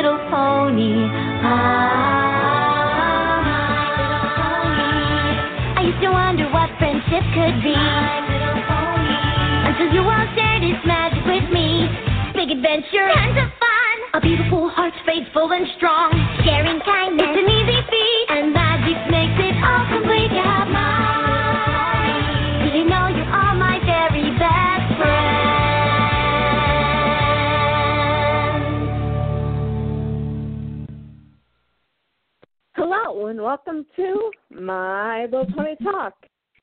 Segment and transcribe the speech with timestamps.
[0.00, 0.96] Little Pony.
[1.44, 2.16] Ah.
[5.76, 7.76] I used to wonder what friendship could be.
[9.68, 11.84] Until you all shared its magic with me.
[12.32, 13.96] Big adventure, tons of fun.
[14.14, 16.16] A beautiful heart, faithful and strong.
[33.30, 36.14] And welcome to My Little Pony Talk.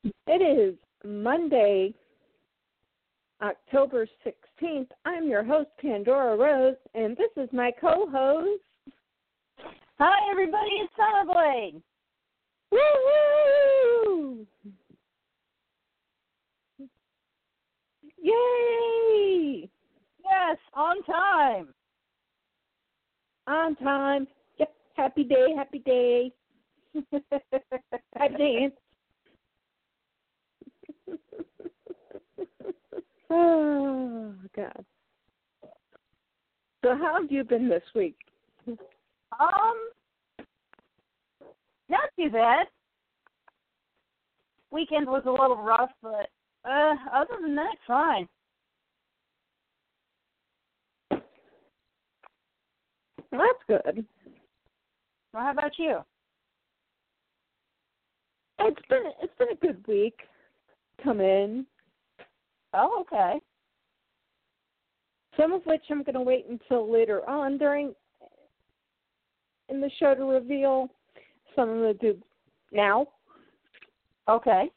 [0.03, 0.75] It is
[1.05, 1.93] Monday,
[3.41, 4.89] October 16th.
[5.05, 8.61] I'm your host, Pandora Rose, and this is my co host.
[9.97, 10.71] Hi, everybody.
[10.81, 11.81] It's Summerblade.
[12.73, 14.45] Woo!
[18.21, 19.69] Yay!
[20.21, 21.69] Yes, on time.
[23.47, 24.27] On time.
[24.59, 24.73] Yep.
[24.95, 26.33] Happy day, happy day.
[28.15, 28.73] Happy dance.
[33.29, 34.85] oh, God.
[36.83, 38.15] So, how have you been this week?
[38.67, 39.89] Um,
[41.89, 42.67] not too bad.
[44.71, 46.29] Weekend was a little rough, but
[46.69, 48.27] uh, other than that, fine.
[53.31, 54.05] Well, that's good.
[55.33, 55.99] Well, how about you?
[58.59, 60.19] It's been it's been a good week.
[61.03, 61.65] Come in.
[62.73, 63.39] Oh, okay.
[65.35, 67.93] Some of which I'm going to wait until later on during
[69.69, 70.89] in the show to reveal.
[71.55, 72.19] Some I'm going to do
[72.71, 73.07] now
[74.29, 74.69] Okay.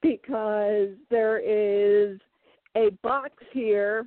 [0.00, 2.18] because there is
[2.76, 4.06] a box here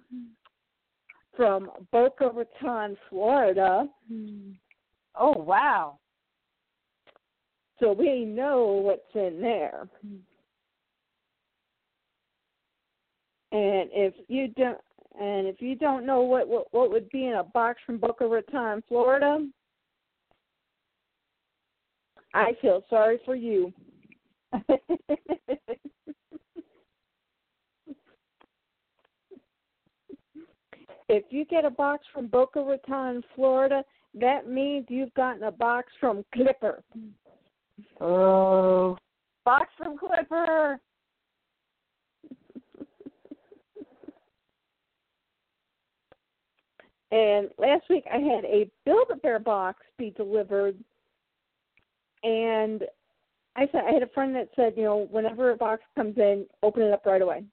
[1.35, 3.87] from Boca Raton, Florida.
[5.15, 5.99] Oh, wow.
[7.79, 9.87] So we know what's in there.
[13.51, 14.77] And if you don't
[15.19, 18.25] and if you don't know what, what what would be in a box from Boca
[18.25, 19.47] Raton, Florida,
[22.33, 23.71] I feel sorry for you.
[31.09, 33.83] if you get a box from Boca Raton, Florida,
[34.15, 36.83] that means you've gotten a box from Clipper.
[38.01, 38.97] Oh.
[39.45, 40.79] Box from Clipper.
[47.11, 50.75] And last week I had a Build a Bear box be delivered,
[52.23, 52.83] and
[53.55, 56.47] I said I had a friend that said, you know, whenever a box comes in,
[56.63, 57.43] open it up right away.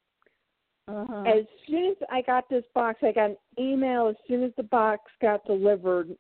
[0.88, 1.24] Uh-huh.
[1.26, 4.62] As soon as I got this box, I got an email as soon as the
[4.62, 6.16] box got delivered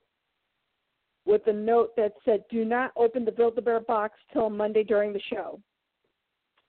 [1.30, 4.82] with a note that said, "Do not open the Build a Bear box till Monday
[4.82, 5.60] during the show."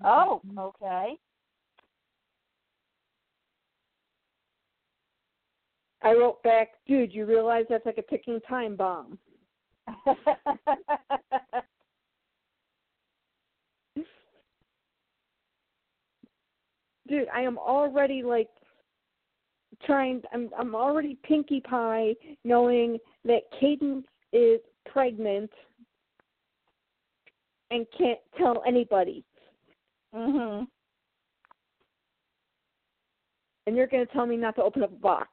[0.03, 1.17] Oh, okay.
[6.03, 9.17] I wrote back, "Dude, you realize that's like a ticking time bomb."
[17.07, 18.49] dude, I am already like
[19.85, 20.22] trying.
[20.31, 25.51] I'm I'm already pinkie pie knowing that Cadance is pregnant
[27.69, 29.23] and can't tell anybody.
[30.13, 30.67] mhm.
[33.67, 35.29] And you're going to tell me not to open up a box.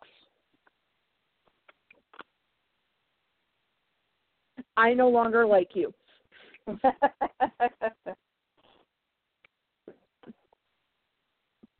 [4.77, 5.93] I no longer like you.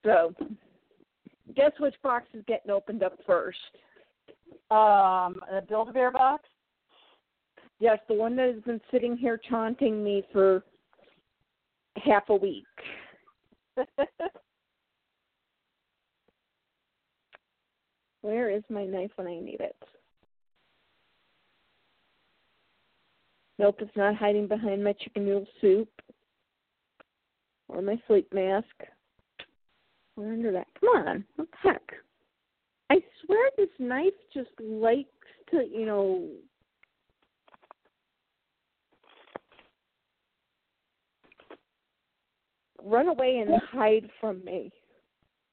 [0.05, 0.33] So,
[1.55, 3.59] guess which box is getting opened up first?
[4.71, 6.49] um, a Build a Bear box.
[7.81, 10.65] Yes, the one that has been sitting here taunting me for
[11.97, 12.65] half a week.
[18.23, 19.77] Where is my knife when I need it?
[23.61, 25.89] Nope, it's not hiding behind my chicken noodle soup
[27.69, 28.67] or my sleep mask.
[30.17, 30.67] We're under that.
[30.81, 31.83] Come on, what the heck?
[32.91, 35.09] I swear this knife just likes
[35.51, 36.29] to, you know,
[42.85, 44.71] run away and hide from me.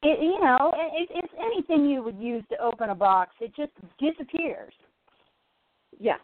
[0.04, 3.32] It, you know, it, it's anything you would use to open a box.
[3.40, 4.74] It just disappears.
[6.00, 6.18] Yeah.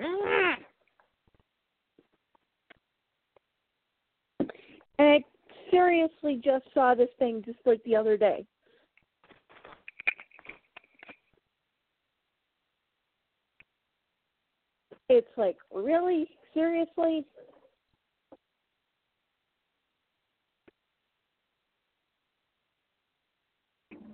[0.00, 0.54] Mm.
[4.98, 5.24] And I
[5.70, 8.46] seriously just saw this thing just like the other day.
[15.08, 16.28] It's like, really?
[16.54, 17.26] Seriously?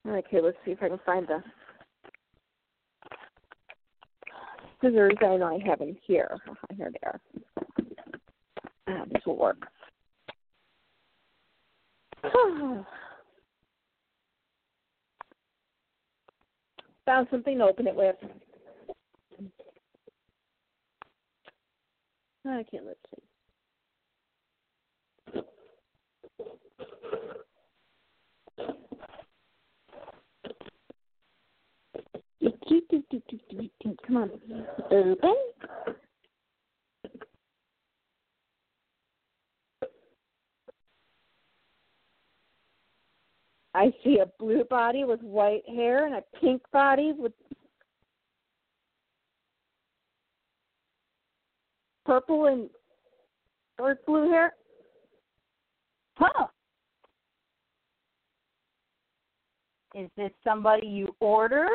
[0.06, 1.42] Okay, let's see if I can find the
[4.80, 6.36] scissors I know I have them here.
[6.76, 7.20] Here they are.
[8.88, 9.58] Ah, this will work.
[17.06, 18.16] Found something to open it with.
[22.46, 23.22] Oh, okay, let's see.
[34.06, 34.30] Come on.
[34.90, 35.34] Open.
[43.72, 47.32] I see a blue body with white hair and a pink body with
[52.04, 52.68] purple and
[53.78, 54.54] dark blue hair.
[56.16, 56.46] Huh.
[59.94, 61.68] Is this somebody you ordered?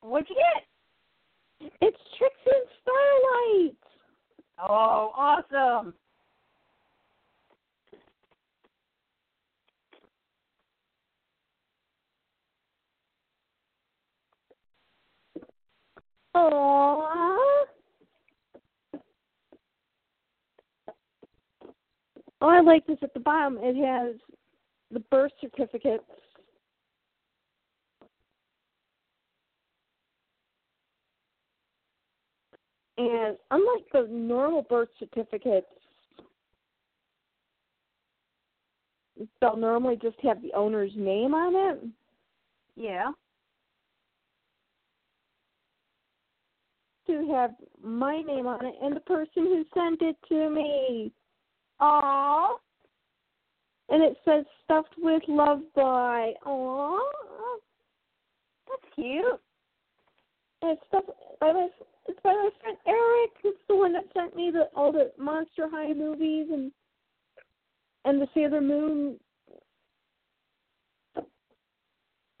[0.00, 1.70] What'd you get?
[1.80, 3.76] It's Trixie and Starlight.
[4.58, 5.94] Oh, awesome.
[16.34, 17.04] Aww.
[22.40, 23.58] Oh, I like this at the bottom.
[23.60, 24.16] It has
[24.90, 26.04] the birth certificates.
[32.98, 35.66] And unlike the normal birth certificates,
[39.40, 41.84] they'll normally just have the owner's name on it.
[42.76, 43.10] Yeah.
[47.06, 47.50] To have
[47.82, 51.12] my name on it and the person who sent it to me.
[51.80, 52.54] Aww.
[53.90, 56.32] And it says stuffed with love by.
[56.46, 56.98] Aww.
[58.66, 59.40] That's cute.
[60.62, 61.10] And it's stuffed
[61.40, 61.68] by my
[62.06, 65.68] it's by my friend Eric, who's the one that sent me the all the Monster
[65.70, 66.72] High movies and
[68.06, 69.18] and the Sailor Moon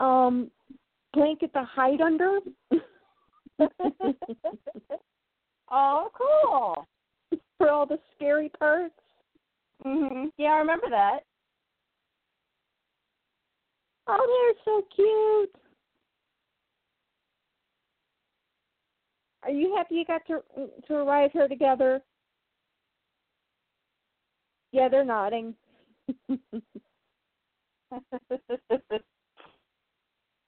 [0.00, 0.50] um
[1.12, 2.38] blanket to hide under.
[5.70, 6.86] oh, cool.
[7.58, 8.94] For all the scary parts.
[9.84, 10.30] Mhm.
[10.38, 11.20] Yeah, I remember that.
[14.06, 15.54] Oh, they're so cute.
[19.42, 20.42] Are you happy you got to
[20.86, 22.00] to arrive here together?
[24.72, 25.54] Yeah, they're nodding.
[26.28, 26.42] and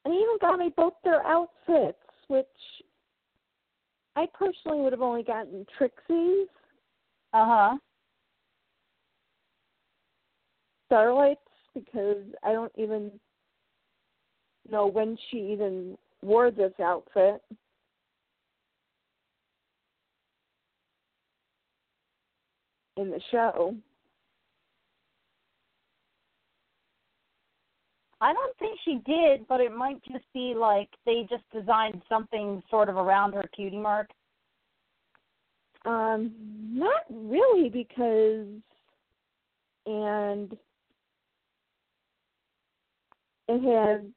[0.05, 1.99] he even got me both their outfits,
[2.29, 2.47] which
[4.17, 6.49] I personally would have only gotten Trixie's.
[7.33, 7.77] Uh huh.
[10.87, 11.41] Starlight's
[11.75, 13.11] because I don't even
[14.71, 17.43] know when she even wore this outfit.
[22.97, 23.75] in the show.
[28.21, 32.63] I don't think she did, but it might just be like they just designed something
[32.71, 34.09] sort of around her cutie mark.
[35.85, 36.33] Um,
[36.73, 38.47] not really because
[39.87, 40.57] and
[43.49, 44.13] it had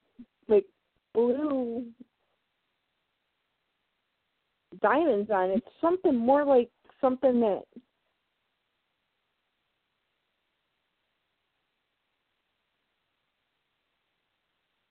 [0.48, 0.66] like
[1.14, 1.86] blue
[4.82, 5.58] diamonds on it.
[5.58, 7.64] It's something more like something that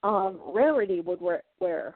[0.03, 1.95] um rarity would wear, wear.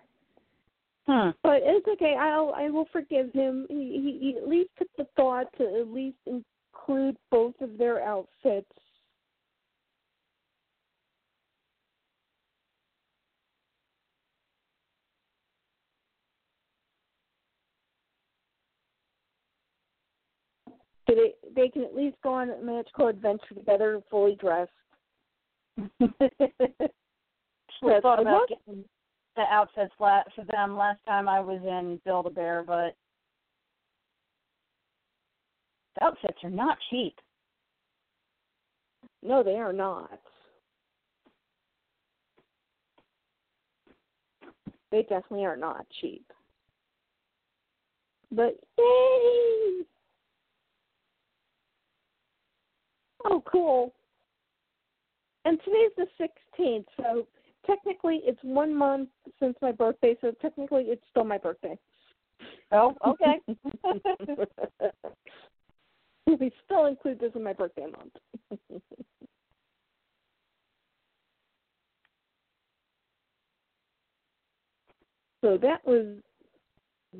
[1.06, 1.30] Hmm.
[1.42, 2.14] But it's okay.
[2.18, 3.66] I'll I will forgive him.
[3.68, 8.02] He, he he at least took the thought to at least include both of their
[8.04, 8.66] outfits.
[21.08, 24.70] So they they can at least go on a magical adventure together, fully dressed.
[27.84, 28.84] I thought about getting
[29.36, 32.94] the outfits for them last time I was in Build a Bear, but
[35.96, 37.14] the outfits are not cheap.
[39.22, 40.20] No, they are not.
[44.90, 46.24] They definitely are not cheap.
[48.30, 49.84] But yay!
[53.24, 53.92] Oh, cool.
[55.44, 56.06] And today's the
[56.58, 57.26] 16th, so
[57.66, 59.08] technically it's one month
[59.40, 61.78] since my birthday, so technically it's still my birthday.
[62.72, 63.40] Oh, okay.
[66.40, 68.12] we still include this in my birthday month.
[75.42, 76.06] so that was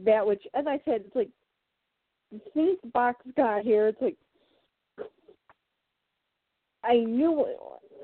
[0.05, 1.31] that which as I said, it's like
[2.35, 4.17] as soon as the box got here, it's like
[6.85, 7.47] I knew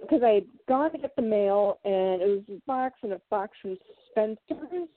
[0.01, 3.21] because I had gone to get the mail and it was a box and a
[3.31, 3.77] box from
[4.11, 4.89] Spencer's.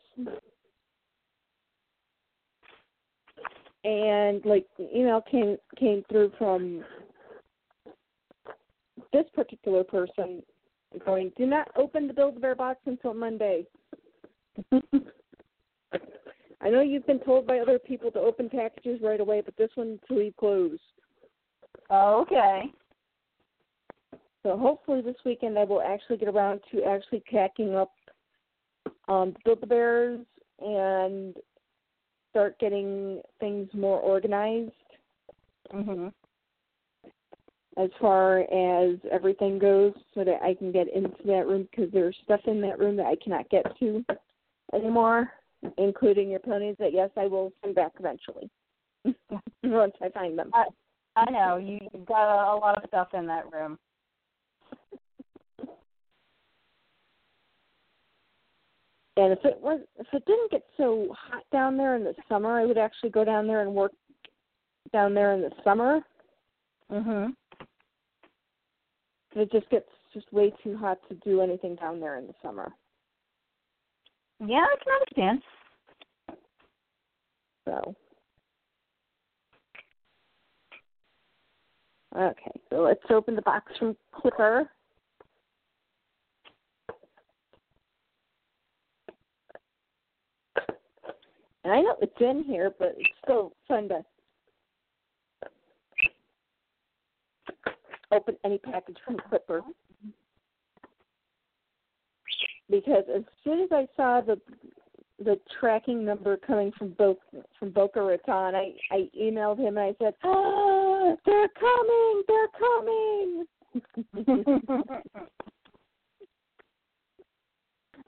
[3.84, 6.84] And like the email came came through from
[9.12, 10.44] this particular person
[11.06, 13.66] going, Do not open the Build Bear box until Monday.
[16.62, 19.72] I know you've been told by other people to open packages right away, but this
[19.76, 20.82] one to leave closed.
[21.90, 22.72] okay.
[24.44, 27.92] So hopefully this weekend I will actually get around to actually packing up
[29.08, 30.26] um the Bears
[30.60, 31.36] and
[32.32, 34.72] start getting things more organized
[35.72, 36.14] Mhm.
[37.78, 42.18] as far as everything goes so that I can get into that room because there's
[42.24, 44.04] stuff in that room that I cannot get to
[44.74, 45.32] anymore,
[45.78, 48.50] including your ponies that yes I will send back eventually.
[49.64, 50.52] Once I find them.
[50.54, 50.66] I,
[51.16, 53.78] I know you you've got a, a lot of stuff in that room.
[59.18, 62.60] And if it was if it didn't get so hot down there in the summer,
[62.60, 63.92] I would actually go down there and work
[64.94, 66.02] down there in the summer.
[66.90, 67.36] Mhm.
[69.36, 72.74] It just gets just way too hot to do anything down there in the summer.
[74.40, 75.44] Yeah, I can understand.
[77.66, 77.96] So
[82.14, 84.70] Okay, so let's open the box from Clipper.
[91.64, 94.04] And I know it's in here, but it's still fun to
[98.12, 99.62] open any package from Clipper.
[102.70, 104.40] Because as soon as I saw the
[105.24, 107.18] the tracking number coming from Bo
[107.60, 113.46] from Boca Raton, I I emailed him and I said, "Ah, they're coming, they're coming."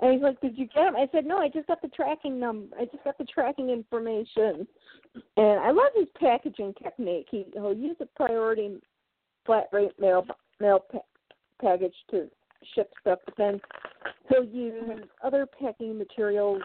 [0.03, 2.38] And he's like, "Did you get them?" I said, "No, I just got the tracking
[2.38, 2.75] number.
[2.77, 4.67] I just got the tracking information."
[5.38, 7.27] And I love his packaging technique.
[7.31, 8.81] He he'll use a priority
[9.45, 10.27] flat rate mail
[10.60, 11.00] mail pa-
[11.62, 12.29] package to
[12.75, 13.62] ship stuff, but then
[14.27, 16.62] he'll use other packing materials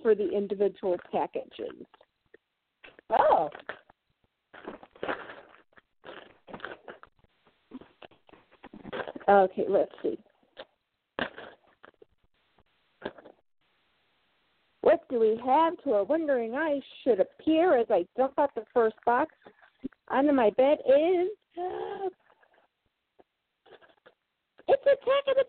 [0.00, 1.84] for the individual packages.
[3.10, 3.50] oh.
[9.28, 10.18] Okay, let's see.
[14.92, 18.64] What do we have to a wondering eye should appear as I dump out the
[18.74, 19.34] first box
[20.08, 21.30] onto my bed is
[24.68, 25.44] it's Attack of the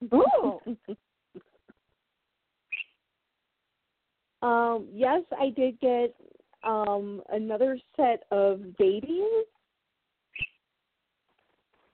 [0.00, 0.88] Babies.
[4.42, 6.16] Um, yes, I did get
[6.64, 9.44] um another set of babies.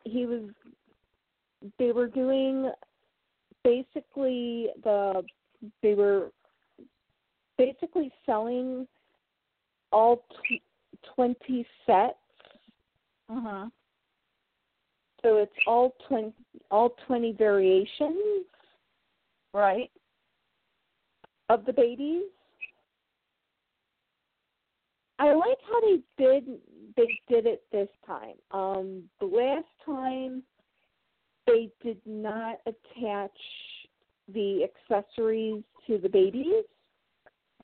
[0.05, 0.45] He was
[1.79, 2.73] they were doing
[3.69, 5.23] basically the
[5.83, 6.31] they were
[7.59, 8.87] basically selling
[9.93, 10.63] all t-
[11.15, 12.17] 20 sets
[13.31, 13.71] Mhm.
[15.23, 16.33] so it's all 20
[16.71, 18.47] all 20 variations
[19.53, 19.91] Right.
[21.51, 22.31] of the babies
[25.19, 26.45] I like how they did
[26.97, 28.37] they did it this time.
[28.51, 30.43] Um the last time
[31.49, 33.31] they did not attach
[34.33, 36.65] the accessories to the babies.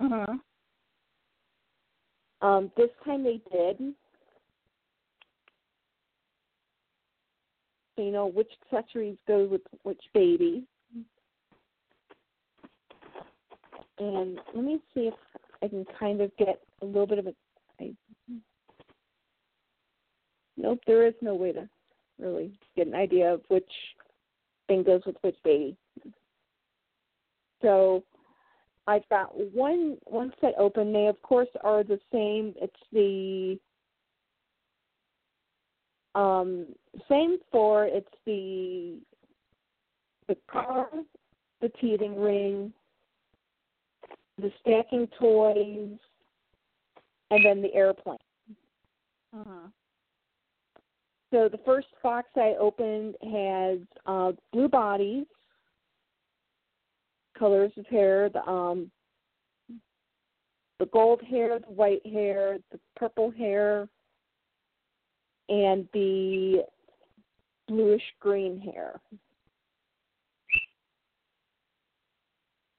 [0.00, 0.40] Mhm.
[2.40, 3.94] Um this time they did.
[7.96, 10.66] So you know which accessories go with which baby.
[13.98, 15.14] And let me see if
[15.62, 17.34] I can kind of get a little bit of a
[17.80, 17.94] I,
[20.56, 21.68] nope, there is no way to
[22.18, 23.71] really get an idea of which
[24.68, 25.76] thing goes with which baby.
[27.62, 28.04] So
[28.87, 30.92] I've got one one set open.
[30.92, 32.54] They of course are the same.
[32.61, 33.59] It's the
[36.14, 36.66] um
[37.09, 38.99] same for it's the
[40.28, 40.88] the car
[41.61, 42.73] the teething ring,
[44.38, 45.99] the stacking toys,
[47.30, 48.18] and then the airplane.
[49.35, 49.73] Mhm.
[51.34, 55.26] So the first box I opened has uh, blue bodies,
[57.36, 58.88] colors of hair, the um,
[60.78, 63.88] the gold hair, the white hair, the purple hair,
[65.48, 66.62] and the
[67.66, 69.00] bluish green hair.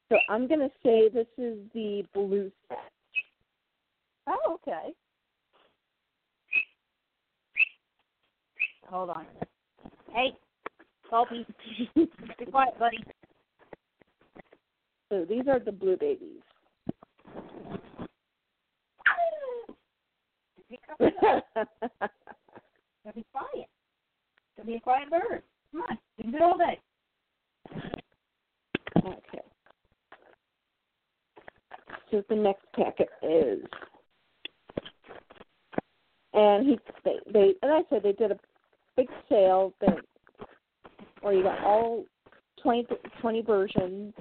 [0.08, 2.90] So I'm going to say this is the blue set.
[4.28, 4.94] Oh, okay.
[8.90, 9.26] Hold on.
[10.14, 10.34] Hey,
[11.10, 11.46] Salty.
[11.96, 13.04] Be quiet, buddy.
[15.10, 16.42] So these are the blue babies.
[21.00, 21.44] Quiet.
[23.16, 23.68] Be quiet.
[24.58, 25.44] Don't be a quiet bird.
[25.72, 25.98] Come on.
[26.18, 26.80] You can do it all day.
[28.98, 29.46] okay.
[32.12, 33.60] So the next packet is,
[36.34, 38.40] and he they they and I said they did a
[38.96, 39.98] big sale that
[41.22, 42.06] where you got all
[42.62, 42.88] 20,
[43.22, 44.14] 20 versions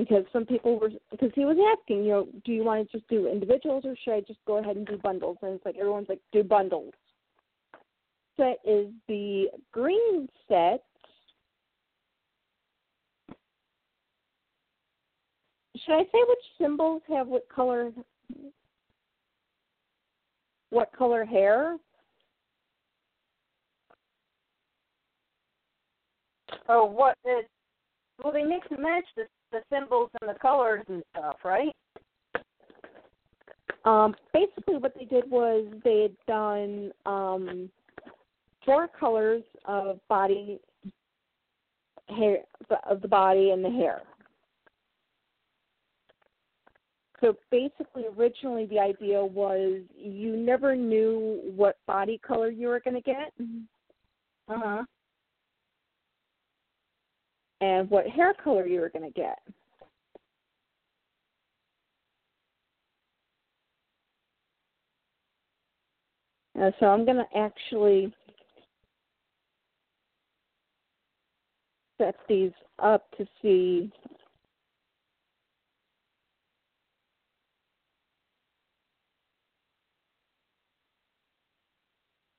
[0.00, 3.08] because some people were because he was asking you know do you want to just
[3.08, 6.08] do individuals or should I just go ahead and do bundles and it's like everyone's
[6.08, 6.94] like do bundles.
[8.36, 10.82] Set is the green set.
[15.84, 17.90] Should I say which symbols have what color
[20.70, 21.76] what color hair?
[26.68, 27.16] Oh, what?
[27.24, 27.42] The,
[28.22, 31.74] well, they mix and match the the symbols and the colors and stuff, right?
[33.84, 37.70] Um, basically, what they did was they had done um,
[38.64, 40.60] four colors of body
[42.08, 42.38] hair
[42.88, 44.02] of the body and the hair.
[47.20, 52.94] So basically, originally the idea was you never knew what body color you were going
[52.94, 53.32] to get
[54.48, 54.84] Uh huh.
[57.60, 59.38] and what hair color you were going to get.
[66.60, 68.12] Uh, so I'm going to actually
[71.98, 73.92] set these up to see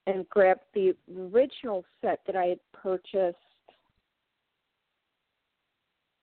[0.08, 3.38] and grab the original set that I had purchased.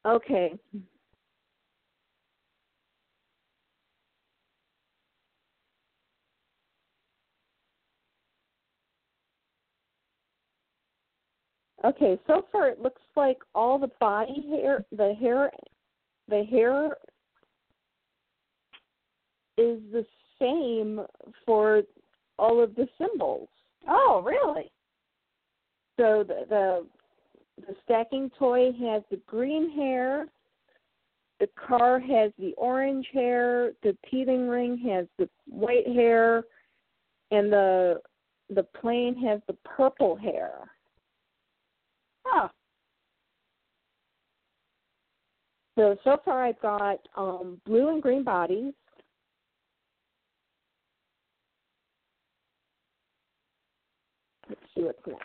[0.06, 0.54] Okay.
[11.84, 15.50] Okay, so far it looks like all the body hair, the hair,
[16.28, 16.96] the hair
[19.56, 20.04] is the
[20.40, 21.00] same
[21.46, 21.82] for
[22.36, 23.48] all of the symbols.
[23.88, 24.70] Oh, really?
[25.98, 26.86] So the, the
[27.66, 30.26] the stacking toy has the green hair,
[31.40, 36.44] the car has the orange hair, the teething ring has the white hair,
[37.30, 38.00] and the
[38.50, 40.52] the plane has the purple hair.
[42.24, 42.48] Huh.
[45.76, 48.74] So so far I've got um, blue and green bodies.
[54.78, 55.22] See what's next.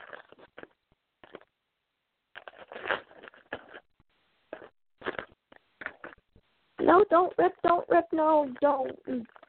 [6.80, 8.92] No, don't rip, don't rip, no, don't.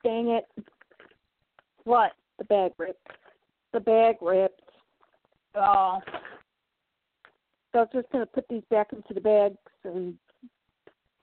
[0.04, 0.44] Dang it.
[1.84, 2.12] What?
[2.38, 3.08] The bag ripped.
[3.72, 4.60] The bag ripped.
[5.54, 6.00] Oh.
[7.72, 10.14] So I was just going to put these back into the bags and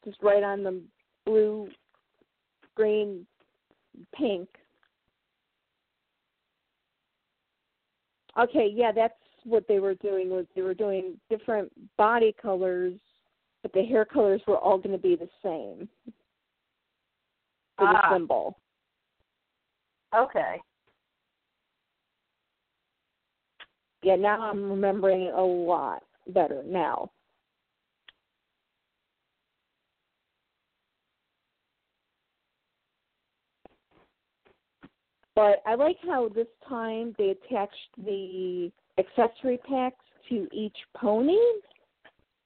[0.03, 0.85] just write on them
[1.25, 1.69] blue,
[2.75, 3.27] green,
[4.15, 4.49] pink.
[8.39, 9.13] Okay, yeah, that's
[9.43, 12.93] what they were doing was they were doing different body colors,
[13.61, 15.89] but the hair colors were all going to be the same
[17.77, 18.09] for Ah.
[18.09, 18.57] the symbol.
[20.15, 20.61] Okay.
[24.03, 27.11] Yeah, now I'm remembering a lot better now.
[35.35, 41.37] But I like how this time they attached the accessory packs to each pony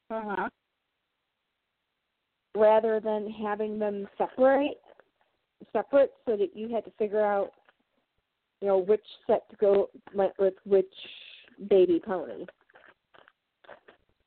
[0.10, 0.50] Uh huh.
[2.56, 4.80] rather than having them separate
[5.74, 7.52] separate so that you had to figure out
[8.62, 10.94] you know which set to go with with which
[11.70, 12.46] baby pony.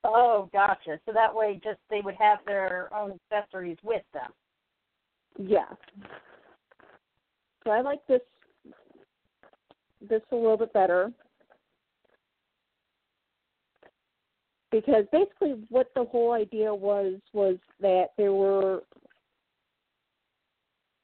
[0.05, 0.99] Oh, gotcha.
[1.07, 4.31] So that way, just they would have their own accessories with them.
[5.39, 5.69] Yeah.
[7.65, 8.21] So I like this
[10.07, 11.13] this a little bit better
[14.71, 18.83] because basically what the whole idea was was that there were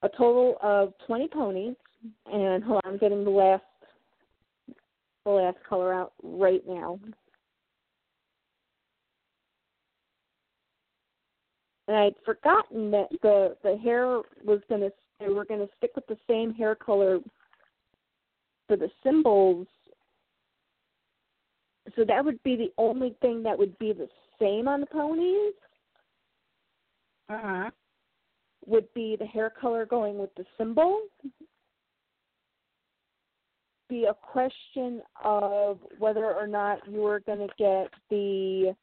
[0.03, 1.77] a total of 20 ponies
[2.31, 3.63] and hold on, I'm getting the last
[5.25, 7.01] the last color out right now.
[11.89, 16.19] And I'd forgotten that the the hair was gonna they were gonna stick with the
[16.29, 17.21] same hair color
[18.67, 19.67] for the symbols.
[21.97, 24.09] So that would be the only thing that would be the
[24.41, 25.55] same on the ponies.
[27.29, 27.71] Uh huh.
[28.67, 31.03] Would be the hair color going with the symbol.
[33.91, 38.75] Be a question of whether or not you are going to get the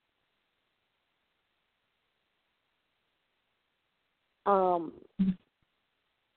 [4.46, 4.94] um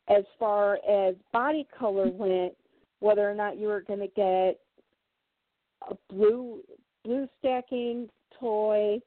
[0.09, 2.55] as far as body color went,
[3.05, 4.59] whether or not you were going to get
[5.91, 6.61] a blue
[7.05, 8.09] blue stacking
[8.41, 8.99] toy,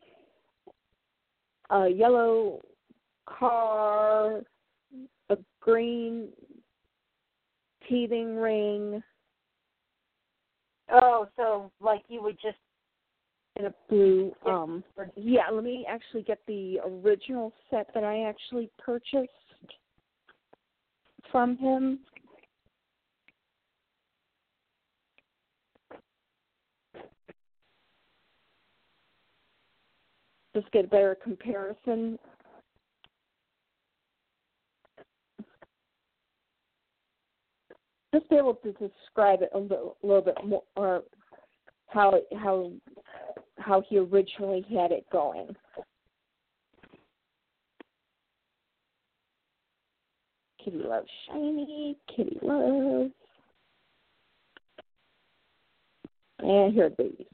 [1.72, 2.62] a yellow
[3.26, 4.42] car,
[5.30, 6.30] a green
[7.90, 9.02] teething ring,
[10.90, 12.58] Oh, so like you would just
[13.58, 14.84] and a blue um
[15.16, 19.32] yeah, let me actually get the original set that I actually purchased
[21.32, 22.00] from him.
[30.58, 32.17] Just get a better comparison.
[38.12, 41.04] Just be able to describe it a little, little bit more, or
[41.89, 42.72] how how
[43.60, 45.56] how he originally had it going.
[50.65, 51.98] Kitty loves shiny.
[52.15, 53.12] Kitty loves.
[56.39, 57.28] And here are babies.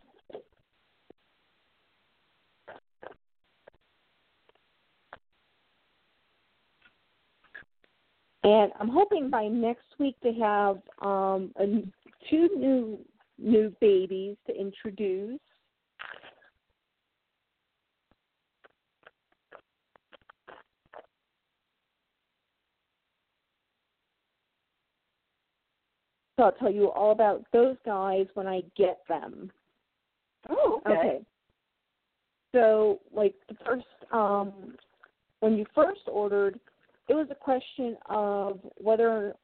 [8.44, 11.66] And I'm hoping by next week to have um, a,
[12.30, 13.00] two new
[13.40, 15.40] new babies to introduce.
[26.38, 29.52] So I'll tell you all about those guys when I get them.
[30.50, 31.22] Oh, okay.
[32.54, 34.76] So, like the first, um,
[35.40, 36.60] when you first ordered,
[37.08, 39.36] it was a question of whether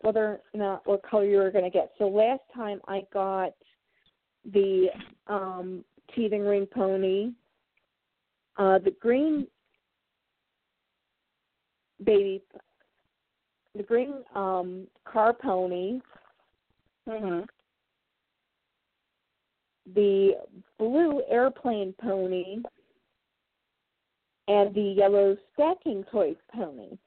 [0.00, 1.90] whether or not what color you were going to get.
[1.98, 3.52] So last time I got
[4.52, 4.88] the
[5.28, 5.82] um,
[6.14, 7.32] teething ring pony,
[8.58, 9.46] uh, the green
[12.04, 12.42] baby,
[13.74, 16.00] the green um, car pony,
[17.08, 17.46] Mhm.
[19.86, 20.36] the
[20.78, 22.62] blue airplane pony,
[24.48, 26.98] and the yellow stacking toy pony.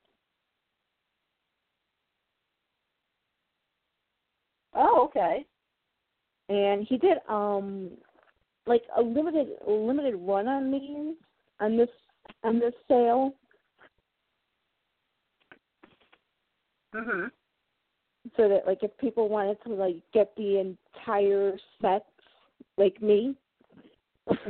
[4.73, 5.45] Oh, okay.
[6.49, 7.91] And he did um
[8.65, 11.15] like a limited limited run on these
[11.59, 11.89] on this
[12.43, 13.33] on this sale.
[16.93, 17.31] Mhm.
[18.35, 22.05] So that like if people wanted to like get the entire sets
[22.77, 23.35] like me.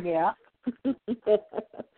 [0.02, 0.32] Yeah.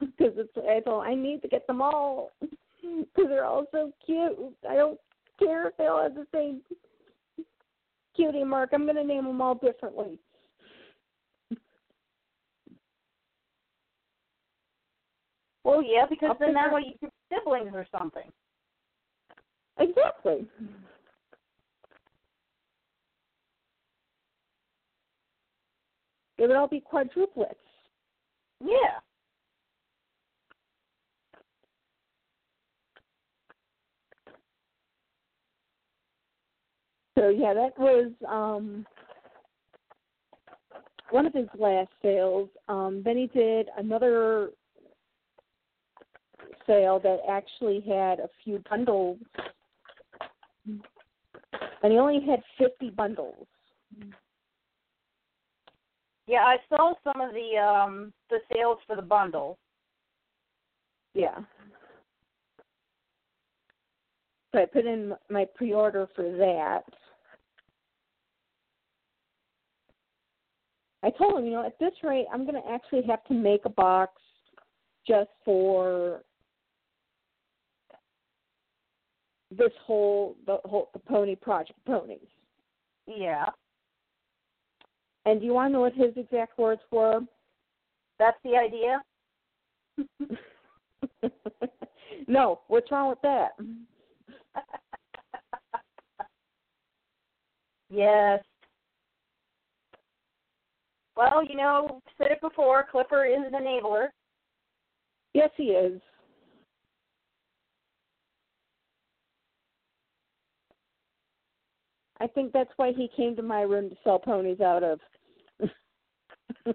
[0.00, 4.36] because it's I told I need to get them all because they're all so cute.
[4.68, 4.98] I don't
[5.38, 6.60] care if they all have the same
[8.16, 8.70] cutie mark.
[8.72, 10.18] I'm gonna name them all differently.
[15.64, 18.30] Well, yeah, because I'll then that way you could siblings or something.
[19.78, 20.46] Exactly.
[26.38, 27.54] It would all be quadruplets.
[28.64, 29.00] Yeah.
[37.20, 38.86] So yeah, that was um
[41.10, 42.48] one of his last sales.
[42.66, 44.50] Um then he did another
[46.66, 49.18] sale that actually had a few bundles.
[50.66, 53.46] And he only had 50 bundles.
[56.26, 59.58] Yeah, I saw some of the um the sales for the bundle.
[61.12, 61.38] Yeah.
[64.52, 66.84] So I put in my pre-order for that.
[71.02, 73.64] I told him, you know, at this rate, I'm going to actually have to make
[73.64, 74.20] a box
[75.06, 76.22] just for
[79.50, 82.18] this whole the whole the pony project ponies.
[83.06, 83.46] Yeah.
[85.26, 87.20] And do you want to know what his exact words were?
[88.18, 89.02] That's the idea.
[92.28, 93.50] no, what's wrong with that?
[97.90, 98.42] yes.
[101.20, 104.06] Well, you know, said it before, Clipper is an enabler.
[105.34, 106.00] Yes, he is.
[112.20, 115.00] I think that's why he came to my room to sell ponies out of.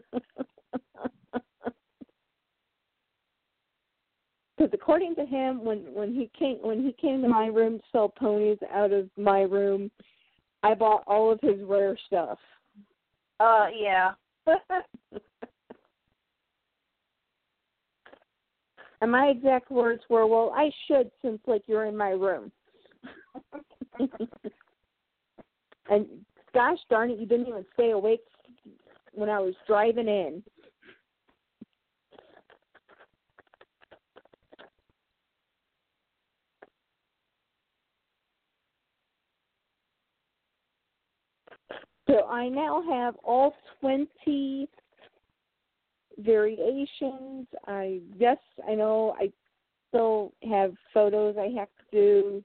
[4.57, 7.83] Because according to him, when when he came when he came to my room to
[7.91, 9.91] sell ponies out of my room,
[10.63, 12.39] I bought all of his rare stuff.
[13.41, 14.11] Uh, yeah.
[19.01, 22.51] and my exact words were, "Well, I should since like you're in my room."
[25.89, 26.05] and
[26.53, 28.21] gosh darn it, you didn't even stay awake
[29.13, 30.43] when I was driving in.
[42.25, 44.69] So I now have all 20
[46.19, 47.47] variations.
[47.67, 49.31] I yes, I know I
[49.89, 52.43] still have photos I have to do.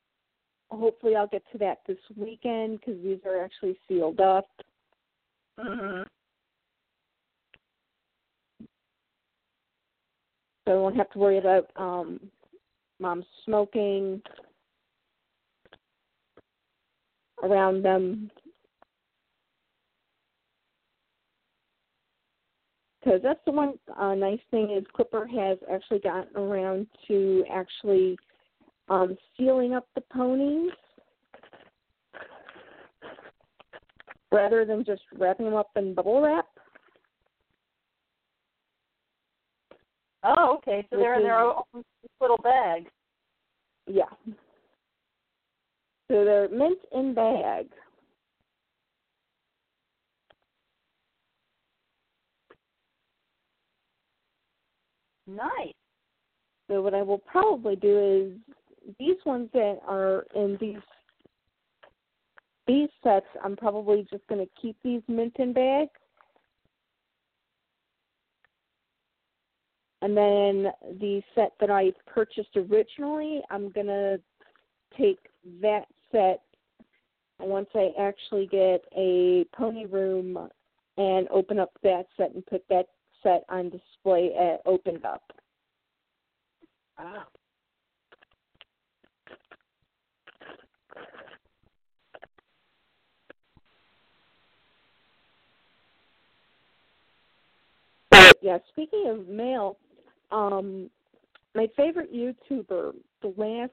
[0.70, 4.48] Hopefully, I'll get to that this weekend because these are actually sealed up.
[5.58, 6.02] Mm-hmm.
[10.66, 12.20] So I won't have to worry about um,
[12.98, 14.22] mom smoking
[17.42, 18.30] around them
[23.10, 28.16] because that's the one uh, nice thing is Clipper has actually gotten around to actually
[28.88, 30.70] um, sealing up the ponies
[34.30, 36.46] rather than just wrapping them up in bubble wrap.
[40.22, 40.86] Oh, okay.
[40.90, 41.62] So they're in their own
[42.20, 42.90] little bags.
[43.88, 44.04] Yeah.
[46.06, 47.66] So they're mint in bag.
[55.36, 55.74] Nice.
[56.68, 58.38] So what I will probably do
[58.88, 60.76] is these ones that are in these
[62.66, 65.88] these sets, I'm probably just going to keep these mint in bag.
[70.02, 74.20] And then the set that I purchased originally, I'm going to
[74.96, 75.18] take
[75.60, 76.42] that set
[77.40, 80.48] once I actually get a pony room
[80.96, 82.86] and open up that set and put that
[83.22, 85.22] set on display at Opened Up.
[86.98, 87.24] Wow.
[98.42, 99.76] Yeah, speaking of mail,
[100.32, 100.88] um,
[101.54, 103.72] my favorite YouTuber, the last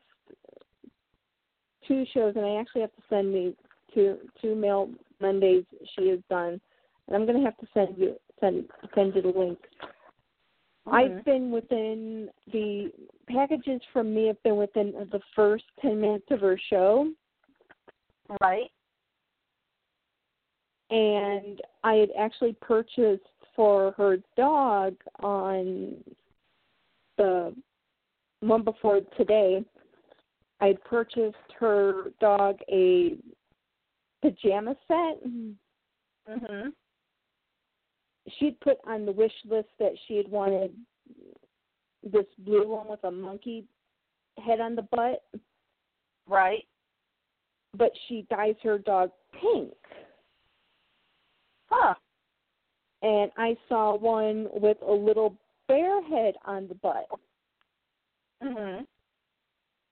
[1.88, 3.56] two shows, and I actually have to send me
[3.94, 4.90] two two mail
[5.22, 5.64] Mondays
[5.96, 6.60] she has done,
[7.08, 9.60] and I'm going to have to send you send send you the link.
[10.86, 12.92] I've been within the
[13.28, 17.12] packages from me have been within the first ten minutes of her show,
[18.42, 18.72] Right.
[20.90, 26.04] and I had actually purchased for her dog on
[27.18, 27.54] the
[28.40, 29.66] one before today.
[30.62, 33.18] I had purchased her dog a
[34.22, 35.24] pajama set.
[36.28, 36.74] Mhm.
[38.38, 40.76] She'd put on the wish list that she had wanted
[42.04, 43.66] this blue one with a monkey
[44.38, 45.24] head on the butt,
[46.28, 46.68] Right.
[47.74, 49.74] but she dyes her dog pink.
[51.70, 51.96] Huh.
[53.02, 55.38] And I saw one with a little
[55.68, 57.08] bear head on the butt.
[58.42, 58.88] Mhm.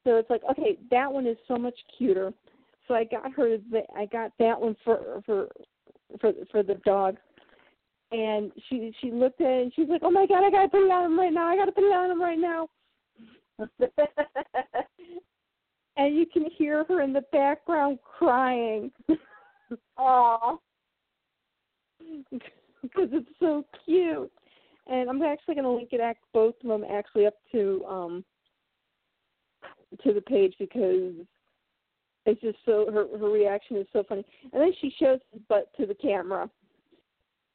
[0.03, 2.33] So it's like, okay, that one is so much cuter.
[2.87, 5.49] So I got her the I got that one for for
[6.19, 7.17] for for the dog.
[8.11, 10.85] And she she looked at it and she's like, "Oh my god, I gotta put
[10.85, 11.47] it on him right now!
[11.47, 12.69] I gotta put it on him right now!"
[15.97, 18.91] And you can hear her in the background crying
[19.97, 20.57] Aw.
[22.31, 24.31] because it's so cute.
[24.87, 28.25] And I'm actually going to link it act both of them actually up to um
[30.03, 31.13] to the page because
[32.25, 34.25] it's just so her her reaction is so funny.
[34.51, 36.49] And then she shows his butt to the camera.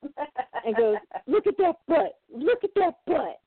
[0.03, 2.19] And goes, "Look at that butt!
[2.35, 3.41] Look at that butt!"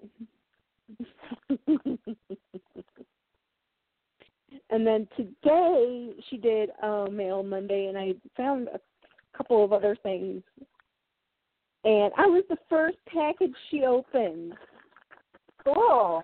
[4.70, 8.80] and then today she did uh, Mail Monday, and I found a
[9.38, 10.44] couple of other things.
[11.86, 14.54] And I was the first package she opened.
[15.64, 16.24] Cool.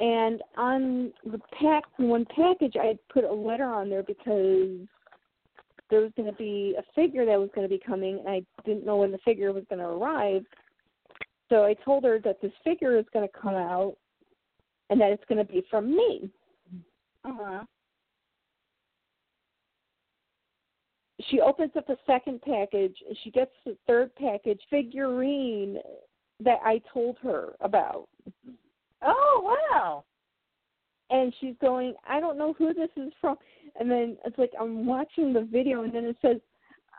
[0.00, 4.86] And on the pack, one package, I had put a letter on there because
[5.90, 8.42] there was going to be a figure that was going to be coming, and I
[8.64, 10.44] didn't know when the figure was going to arrive.
[11.48, 13.96] So I told her that this figure is going to come out,
[14.90, 16.28] and that it's going to be from me.
[17.24, 17.64] Uh-huh.
[21.30, 25.78] She opens up the second package, and she gets the third package figurine
[26.40, 28.08] that I told her about.
[29.02, 30.04] Oh wow.
[31.10, 33.36] And she's going, I don't know who this is from.
[33.78, 36.36] And then it's like I'm watching the video, and then it says,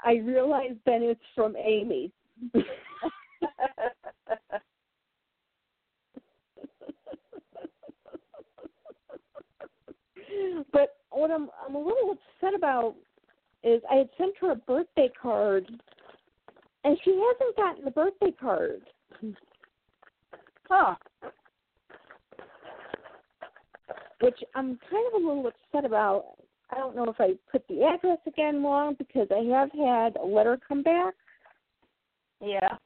[0.03, 2.11] I realize that it's from Amy.
[10.71, 12.95] but what I'm I'm a little upset about
[13.63, 15.65] is I had sent her a birthday card,
[16.83, 18.81] and she hasn't gotten the birthday card.
[20.69, 20.95] huh.
[24.21, 26.25] Which I'm kind of a little upset about.
[26.69, 30.25] I don't know if I put the address again wrong because I have had a
[30.25, 31.13] letter come back
[32.41, 32.77] Yeah.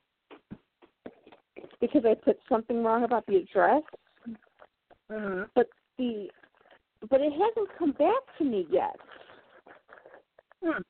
[1.80, 3.84] because I put something wrong about the address,
[5.10, 5.50] Mhm.
[5.56, 6.32] but the
[7.10, 9.00] but it hasn't come back to me yet.
[10.64, 10.82] Hmm.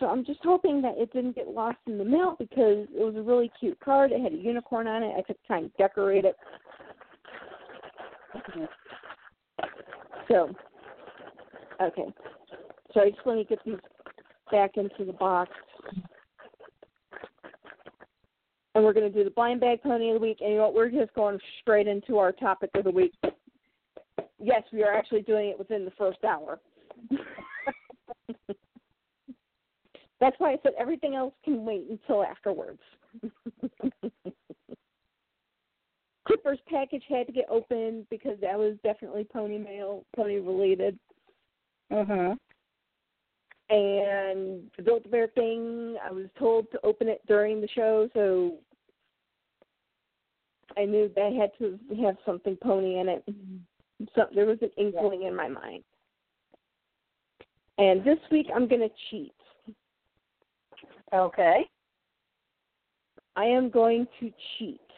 [0.00, 3.14] So I'm just hoping that it didn't get lost in the mail because it was
[3.14, 4.10] a really cute card.
[4.10, 5.14] It had a unicorn on it.
[5.16, 6.36] I took time to decorate it.
[10.30, 10.50] So,
[11.82, 12.06] okay.
[12.94, 13.76] So I just want to get these
[14.52, 15.50] back into the box.
[18.74, 20.38] And we're going to do the blind bag pony of the week.
[20.40, 20.74] And you know what?
[20.74, 23.12] We're just going straight into our topic of the week.
[24.38, 26.60] Yes, we are actually doing it within the first hour.
[30.20, 32.78] That's why I said everything else can wait until afterwards.
[36.42, 40.98] Clipper's package had to get opened because that was definitely pony mail, pony related.
[41.90, 42.38] Mhm.
[43.68, 48.58] And the Build-A-Bear thing, I was told to open it during the show, so
[50.76, 53.24] I knew that I had to have something pony in it.
[54.14, 55.84] So there was an inkling in my mind.
[57.78, 59.34] And this week I'm going to cheat.
[61.12, 61.68] Okay.
[63.36, 64.89] I am going to cheat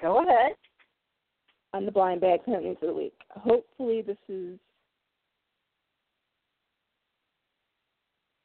[0.00, 0.52] Go ahead.
[1.74, 3.14] on the blind bag ponies of the week.
[3.30, 4.58] Hopefully this is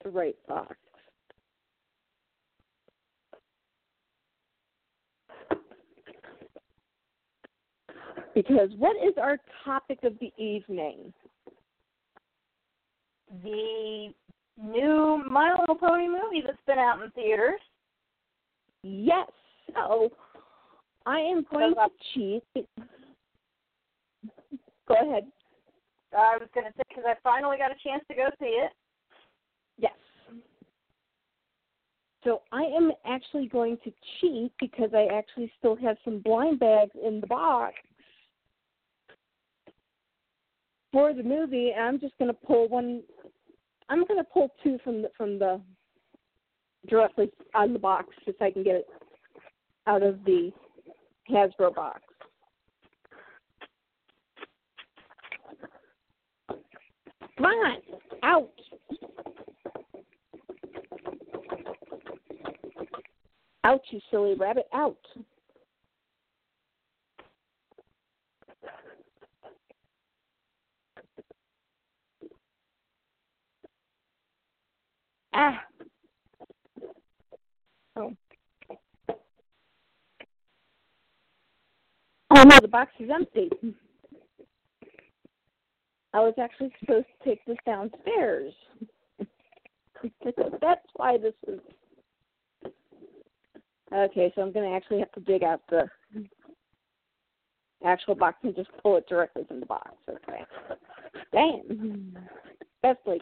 [0.04, 0.76] the right box.
[8.34, 11.14] Because what is our topic of the evening?
[13.44, 14.08] The
[14.58, 17.60] new My Little Pony movie that's been out in theaters.
[18.82, 19.28] Yes.
[19.76, 20.10] So
[21.06, 22.44] I am going to cheat.
[24.88, 25.28] Go ahead.
[26.18, 28.72] I was going to say because I finally got a chance to go see it.
[29.78, 29.94] Yes.
[32.24, 36.92] So I am actually going to cheat because I actually still have some blind bags
[37.02, 37.76] in the box
[40.92, 43.04] for the movie, and I'm just going to pull one.
[43.90, 45.62] I'm going to pull two from the from the
[46.88, 48.88] directly out of the box if I can get it
[49.88, 50.52] out of the
[51.32, 52.02] Hasbro box.
[57.38, 57.78] Come on,
[58.24, 58.50] out.
[63.63, 64.98] Out, you silly rabbit, out.
[75.34, 75.62] Ah.
[77.96, 78.15] Oh.
[82.40, 83.50] Oh no, the box is empty.
[86.13, 88.54] I was actually supposed to take this downstairs.
[90.23, 91.60] That's why this is.
[93.94, 95.90] Okay, so I'm going to actually have to dig out the
[97.85, 99.92] actual box and just pull it directly from the box.
[100.08, 100.46] Okay.
[101.33, 102.17] Damn.
[102.81, 103.21] That's like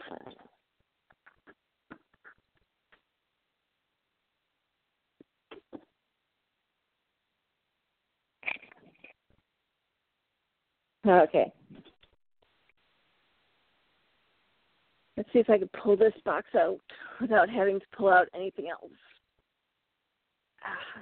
[11.08, 11.50] Okay.
[15.16, 16.78] Let's see if I can pull this box out
[17.20, 18.92] without having to pull out anything else.
[20.62, 21.00] Ah.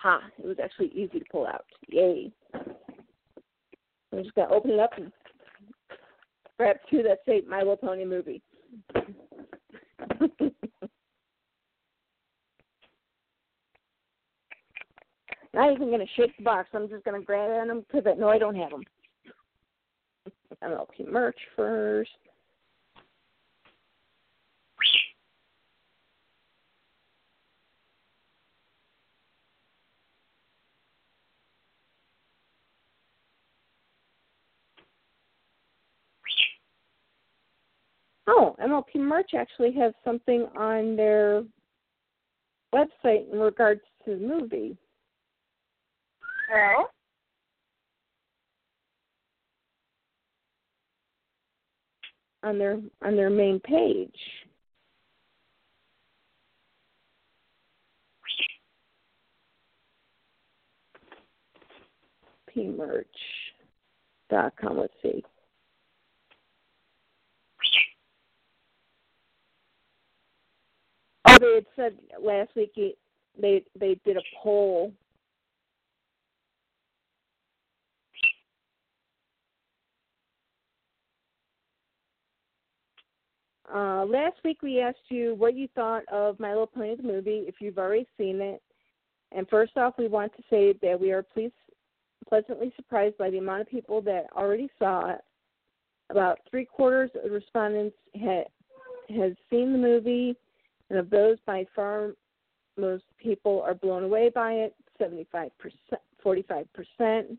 [0.00, 0.20] Ha!
[0.38, 1.64] It was actually easy to pull out.
[1.88, 2.30] Yay!
[2.54, 5.12] I'm just gonna open it up and
[6.56, 8.40] grab two that say My Little Pony movie.
[15.58, 16.68] I'm not even gonna shake the box.
[16.72, 18.84] I'm just gonna grab at them because I know I don't have them.
[20.62, 22.10] MLP merch first.
[38.30, 41.42] Oh, MLP Merch actually has something on their
[42.74, 44.76] website in regards to the movie.
[46.50, 46.88] Oh.
[52.42, 54.14] on their on their main page.
[62.56, 63.04] pmerch.com.
[64.78, 65.22] Let's see.
[71.28, 72.72] Oh, they had said last week
[73.40, 74.92] they they did a poll
[83.72, 87.44] Uh, last week we asked you what you thought of My Little Pony the movie,
[87.46, 88.62] if you've already seen it.
[89.30, 91.52] And first off, we want to say that we are pleased,
[92.26, 95.20] pleasantly surprised by the amount of people that already saw it.
[96.08, 98.44] About three quarters of respondents had
[99.10, 100.34] has seen the movie,
[100.88, 102.12] and of those, by far,
[102.78, 104.74] most people are blown away by it.
[104.96, 107.38] Seventy-five percent, forty-five percent.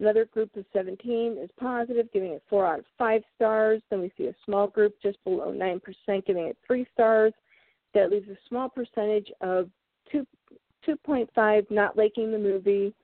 [0.00, 3.82] Another group of 17 is positive, giving it 4 out of 5 stars.
[3.90, 7.34] Then we see a small group just below 9% giving it 3 stars.
[7.92, 9.68] That leaves a small percentage of
[10.10, 10.26] 2,
[10.88, 12.94] 2.5 not liking the movie,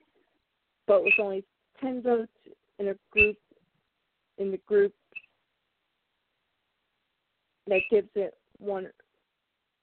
[0.87, 1.45] but with only
[1.83, 2.33] 10 votes
[2.79, 3.37] in a group
[4.39, 4.95] in the group
[7.67, 8.89] that gives it one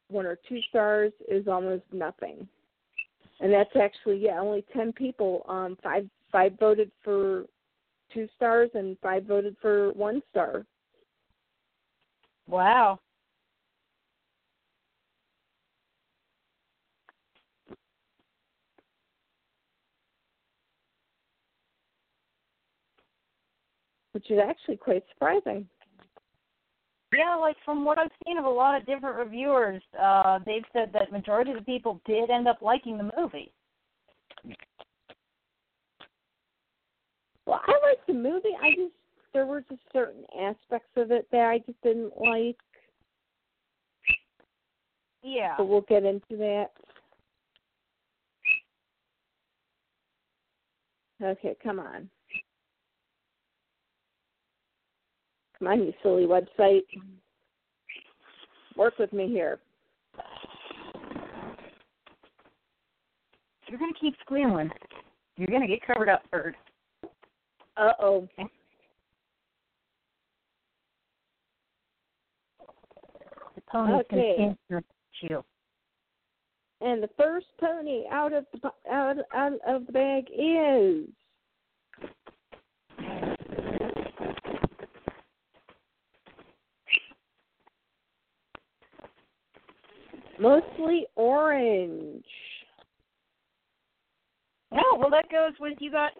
[0.09, 2.47] one or two stars is almost nothing.
[3.39, 7.45] And that's actually yeah, only ten people, um, five five voted for
[8.13, 10.65] two stars and five voted for one star.
[12.47, 12.99] Wow.
[24.11, 25.67] Which is actually quite surprising.
[27.15, 30.91] Yeah, like from what I've seen of a lot of different reviewers, uh, they've said
[30.93, 33.53] that majority of the people did end up liking the movie.
[37.45, 38.55] Well, I liked the movie.
[38.61, 38.93] I just
[39.33, 42.57] there were just certain aspects of it that I just didn't like.
[45.23, 45.55] Yeah.
[45.57, 46.67] But we'll get into that.
[51.21, 52.09] Okay, come on.
[55.57, 56.81] Come on, you silly website.
[58.75, 59.59] Work with me here.
[63.67, 64.69] You're gonna keep squealing.
[65.37, 66.55] You're gonna get covered up, bird.
[67.75, 68.27] Uh oh.
[73.55, 74.35] The pony's Okay.
[74.37, 74.85] gonna answer
[75.21, 75.43] you.
[76.81, 81.07] And the first pony out of the out out of the bag is
[90.39, 92.25] mostly orange.
[94.73, 96.11] Oh, well that goes with you got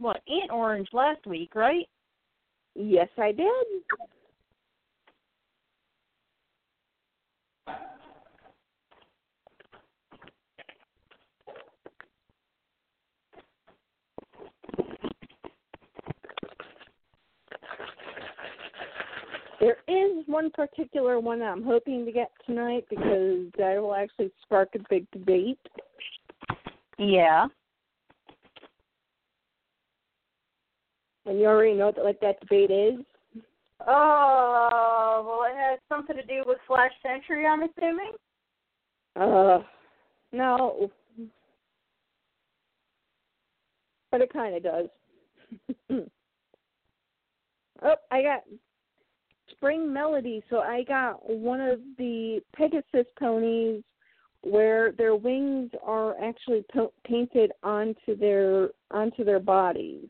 [0.00, 1.86] what, Aunt Orange last week, right?
[2.74, 3.46] Yes, I did.
[19.60, 24.30] There is one particular one that I'm hoping to get tonight because that will actually
[24.42, 25.58] spark a big debate.
[26.98, 27.46] Yeah.
[31.26, 33.04] And you already know what that debate is.
[33.86, 38.12] Oh, well, it has something to do with Flash Sentry, I'm assuming.
[39.16, 39.60] Uh,
[40.32, 40.90] no.
[44.10, 44.86] But it kind of does.
[47.82, 48.42] oh, I got
[49.50, 50.42] Spring Melody.
[50.50, 53.82] So I got one of the Pegasus ponies
[54.42, 60.08] where their wings are actually po- painted onto their onto their bodies.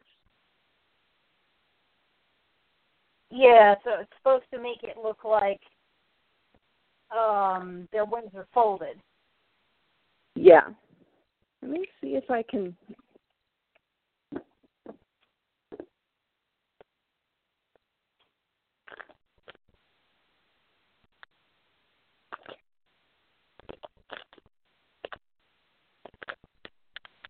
[3.30, 5.60] Yeah, so it's supposed to make it look like
[7.16, 8.96] um their wings are folded.
[10.34, 10.68] Yeah.
[11.62, 12.74] Let me see if I can.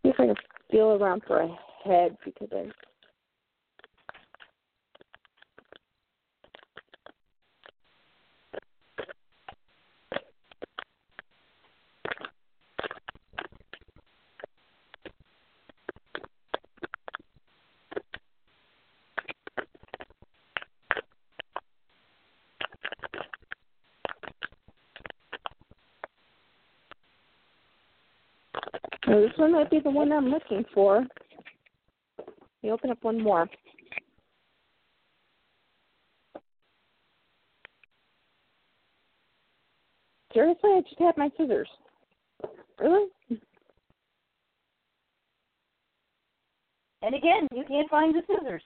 [0.02, 0.36] See if I can
[0.70, 2.70] feel around for a head because I.
[29.08, 31.06] Oh, this one might be the one I'm looking for.
[32.18, 32.28] Let
[32.62, 33.48] me open up one more.
[40.32, 41.68] Seriously, I just had my scissors.
[42.78, 43.08] Really?
[47.02, 48.62] And again, you can't find the scissors.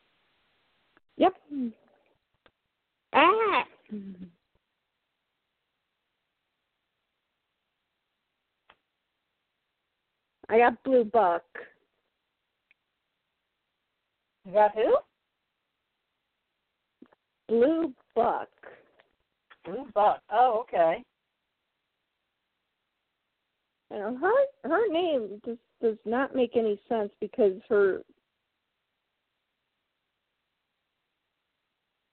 [1.17, 1.35] Yep.
[3.15, 3.65] Ah!
[10.49, 11.43] I got blue buck.
[14.45, 14.97] You got who?
[17.49, 18.49] Blue buck.
[19.65, 20.21] Blue Buck.
[20.31, 21.03] Oh, okay.
[23.91, 28.03] Know, her her name just does not make any sense because her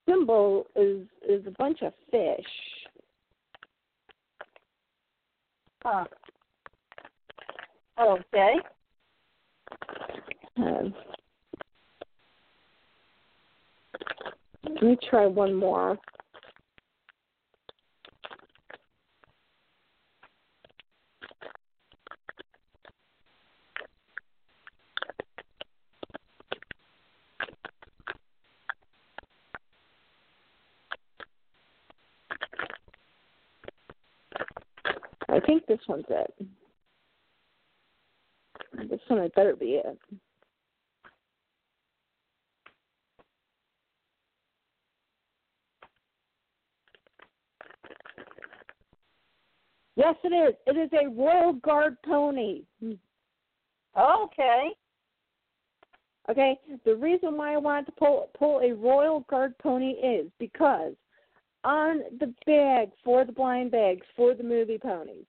[0.07, 2.45] symbol is is a bunch of fish.
[5.83, 6.05] Huh.
[8.01, 8.55] Okay.
[10.57, 10.93] Um,
[14.69, 15.97] let me try one more.
[35.29, 36.33] I think this one's it.
[38.89, 39.99] This one had better be it.
[49.95, 50.55] Yes, it is.
[50.65, 52.63] It is a Royal Guard pony.
[53.97, 54.69] Okay.
[56.29, 60.93] Okay, the reason why I wanted to pull pull a Royal Guard pony is because
[61.63, 65.25] on the bag for the blind bags for the movie ponies,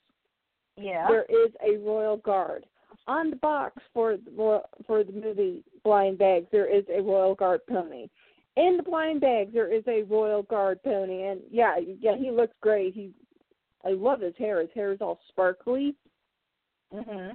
[0.77, 1.09] Yeah.
[1.09, 2.67] there is a Royal Guard.
[3.09, 7.61] On the box for the for the movie blind bags, there is a Royal Guard
[7.69, 8.09] pony.
[8.57, 12.55] In the blind bags, there is a Royal Guard pony, and yeah, yeah, he looks
[12.61, 12.95] great.
[12.95, 13.11] He,
[13.85, 14.61] I love his hair.
[14.61, 15.97] His hair is all sparkly.
[16.95, 17.33] Mhm.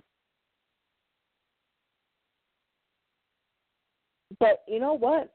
[4.39, 5.33] But you know what?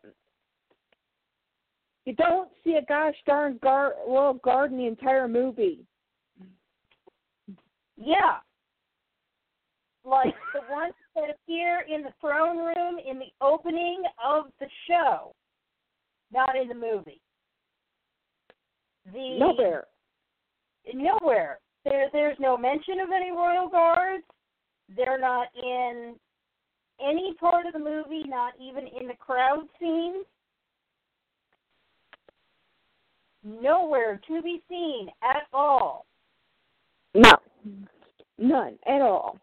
[2.04, 5.84] You don't see a gosh darn guard, Royal Guard in the entire movie.
[7.96, 8.38] Yeah.
[10.04, 15.32] Like the ones that appear in the throne room in the opening of the show,
[16.32, 17.20] not in the movie.
[19.12, 19.84] The Nowhere.
[20.92, 21.58] nowhere.
[21.84, 24.24] There there's no mention of any royal guards.
[24.96, 26.14] They're not in
[27.00, 30.22] any part of the movie, not even in the crowd scene.
[33.44, 36.06] Nowhere to be seen at all.
[37.14, 37.34] No.
[38.38, 39.38] None at all.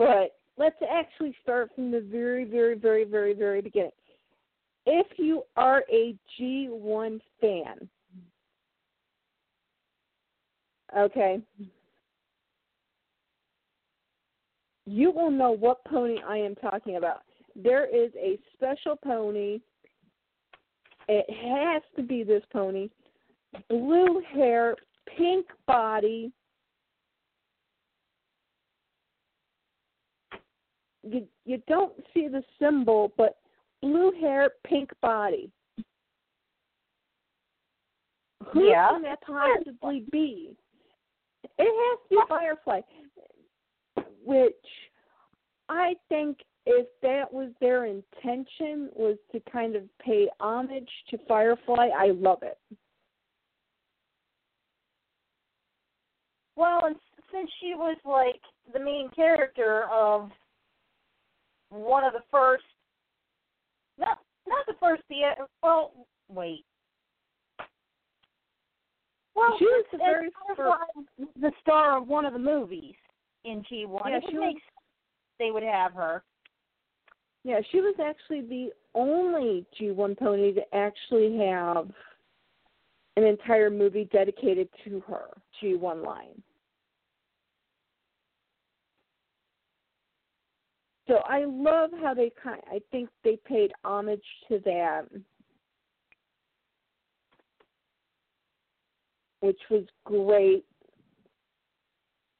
[0.00, 3.90] But let's actually start from the very, very, very, very, very beginning.
[4.86, 7.86] If you are a G1 fan,
[10.96, 11.42] okay,
[14.86, 17.20] you will know what pony I am talking about.
[17.54, 19.60] There is a special pony.
[21.08, 22.88] It has to be this pony.
[23.68, 24.76] Blue hair,
[25.18, 26.32] pink body.
[31.02, 33.38] You you don't see the symbol, but
[33.80, 35.50] blue hair, pink body.
[38.52, 38.88] Who Yeah.
[38.90, 40.56] can that possibly be?
[41.58, 42.80] It has to be Firefly,
[44.24, 44.66] which
[45.68, 51.88] I think if that was their intention was to kind of pay homage to Firefly,
[51.88, 52.58] I love it.
[56.56, 56.96] Well, and
[57.32, 58.40] since she was like
[58.72, 60.30] the main character of
[61.70, 62.64] one of the first,
[63.98, 65.22] not not the first, the
[65.62, 65.92] well,
[66.28, 66.64] wait,
[69.34, 72.94] Well, She was the very was the star of one of the movies
[73.44, 74.12] in G one.
[74.12, 74.60] Yeah, she sense
[75.38, 76.22] they would have her.
[77.44, 81.90] Yeah, she was actually the only G1 pony to actually have
[83.16, 85.28] an entire movie dedicated to her
[85.62, 86.42] G1 line.
[91.10, 92.60] So I love how they kind.
[92.70, 95.06] I think they paid homage to that,
[99.40, 100.64] which was great.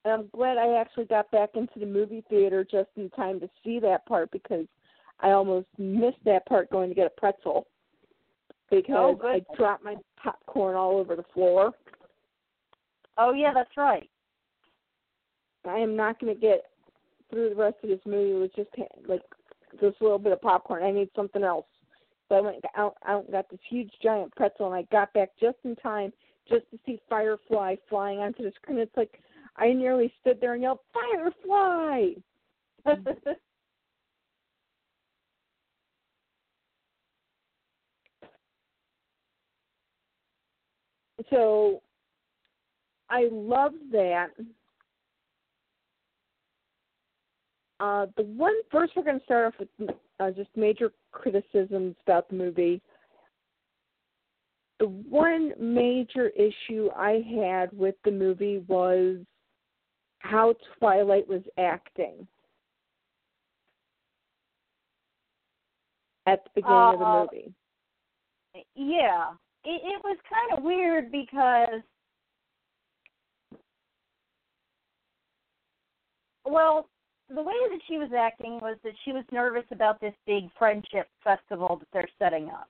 [0.05, 3.51] And I'm glad I actually got back into the movie theater just in time to
[3.65, 4.67] see that part because
[5.19, 7.67] I almost missed that part going to get a pretzel oh,
[8.71, 9.27] because Oh.
[9.27, 11.73] I dropped my popcorn all over the floor.
[13.19, 14.09] Oh yeah, that's right.
[15.65, 16.70] I am not going to get
[17.31, 18.71] through the rest of this movie was just
[19.09, 19.23] like
[19.81, 20.83] this little bit of popcorn.
[20.83, 21.67] I need something else.
[22.29, 25.31] So I went out, out and got this huge giant pretzel, and I got back
[25.41, 26.13] just in time
[26.49, 28.79] just to see Firefly flying onto the screen.
[28.79, 29.21] It's like
[29.57, 32.11] I nearly stood there and yelled, "Firefly!"
[41.31, 41.83] so
[43.11, 44.29] I love that.
[47.81, 52.29] Uh, the one first, we're going to start off with uh, just major criticisms about
[52.29, 52.83] the movie.
[54.81, 59.17] The one major issue I had with the movie was
[60.19, 62.27] how Twilight was acting
[66.27, 67.55] at the beginning of the Uh, movie.
[68.75, 69.31] Yeah,
[69.65, 71.81] it, it was kind of weird because,
[76.45, 76.89] well,
[77.35, 81.09] the way that she was acting was that she was nervous about this big friendship
[81.23, 82.69] festival that they're setting up.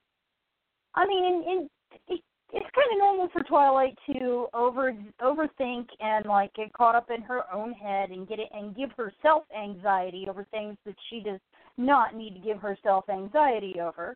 [0.95, 1.69] I mean, in, in,
[2.07, 2.21] it,
[2.53, 7.21] it's kind of normal for Twilight to over overthink and like get caught up in
[7.21, 11.39] her own head and get it and give herself anxiety over things that she does
[11.77, 14.15] not need to give herself anxiety over.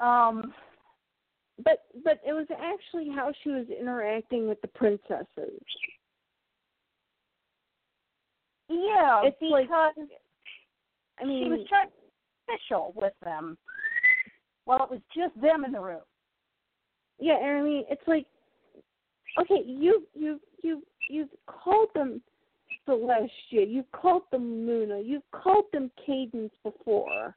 [0.00, 0.52] Um,
[1.64, 5.62] But but it was actually how she was interacting with the princesses.
[8.68, 9.52] Yeah, It's because
[9.96, 10.20] like-
[11.18, 11.94] I mean, she was trying to
[12.52, 13.56] official with them.
[14.66, 16.02] Well, it was just them in the room.
[17.18, 18.26] yeah, and I mean, it's like,
[19.40, 22.20] okay, you you you you've called them
[22.86, 27.36] Celestia, you've called them Luna, you've called them Cadance before,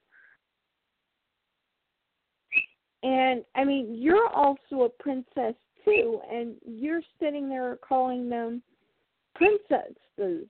[3.04, 5.56] and I mean, you're also a princess
[5.86, 8.62] too, and you're sitting there calling them
[9.36, 10.48] princesses,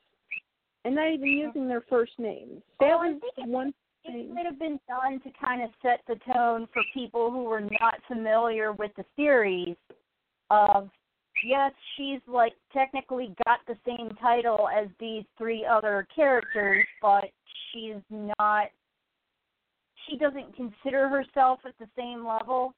[0.85, 2.61] and not even using their first names.
[2.79, 3.73] That Well, was one
[4.05, 7.61] It might have been done to kind of set the tone for people who were
[7.61, 9.75] not familiar with the series
[10.49, 10.89] of
[11.43, 17.25] yes, she's like technically got the same title as these three other characters, but
[17.71, 18.67] she's not
[20.09, 22.73] she doesn't consider herself at the same level.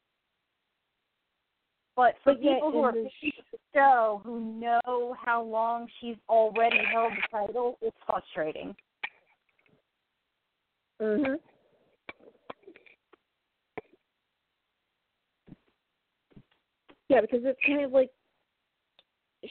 [1.96, 5.88] But for But people who are the fans of the show who know how long
[6.00, 8.76] she's already held the title, it's frustrating.
[11.00, 11.40] Mhm.
[17.10, 18.10] Yeah, because it's kind of like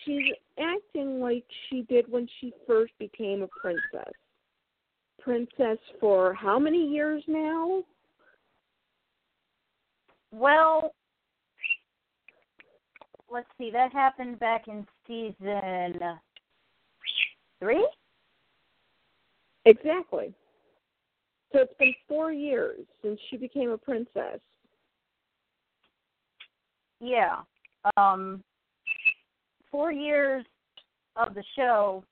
[0.04, 4.12] she's acting like she did when she first became a princess.
[5.18, 7.84] Princess for how many years now?
[10.32, 10.94] Well,
[13.30, 13.70] let's see.
[13.70, 15.98] That happened back in season
[17.58, 17.86] three.
[19.64, 20.32] Exactly.
[21.52, 24.40] So it's been four years since she became a princess.
[27.00, 27.38] Yeah.
[27.96, 28.42] Um,
[29.70, 30.44] four years
[31.16, 32.04] of the show.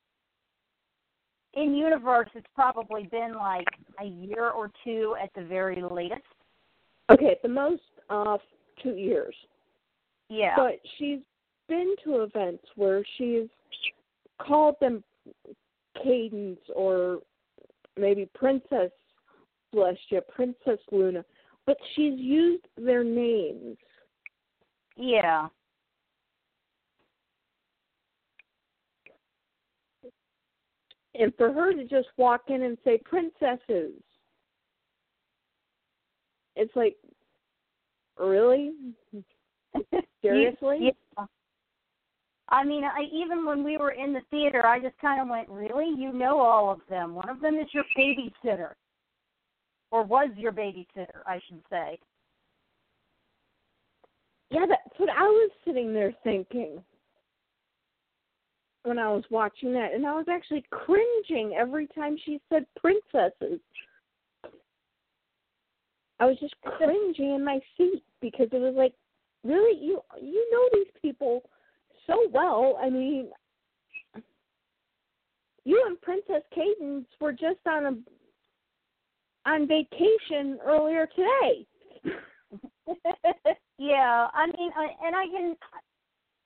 [1.54, 3.66] In universe, it's probably been like
[4.00, 6.22] a year or two at the very latest.
[7.10, 8.36] Okay, at the most, uh,
[8.82, 9.34] two years.
[10.28, 10.54] Yeah.
[10.56, 11.20] But she's
[11.68, 13.48] been to events where she's
[14.40, 15.02] called them
[16.04, 17.20] Cadance or
[17.96, 18.90] maybe Princess
[19.74, 21.24] Celestia, Princess Luna,
[21.66, 23.76] but she's used their names.
[24.96, 25.48] yeah.
[31.14, 33.92] And for her to just walk in and say princesses,
[36.54, 36.96] it's like,
[38.16, 38.72] really?
[40.22, 40.78] Seriously?
[40.80, 41.24] Yeah.
[42.50, 45.48] I mean, I even when we were in the theater, I just kind of went,
[45.48, 45.92] "Really?
[45.96, 47.14] You know all of them?
[47.14, 48.72] One of them is your babysitter,
[49.90, 51.98] or was your babysitter, I should say."
[54.50, 56.82] Yeah, that's what I was sitting there thinking
[58.84, 63.60] when I was watching that, and I was actually cringing every time she said princesses.
[66.18, 68.94] I was just cringing in my seat because it was like,
[69.44, 71.42] really, you you know these people
[72.06, 72.78] so well.
[72.80, 73.28] I mean,
[75.64, 81.66] you and Princess Cadance were just on a on vacation earlier today.
[83.78, 85.56] yeah, I mean, I, and I can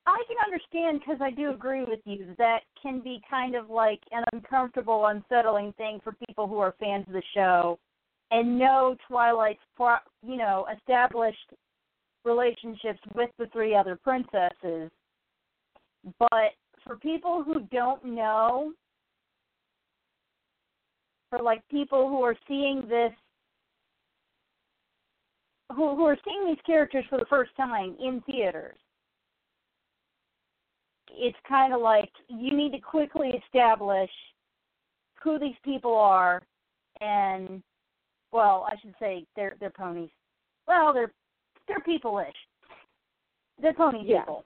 [0.06, 4.00] I can understand because I do agree with you that can be kind of like
[4.10, 7.78] an uncomfortable, unsettling thing for people who are fans of the show
[8.32, 9.60] and know Twilight's,
[10.26, 11.52] you know, established
[12.24, 14.90] relationships with the three other princesses.
[16.18, 16.52] But
[16.84, 18.72] for people who don't know,
[21.32, 23.12] for like people who are seeing this
[25.70, 28.76] who who are seeing these characters for the first time in theaters
[31.10, 34.10] it's kind of like you need to quickly establish
[35.22, 36.42] who these people are
[37.00, 37.62] and
[38.30, 40.10] well i should say they're they're ponies
[40.68, 41.12] well they're
[41.68, 42.34] they're people-ish
[43.60, 44.20] they're pony yeah.
[44.20, 44.44] people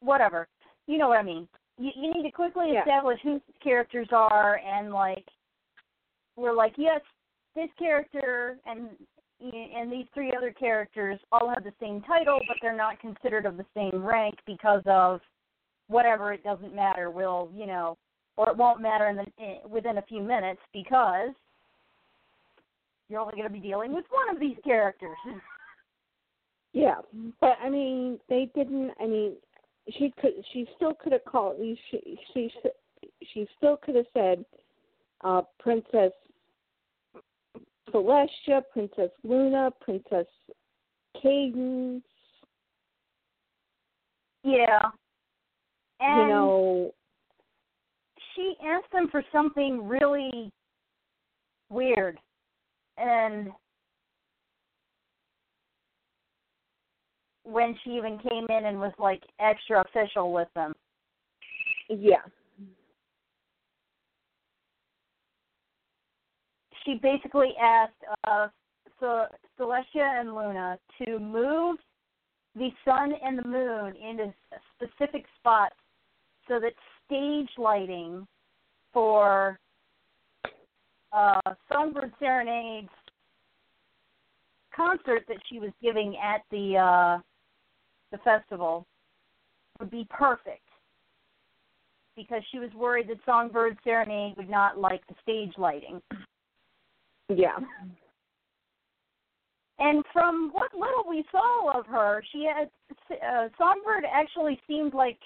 [0.00, 0.48] whatever
[0.86, 1.46] you know what i mean
[1.78, 2.80] you you need to quickly yeah.
[2.80, 5.24] establish who these characters are and like
[6.36, 7.00] we're like yes
[7.54, 8.90] this character and
[9.40, 13.56] and these three other characters all have the same title, but they're not considered of
[13.56, 15.20] the same rank because of
[15.88, 16.32] whatever.
[16.32, 17.10] It doesn't matter.
[17.10, 17.96] Will you know,
[18.36, 21.30] or it won't matter in the within a few minutes because
[23.08, 25.16] you're only going to be dealing with one of these characters.
[26.72, 26.96] yeah,
[27.40, 28.92] but I mean, they didn't.
[29.00, 29.32] I mean,
[29.98, 30.32] she could.
[30.52, 31.56] She still could have called.
[31.90, 32.50] She she
[33.32, 34.44] she still could have said,
[35.24, 36.12] uh, Princess
[37.92, 40.26] Celestia, Princess Luna, Princess
[41.22, 42.02] Cadance.
[44.44, 44.90] Yeah.
[46.00, 46.94] And you know,
[48.34, 50.50] she asked them for something really
[51.68, 52.18] weird.
[52.96, 53.50] And
[57.50, 60.74] when she even came in and was like extra official with them.
[61.88, 62.22] Yeah.
[66.84, 67.92] she basically asked
[68.24, 68.48] uh,
[68.98, 69.24] so
[69.58, 71.76] Celestia and Luna to move
[72.54, 74.32] the sun and the moon into
[74.76, 75.74] specific spots
[76.48, 76.72] so that
[77.06, 78.26] stage lighting
[78.92, 79.58] for
[81.12, 81.40] uh,
[81.72, 82.88] Songbird Serenade's
[84.74, 87.18] concert that she was giving at the uh,
[88.12, 88.86] the festival
[89.78, 90.66] would be perfect
[92.16, 96.00] because she was worried that Songbird Serenade would not like the stage lighting.
[97.28, 97.56] Yeah.
[99.78, 102.68] And from what little we saw of her, she had
[103.10, 105.18] uh, Songbird actually seemed like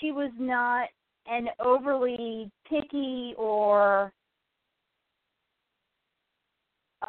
[0.00, 0.88] she was not
[1.26, 4.12] an overly picky or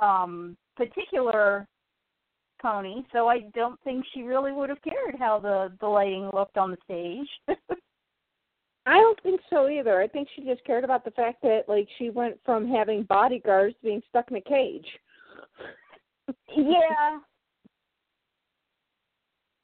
[0.01, 1.67] um particular
[2.59, 6.57] pony, so I don't think she really would have cared how the the lighting looked
[6.57, 7.57] on the stage.
[8.85, 10.01] I don't think so either.
[10.01, 13.75] I think she just cared about the fact that like she went from having bodyguards
[13.75, 14.87] to being stuck in a cage.
[16.55, 17.19] yeah.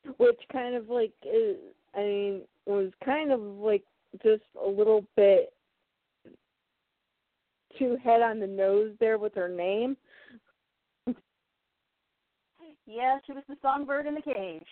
[0.18, 1.56] Which kind of like is,
[1.96, 3.84] I mean was kind of like
[4.24, 5.52] just a little bit
[7.78, 9.98] too head on the nose there with her name.
[12.86, 14.68] Yeah, she was the songbird in the cage.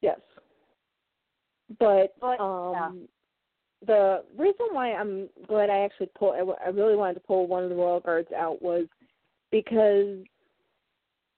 [0.00, 0.20] Yes.
[1.78, 3.86] But, but um yeah.
[3.86, 7.70] the reason why I'm glad I actually pulled I really wanted to pull one of
[7.70, 8.86] the royal guards out was
[9.50, 10.18] because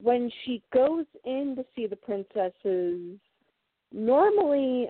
[0.02, 3.18] when she goes in to see the princesses
[3.92, 4.88] normally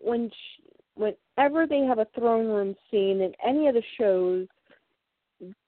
[0.00, 0.62] when she,
[0.94, 4.48] whenever they have a throne room scene in any of the shows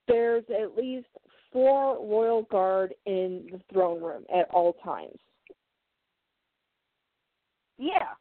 [0.08, 1.06] there's at least
[1.52, 5.18] four royal guard in the throne room at all times
[7.78, 8.12] yeah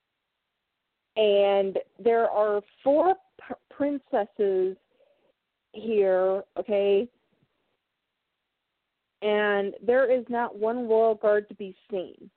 [1.17, 3.15] and there are four
[3.47, 4.77] p- princesses
[5.73, 7.07] here, okay?
[9.21, 12.29] And there is not one royal guard to be seen.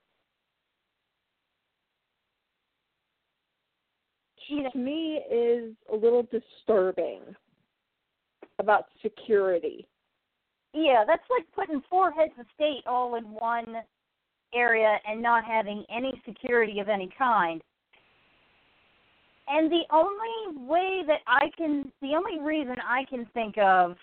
[4.48, 7.20] To me, is a little disturbing
[8.58, 9.86] about security.
[10.74, 13.76] Yeah, that's like putting four heads of state all in one
[14.52, 17.62] area and not having any security of any kind.
[19.46, 23.96] And the only way that I can, the only reason I can think of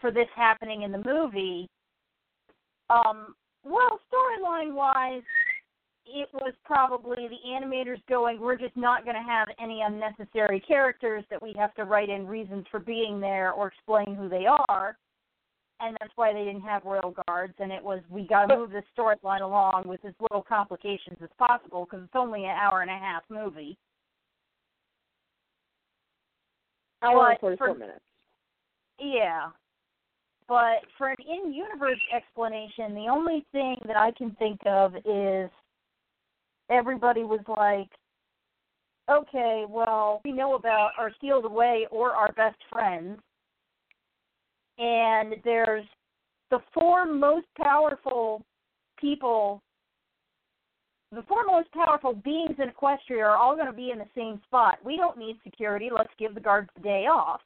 [0.00, 1.68] for this happening in the movie,
[2.88, 3.34] um,
[3.64, 5.22] well, storyline wise,
[6.06, 11.24] it was probably the animators going, we're just not going to have any unnecessary characters
[11.30, 14.96] that we have to write in reasons for being there or explain who they are.
[15.84, 17.54] And that's why they didn't have royal guards.
[17.58, 21.28] And it was, we got to move this storyline along with as little complications as
[21.38, 23.76] possible because it's only an hour and a half movie.
[27.02, 28.00] Hour and 44 for- minutes.
[29.00, 29.48] Yeah.
[30.46, 35.50] But for an in universe explanation, the only thing that I can think of is
[36.70, 37.88] everybody was like,
[39.10, 43.18] okay, well, we know about our sealed away or our best friends.
[44.78, 45.84] And there's
[46.50, 48.44] the four most powerful
[49.00, 49.62] people,
[51.10, 54.40] the four most powerful beings in Equestria are all going to be in the same
[54.44, 54.78] spot.
[54.84, 55.90] We don't need security.
[55.94, 57.40] Let's give the guards the day off.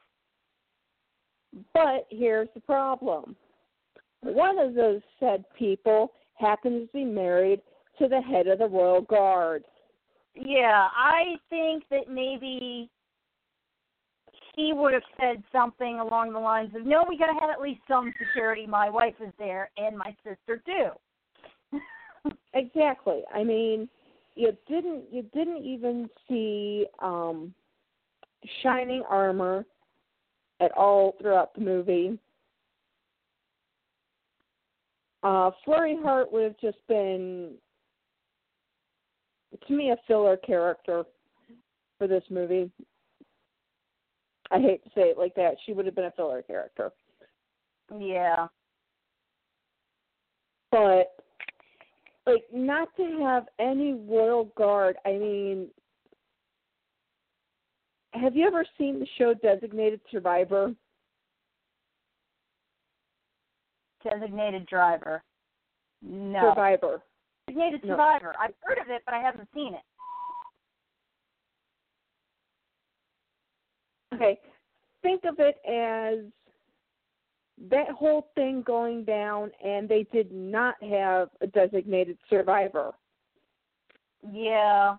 [1.72, 3.37] But here's the problem.
[4.22, 7.61] One of those said people happens to be married
[7.99, 9.64] to the head of the Royal Guard.
[10.35, 12.91] Yeah, I think that maybe
[14.57, 17.61] he would have said something along the lines of, "No, we got to have at
[17.61, 18.67] least some security.
[18.67, 20.91] My wife is there, and my sister too."
[22.55, 23.23] Exactly.
[23.33, 23.89] I mean,
[24.35, 27.55] you didn't you didn't even see um
[28.63, 29.65] shining armor
[30.59, 32.19] at all throughout the movie.
[35.23, 37.53] Uh Flurry Heart would have just been
[39.69, 41.05] to me a filler character
[41.99, 42.71] for this movie.
[44.51, 45.57] I hate to say it like that.
[45.65, 46.93] She would have been a filler character.
[47.99, 48.47] yeah,
[50.71, 51.17] but
[52.27, 55.69] like not to have any royal guard i mean
[58.15, 60.75] have you ever seen the show designated survivor
[64.03, 65.23] designated driver.
[66.03, 67.03] No, survivor
[67.49, 67.95] designated No.
[67.95, 68.35] survivor.
[68.39, 69.81] I've heard of it, but I haven't seen it.
[74.17, 74.39] Okay
[75.03, 76.25] think of it as
[77.71, 82.93] that whole thing going down and they did not have a designated survivor
[84.33, 84.97] Yeah.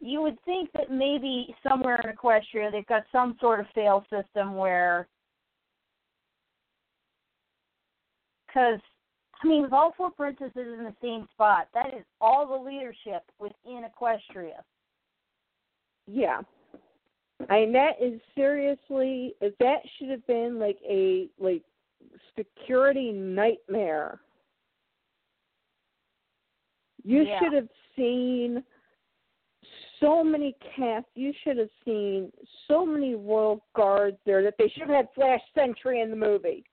[0.00, 4.54] You would think that maybe somewhere in Equestria they've got some sort of fail system
[4.54, 5.06] where,
[8.46, 8.80] because
[9.42, 13.22] I mean, with all four princesses in the same spot, that is all the leadership
[13.38, 14.62] within Equestria.
[16.06, 16.40] Yeah.
[17.48, 21.62] I mean that is seriously that should have been like a like
[22.36, 24.20] security nightmare.
[27.02, 27.38] You Yeah.
[27.38, 28.62] should have seen
[30.00, 32.32] so many cast you should have seen
[32.68, 36.64] so many royal guards there that they should have had Flash Sentry in the movie.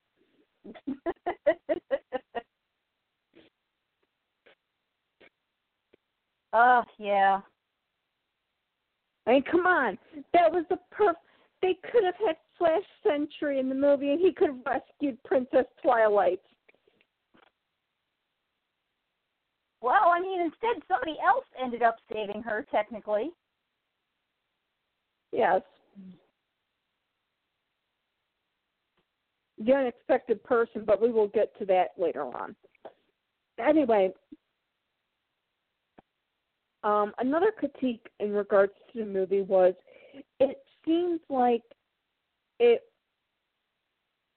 [6.53, 7.41] Oh yeah.
[9.27, 9.97] I mean, come on.
[10.33, 11.13] That was the perf
[11.61, 15.65] they could have had Flash Sentry in the movie and he could have rescued Princess
[15.83, 16.39] Twilight.
[19.81, 23.31] Well, I mean, instead somebody else ended up saving her technically.
[25.31, 25.61] Yes.
[29.63, 32.55] The unexpected person, but we will get to that later on.
[33.59, 34.13] Anyway,
[36.83, 39.73] um, another critique in regards to the movie was
[40.39, 41.63] it seems like
[42.59, 42.83] it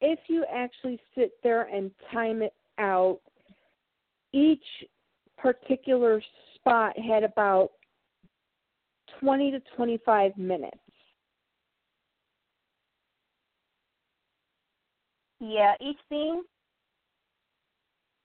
[0.00, 3.20] if you actually sit there and time it out,
[4.32, 4.64] each
[5.36, 6.22] particular
[6.54, 7.70] spot had about
[9.20, 10.76] 20 to 25 minutes.
[15.40, 16.42] Yeah, each scene.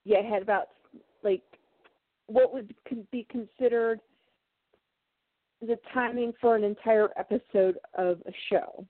[0.03, 0.67] Yeah, it had about
[2.27, 2.73] what would
[3.11, 3.99] be considered
[5.61, 8.85] the timing for an entire episode of a show.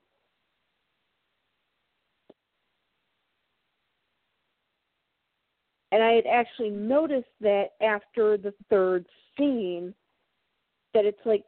[5.92, 9.06] And I had actually noticed that after the third
[9.38, 9.94] scene,
[10.94, 11.44] that it's like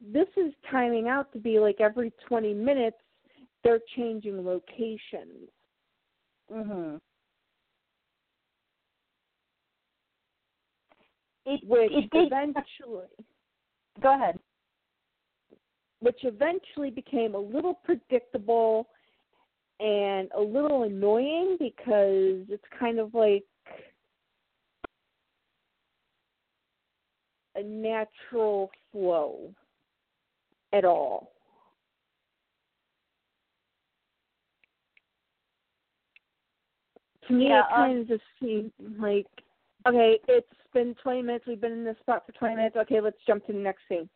[0.00, 2.98] this is timing out to be like every 20 minutes
[3.64, 5.48] they're changing locations.
[6.50, 7.00] Mhm.
[11.46, 13.06] It, which it eventually
[14.02, 14.38] Go ahead.
[16.00, 18.88] which eventually became a little predictable
[19.80, 23.44] and a little annoying because it's kind of like
[27.54, 29.54] a natural flow
[30.72, 31.32] at all.
[37.26, 39.26] to me Yeah, it um, kind of just seemed like
[39.88, 41.44] okay, it's been 20 minutes.
[41.46, 42.76] We've been in this spot for 20 minutes.
[42.76, 44.08] Okay, let's jump to the next scene.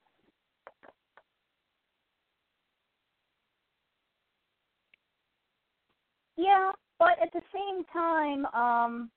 [6.37, 9.11] Yeah, but at the same time, um,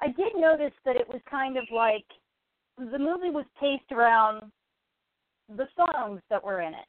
[0.00, 2.04] I did notice that it was kind of like
[2.78, 4.50] the movie was paced around
[5.54, 6.86] the songs that were in it.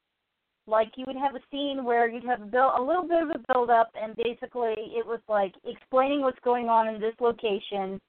[0.67, 3.29] Like you would have a scene where you'd have a, build, a little bit of
[3.29, 7.99] a build up, and basically it was like explaining what's going on in this location.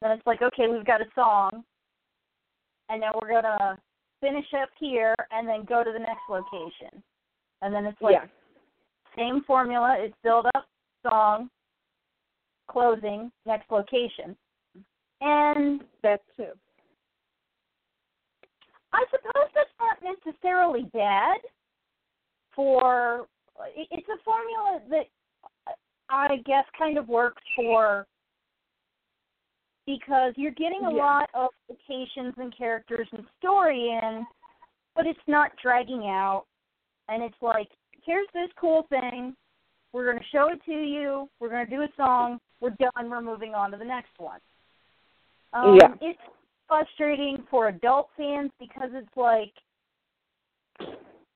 [0.00, 1.64] Then it's like, okay, we've got a song,
[2.88, 3.78] and then we're gonna
[4.20, 7.02] finish up here, and then go to the next location.
[7.62, 8.26] And then it's like yeah.
[9.16, 9.96] same formula.
[9.98, 10.66] It's build up,
[11.08, 11.48] song,
[12.68, 14.36] closing, next location.
[15.20, 16.52] And That too.
[18.92, 21.38] I suppose that's not necessarily bad
[22.54, 23.26] for
[23.76, 25.06] it's a formula that
[26.10, 28.06] I guess kind of works for
[29.86, 31.04] because you're getting a Yeah.
[31.04, 34.26] lot of locations and characters and story in,
[34.94, 36.46] but it's not dragging out.
[37.08, 37.70] And it's like,
[38.02, 39.36] here's this cool thing.
[39.92, 41.28] We're going to show it to you.
[41.38, 42.40] We're going to do a song.
[42.60, 43.10] We're done.
[43.10, 44.40] We're moving on to the next one.
[45.52, 45.94] Um, Yeah.
[46.00, 46.20] It's
[46.66, 49.52] frustrating for adult fans because it's like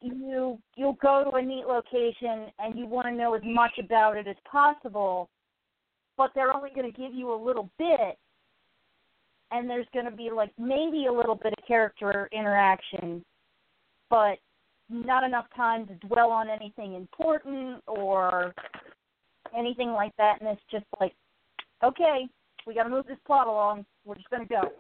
[0.01, 4.17] you you'll go to a neat location and you want to know as much about
[4.17, 5.29] it as possible,
[6.17, 8.17] but they're only going to give you a little bit,
[9.51, 13.25] and there's going to be like maybe a little bit of character interaction,
[14.11, 14.39] but
[14.91, 18.55] not enough time to dwell on anything important or
[19.57, 21.15] anything like that, and it's just like,
[21.83, 22.27] okay,
[22.67, 23.85] we got to move this plot along.
[24.05, 24.73] We're just going to go.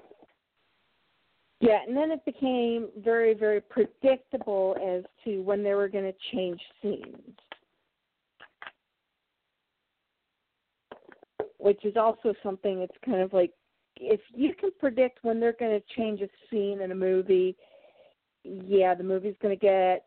[1.60, 6.14] Yeah, and then it became very, very predictable as to when they were going to
[6.32, 7.34] change scenes.
[11.58, 13.50] Which is also something that's kind of like
[14.00, 17.56] if you can predict when they're going to change a scene in a movie,
[18.44, 20.06] yeah, the movie's going to get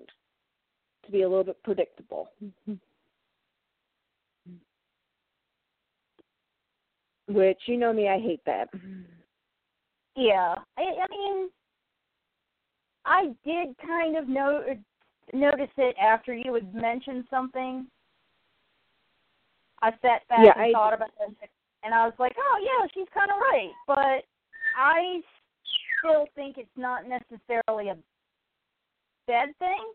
[1.05, 2.29] to be a little bit predictable.
[7.27, 8.69] Which you know me, I hate that.
[10.15, 11.49] Yeah, I, I mean,
[13.05, 14.63] I did kind of know,
[15.33, 17.87] notice it after you had mentioned something.
[19.81, 21.49] I sat back Yeah, and I- thought about it,
[21.83, 24.25] and I was like, "Oh yeah, she's kind of right," but
[24.77, 25.21] I
[25.99, 27.97] still think it's not necessarily a
[29.27, 29.93] bad thing.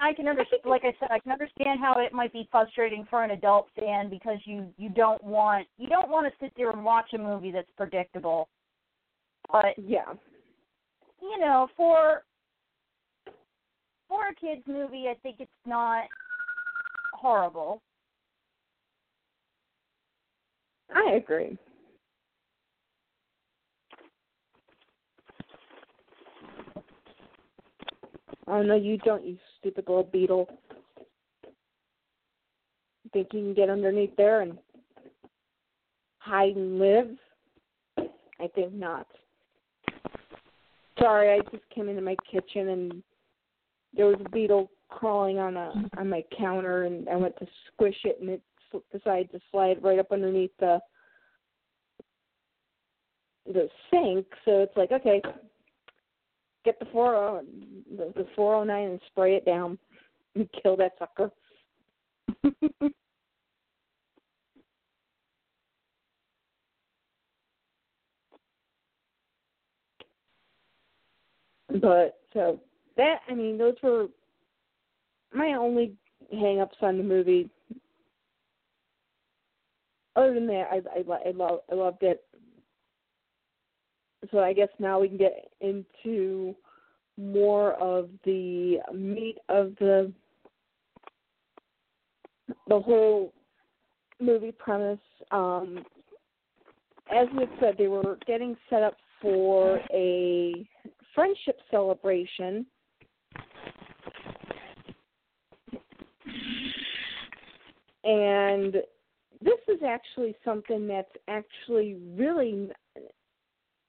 [0.00, 3.22] I can understand, like I said, I can understand how it might be frustrating for
[3.22, 6.84] an adult fan because you you don't want you don't want to sit there and
[6.84, 8.48] watch a movie that's predictable.
[9.50, 10.14] But Yeah.
[11.22, 12.24] you know, for
[14.08, 16.04] for a kids movie, I think it's not
[17.14, 17.80] horrible.
[20.92, 21.56] I agree.
[28.46, 30.48] Oh no, you don't, you stupid little beetle.
[33.12, 34.58] Think you can get underneath there and
[36.18, 37.08] hide and live?
[37.96, 39.06] I think not.
[40.98, 43.02] Sorry, I just came into my kitchen and
[43.96, 47.96] there was a beetle crawling on a on my counter, and I went to squish
[48.04, 48.42] it, and it
[48.92, 50.78] decided to slide right up underneath the
[53.46, 54.26] the sink.
[54.44, 55.20] So it's like, okay,
[56.64, 57.42] get the four oh
[57.96, 59.78] the, the four oh nine and spray it down
[60.34, 61.30] and kill that sucker.
[71.80, 72.60] but so
[72.96, 74.06] that I mean, those were
[75.32, 75.94] my only
[76.30, 77.50] hang ups on the movie.
[80.16, 82.24] Other than that, I I, I love I loved it.
[84.30, 86.54] So I guess now we can get into
[87.18, 90.12] more of the meat of the
[92.68, 93.32] the whole
[94.20, 94.98] movie premise.
[95.30, 95.84] Um,
[97.14, 100.66] as we said, they were getting set up for a
[101.14, 102.66] friendship celebration.
[108.04, 108.76] And
[109.44, 112.70] this is actually something that's actually really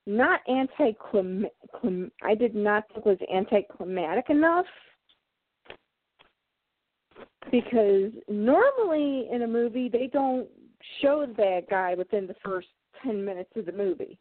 [0.06, 1.48] not anti-clim.
[1.80, 4.66] clim- I did not think was anticlimactic enough
[7.52, 10.48] because normally in a movie they don't
[11.02, 12.68] show the bad guy within the first
[13.04, 14.18] ten minutes of the movie.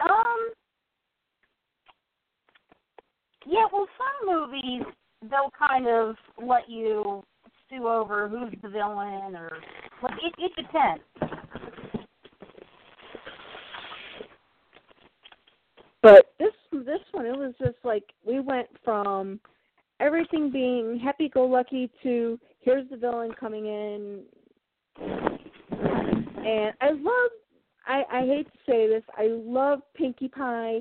[0.00, 0.50] Um.
[3.46, 4.82] Yeah, well, some movies
[5.22, 7.24] they'll kind of let you
[7.70, 9.58] sue over who's the villain or
[10.02, 11.02] like it it depends.
[16.02, 19.40] But this this one, it was just like we went from
[20.00, 24.22] everything being happy go lucky to here's the villain coming in,
[25.00, 27.30] and I love.
[27.86, 30.80] I I hate to say this, I love Pinkie Pie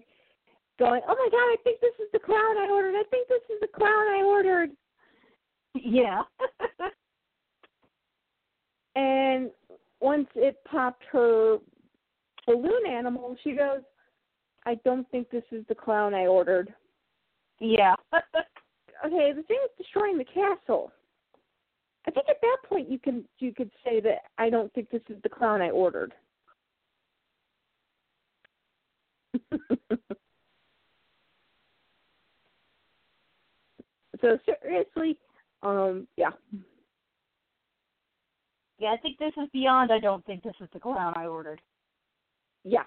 [0.77, 1.01] going.
[1.07, 2.95] Oh my god, I think this is the clown I ordered.
[2.95, 4.71] I think this is the clown I ordered.
[5.84, 6.23] Yeah.
[8.95, 9.51] and
[9.99, 11.57] once it popped her
[12.45, 13.82] balloon animal, she goes,
[14.65, 16.73] I don't think this is the clown I ordered.
[17.59, 17.95] yeah.
[19.05, 20.91] Okay, the thing is destroying the castle.
[22.07, 25.03] I think at that point you can you could say that I don't think this
[25.09, 26.15] is the clown I ordered.
[34.21, 35.17] so seriously,
[35.63, 36.29] um, yeah.
[38.79, 41.61] yeah, I think this is beyond I don't think this is the clown I ordered.
[42.63, 42.83] Yeah.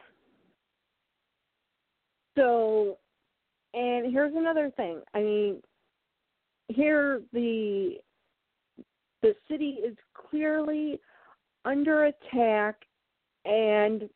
[2.36, 2.98] So,
[3.74, 5.00] and here's another thing.
[5.14, 5.62] I mean,
[6.68, 7.96] here the
[9.22, 11.00] the city is clearly
[11.64, 12.76] under attack,
[13.44, 14.08] and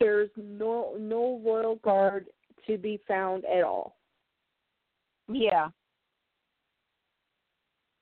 [0.00, 2.26] there's no no royal guard
[2.66, 3.96] to be found at all.
[5.28, 5.68] Yeah.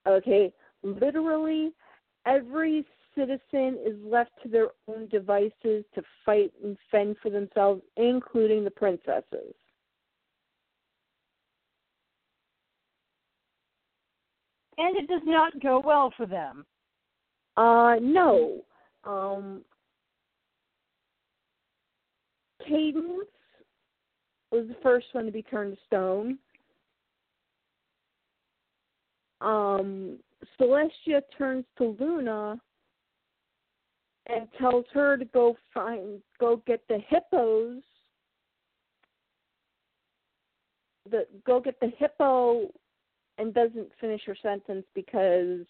[0.07, 0.53] Okay,
[0.83, 1.73] literally
[2.27, 2.85] every
[3.17, 8.71] citizen is left to their own devices to fight and fend for themselves, including the
[8.71, 9.55] princesses.
[14.77, 16.67] And it does not go well for them.
[17.57, 18.65] Uh, no.
[19.05, 19.63] Um,
[22.69, 23.29] Cadance
[24.51, 26.39] was the first one to be turned to stone.
[29.41, 30.19] Um,
[30.61, 32.61] Celestia turns to Luna
[34.27, 37.83] and tells her to go find, go get the hippos.
[41.11, 42.71] The go get the hippo,
[43.39, 45.67] and doesn't finish her sentence because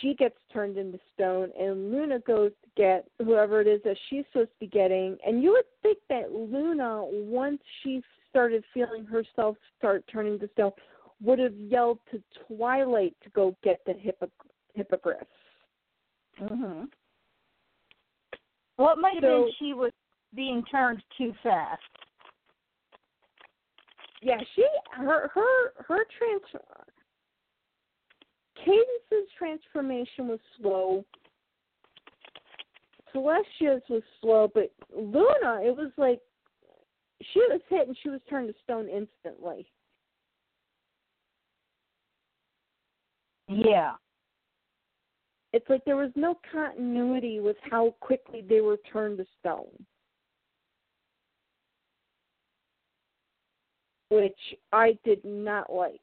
[0.00, 4.24] she gets turned into stone and Luna goes to get whoever it is that she's
[4.30, 5.16] supposed to be getting.
[5.26, 10.72] And you would think that Luna, once she started feeling herself start turning to stone,
[11.22, 14.30] would have yelled to Twilight to go get the hippo-
[14.74, 15.28] hippogriff.
[16.36, 16.90] Mhm.
[18.78, 19.92] Well, it might have So- been she was
[20.34, 21.82] being turned too fast.
[24.22, 26.42] Yeah, she her her her trans
[28.56, 31.04] Cadance's transformation was slow.
[33.12, 36.20] Celestia's was slow, but Luna, it was like
[37.22, 39.66] she was hit and she was turned to stone instantly.
[43.50, 43.94] Yeah.
[45.52, 49.86] It's like there was no continuity with how quickly they were turned to stone.
[54.10, 54.38] Which
[54.72, 56.00] I did not like.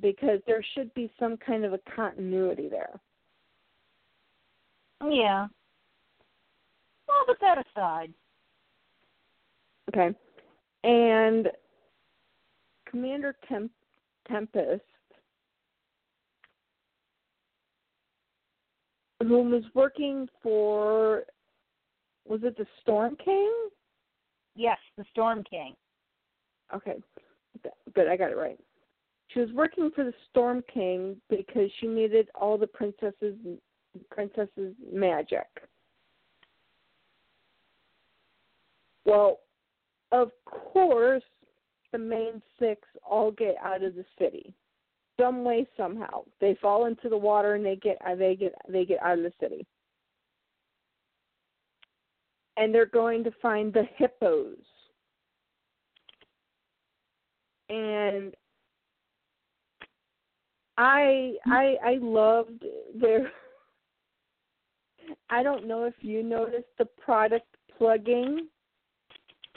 [0.00, 2.98] Because there should be some kind of a continuity there.
[5.08, 5.46] Yeah.
[7.06, 8.12] Well, but that aside.
[9.88, 10.16] Okay.
[10.82, 11.48] And
[12.92, 13.72] Commander Temp-
[14.28, 14.82] Tempest,
[19.20, 21.24] who was working for,
[22.28, 23.50] was it the Storm King?
[24.54, 25.74] Yes, the Storm King.
[26.74, 26.96] Okay.
[27.94, 28.58] Good, I got it right.
[29.28, 33.34] She was working for the Storm King because she needed all the princesses
[34.10, 35.46] princesses magic.
[39.04, 39.40] Well,
[40.12, 41.22] of course,
[41.92, 44.54] the main six all get out of the city,
[45.20, 46.24] some way somehow.
[46.40, 49.32] They fall into the water and they get they get they get out of the
[49.40, 49.66] city,
[52.56, 54.56] and they're going to find the hippos.
[57.68, 58.34] And
[60.76, 62.64] I I I loved
[63.00, 63.30] their.
[65.30, 67.46] I don't know if you noticed the product
[67.78, 68.48] plugging.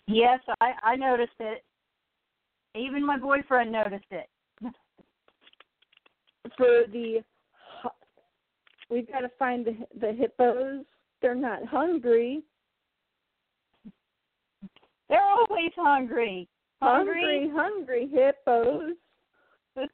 [0.08, 1.65] Yes, I I noticed it.
[2.76, 4.28] Even my boyfriend noticed it.
[6.58, 7.24] for the
[8.90, 10.86] we've got to find the the hippos.
[11.22, 12.44] They're not hungry.
[15.10, 16.48] They're always hungry.
[16.82, 18.96] Hungry, hungry hippos.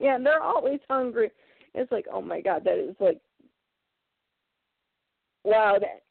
[0.00, 1.30] Yeah, they're always hungry.
[1.74, 3.20] It's like, oh my god, that is like,
[5.44, 6.02] wow, that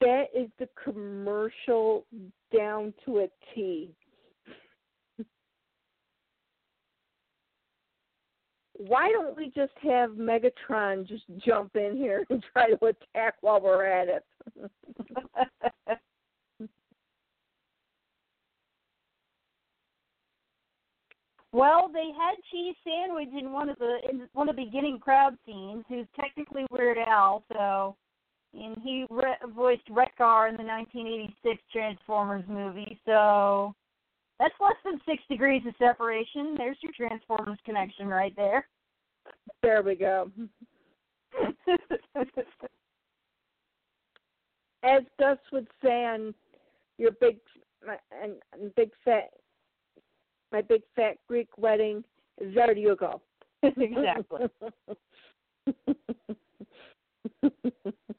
[0.00, 2.04] that is the commercial
[2.56, 3.90] down to a T.
[8.74, 13.60] Why don't we just have Megatron just jump in here and try to attack while
[13.60, 14.24] we're at it?
[21.52, 25.36] well, they had Cheese Sandwich in one of the in one of the beginning crowd
[25.44, 27.96] scenes, who's technically Weird Al, so
[28.54, 32.98] and he re- voiced Wreck-Gar in the 1986 Transformers movie.
[33.04, 33.74] So
[34.38, 36.54] that's less than six degrees of separation.
[36.56, 38.66] There's your Transformers connection right there.
[39.62, 40.30] There we go.
[44.84, 46.32] As Gus would say on
[46.98, 47.38] your big
[47.84, 49.30] my, and, and big fat
[50.52, 52.04] my big fat Greek wedding,
[52.38, 53.20] there you go.
[53.62, 54.48] exactly.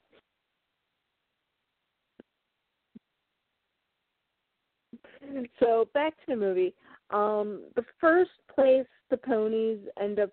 [5.58, 6.74] so back to the movie.
[7.10, 10.30] Um, the first place the ponies end up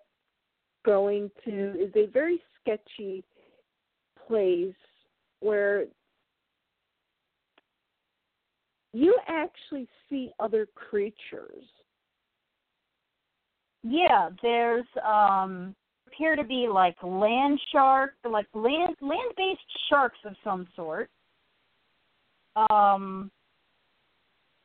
[0.84, 3.24] going to is a very sketchy
[4.26, 4.74] place
[5.40, 5.84] where
[8.92, 11.64] you actually see other creatures.
[13.82, 15.74] Yeah, there's um
[16.06, 21.10] appear to be like land shark, like land land based sharks of some sort.
[22.70, 23.30] Um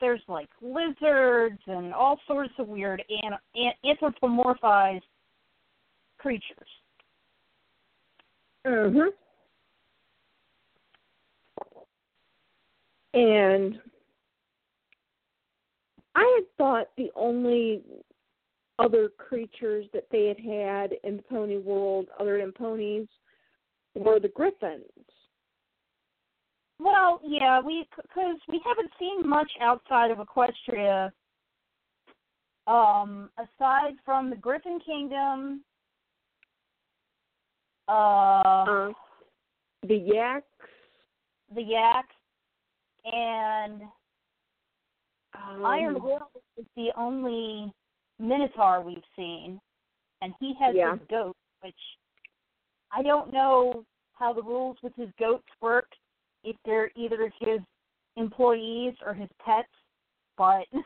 [0.03, 5.01] there's like lizards and all sorts of weird an, an, anthropomorphized
[6.17, 6.67] creatures.
[8.65, 9.11] Mhm.
[13.13, 13.81] And
[16.15, 17.81] I had thought the only
[18.79, 23.07] other creatures that they had had in the pony world, other than ponies,
[23.95, 24.83] were the griffins.
[26.83, 31.11] Well, yeah, we because we haven't seen much outside of Equestria.
[32.67, 35.63] Um, aside from the Griffin Kingdom,
[37.87, 38.91] uh, uh,
[39.87, 40.45] the yaks,
[41.55, 42.15] the yaks,
[43.05, 43.81] and
[45.35, 47.71] um, Iron Will is the only
[48.19, 49.59] Minotaur we've seen,
[50.21, 50.97] and he has Yeah.
[50.97, 51.79] his goat, which
[52.91, 55.87] I don't know how the rules with his goats work,
[56.43, 57.59] if they're either his
[58.15, 59.67] employees or his pets,
[60.37, 60.65] but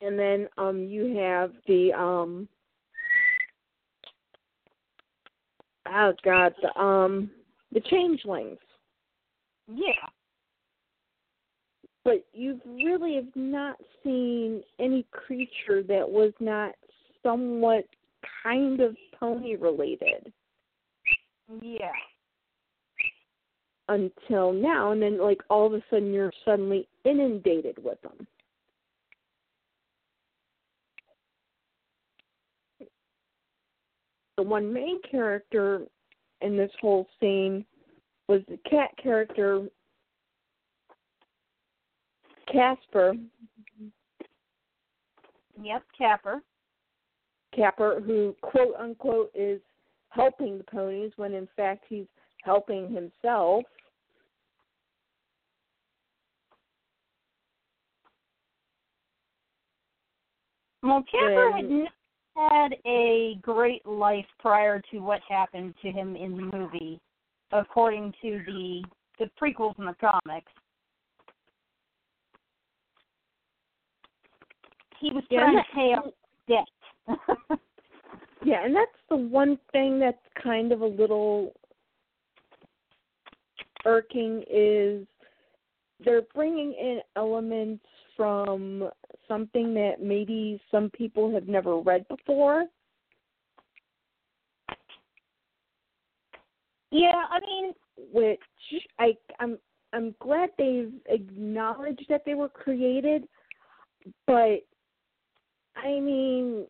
[0.00, 2.48] and then um you have the um
[5.88, 7.30] oh god the um
[7.72, 8.58] the changelings
[9.68, 10.08] yeah.
[12.04, 16.72] but you've really have not seen any creature that was not
[17.22, 17.84] somewhat
[18.42, 20.32] kind of pony related
[21.60, 21.90] Yeah.
[23.88, 28.26] Until now and then like all of a sudden you're suddenly inundated with them
[34.36, 35.82] the one main character
[36.40, 37.64] in this whole scene
[38.28, 39.68] was the cat character
[42.52, 43.14] Casper
[45.62, 46.42] Yep, Capper.
[47.54, 49.60] Capper, who quote unquote is
[50.10, 52.06] helping the ponies when in fact he's
[52.42, 53.64] helping himself.
[60.86, 61.92] Well, Capper had And- not
[62.52, 67.00] had a great life prior to what happened to him in the movie,
[67.52, 68.84] according to the
[69.18, 70.52] the prequels in the comics.
[74.98, 76.12] He was Yeah, trying to pay off
[76.46, 77.58] debt.
[78.44, 81.52] Yeah, and that's the one thing that's kind of a little
[83.84, 85.04] irking is
[86.04, 87.84] they're bringing in elements
[88.16, 88.88] from
[89.28, 92.66] something that maybe some people have never read before.
[96.90, 97.72] yeah, I mean,
[98.12, 98.40] which
[98.98, 99.58] I I'm
[99.92, 103.24] I'm glad they've acknowledged that they were created,
[104.26, 104.64] but
[105.76, 106.66] I mean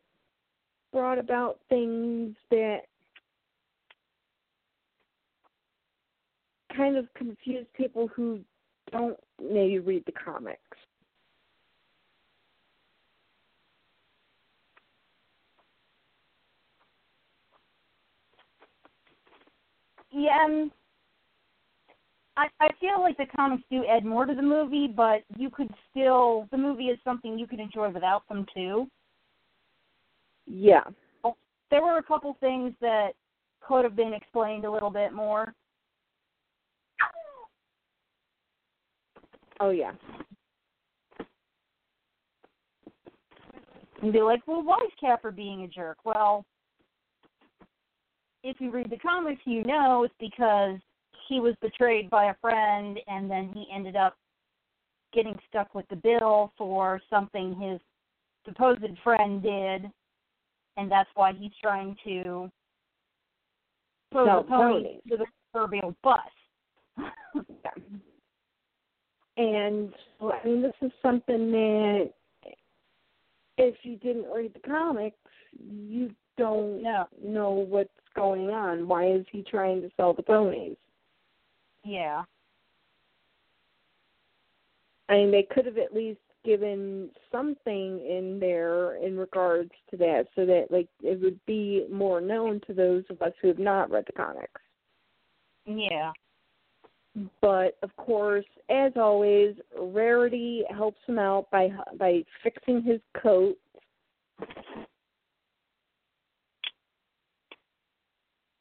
[0.92, 2.80] brought about things that
[6.74, 8.40] kind of confuse people who
[8.90, 10.60] don't maybe read the comics.
[20.16, 20.70] um,
[22.36, 25.70] I, I feel like the comics do add more to the movie, but you could
[25.90, 28.86] still the movie is something you could enjoy without them too.
[30.47, 30.84] Yeah.
[31.24, 31.36] Oh,
[31.70, 33.10] there were a couple things that
[33.60, 35.55] could have been explained a little bit more.
[39.60, 39.93] Oh yeah.
[44.02, 45.97] And be like, well, why is Capper being a jerk?
[46.05, 46.44] Well,
[48.47, 50.78] if you read the comics, you know it's because
[51.28, 54.16] he was betrayed by a friend and then he ended up
[55.12, 57.81] getting stuck with the bill for something his
[58.44, 59.90] supposed friend did,
[60.77, 62.48] and that's why he's trying to
[64.12, 66.20] throw the pony to the proverbial bus.
[66.98, 67.70] Yeah.
[69.39, 72.10] And so, I mean, this is something that
[73.59, 75.18] if you didn't read the comics,
[75.62, 77.06] you don't no.
[77.22, 78.88] know what's going on.
[78.88, 80.76] Why is he trying to sell the ponies?
[81.84, 82.24] Yeah.
[85.08, 90.26] I mean, they could have at least given something in there in regards to that,
[90.34, 93.90] so that like it would be more known to those of us who have not
[93.90, 94.60] read the comics.
[95.64, 96.12] Yeah.
[97.40, 103.56] But of course, as always, Rarity helps him out by by fixing his coat.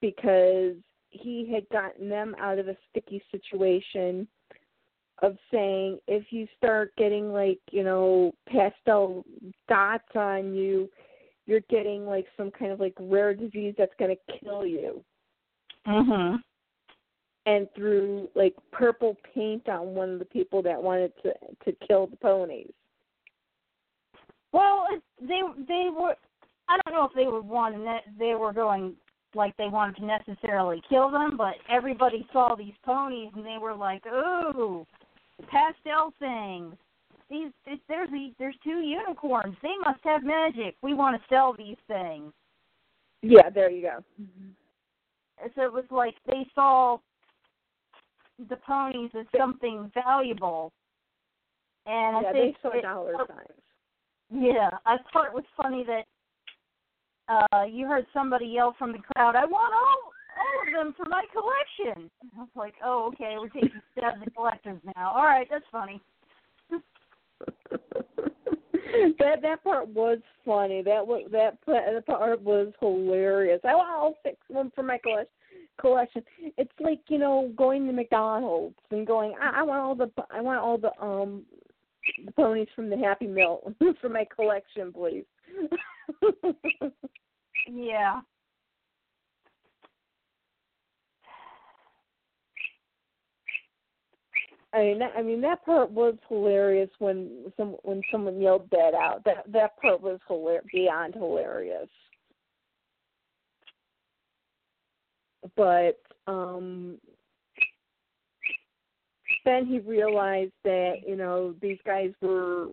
[0.05, 0.75] Because
[1.09, 4.27] he had gotten them out of a sticky situation
[5.23, 9.25] of saying if you start getting like, you know, pastel
[9.67, 10.87] dots on you,
[11.47, 15.03] you're getting like some kind of like rare disease that's going to kill you
[15.87, 16.43] Mhm.
[17.47, 21.33] and threw like purple paint on one of the people that wanted to
[21.63, 22.73] to kill the ponies.
[24.51, 24.87] Well,
[25.19, 26.15] they they were.
[26.67, 28.95] I don't know if they were one that they were going
[29.35, 33.75] like they wanted to necessarily kill them, but everybody saw these ponies and they were
[33.75, 34.85] like, "Ooh,
[35.49, 36.75] pastel things.
[37.29, 37.51] These
[37.87, 39.55] there's these, there's two unicorns.
[39.61, 40.75] They must have magic.
[40.81, 42.31] We want to sell these things."
[43.21, 44.03] Yeah, there you go.
[45.41, 46.97] And So it was like they saw
[48.49, 50.71] the ponies as something valuable.
[51.87, 53.61] And I yeah, think they saw it- dollar signs.
[54.31, 56.05] Yeah, I thought it was funny that
[57.29, 61.05] uh you heard somebody yell from the crowd, "I want all all of them for
[61.09, 65.11] my collection." I was like, "Oh, okay, we're taking stabs at collectors now.
[65.11, 66.01] All right, that's funny."
[69.19, 70.81] that that part was funny.
[70.81, 73.59] That was that that part was hilarious.
[73.63, 75.31] I want all six of them for my collection.
[75.79, 76.23] Collection.
[76.57, 79.33] It's like you know going to McDonald's and going.
[79.41, 81.43] I, I want all the I want all the um
[82.25, 85.25] the ponies from the Happy Meal for my collection, please.
[87.95, 88.19] Yeah.
[94.73, 98.93] I mean, that, I mean that part was hilarious when some when someone yelled that
[98.93, 99.21] out.
[99.23, 101.87] That that part was hilar- beyond hilarious.
[105.55, 106.97] But um
[109.45, 112.67] then he realized that you know these guys were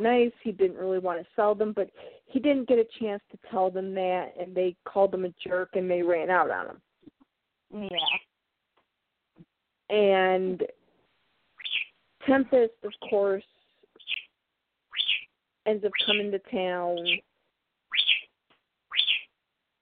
[0.00, 0.32] nice.
[0.42, 1.90] He didn't really want to sell them, but
[2.26, 5.70] he didn't get a chance to tell them that, and they called him a jerk
[5.74, 6.82] and they ran out on him.
[7.90, 9.96] Yeah.
[9.96, 10.62] And
[12.26, 13.44] Tempest, of course,
[15.66, 16.98] ends up coming to town,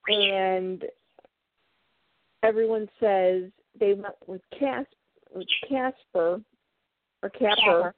[0.09, 0.85] and
[2.43, 3.45] everyone says
[3.79, 4.85] they went with Cas
[5.35, 6.41] with Casper
[7.23, 7.95] or Capper.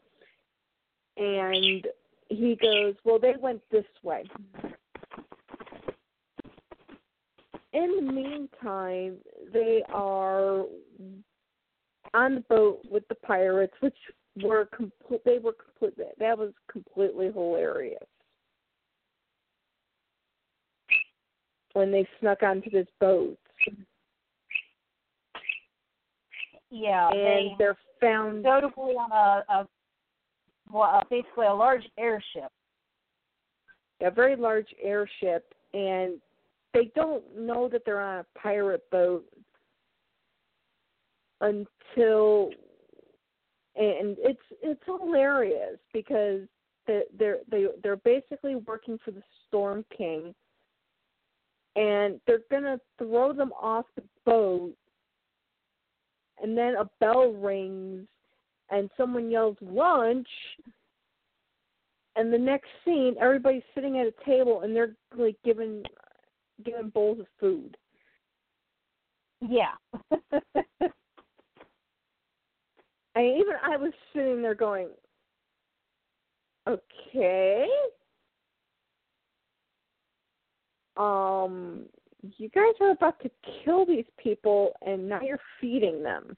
[1.16, 1.86] and
[2.28, 4.24] he goes, "Well, they went this way."
[7.72, 9.18] In the meantime,
[9.52, 10.64] they are
[12.14, 13.96] on the boat with the pirates, which
[14.42, 15.24] were complete.
[15.24, 15.94] They were complete.
[16.18, 18.06] That was completely hilarious
[21.76, 23.38] when they snuck onto this boat
[26.70, 27.08] Yeah.
[27.08, 28.42] and they they're found.
[28.42, 29.68] notably on a, a
[30.70, 32.50] well, uh, basically a large airship.
[34.02, 36.20] a very large airship and
[36.74, 39.24] they don't know that they're on a pirate boat
[41.40, 42.50] until
[43.76, 46.40] and it's it's hilarious because
[46.86, 50.34] they they're they they're basically working for the storm king
[51.76, 54.74] and they're gonna throw them off the boat
[56.42, 58.06] and then a bell rings
[58.70, 60.28] and someone yells lunch
[62.16, 65.82] and the next scene everybody's sitting at a table and they're like given
[66.64, 67.76] given bowls of food
[69.40, 69.74] Yeah.
[73.16, 74.88] I even I was sitting there going,
[76.68, 77.66] okay,
[80.98, 81.86] um,
[82.36, 83.30] you guys are about to
[83.64, 86.36] kill these people, and now you're feeding them.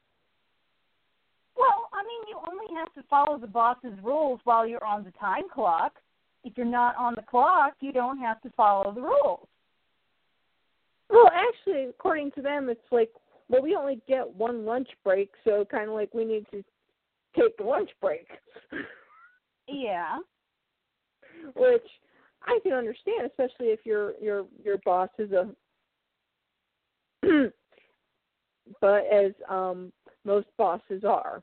[1.59, 5.11] Well, I mean, you only have to follow the boss's rules while you're on the
[5.13, 5.95] time clock.
[6.45, 9.47] If you're not on the clock, you don't have to follow the rules.
[11.11, 13.11] Well, actually, according to them, it's like,
[13.49, 16.63] well, we only get one lunch break, so kind of like we need to
[17.37, 18.27] take the lunch break.
[19.67, 20.19] Yeah.
[21.55, 21.83] Which
[22.43, 25.51] I can understand, especially if your your your boss is a.
[28.81, 29.93] but as um
[30.29, 31.43] most bosses are.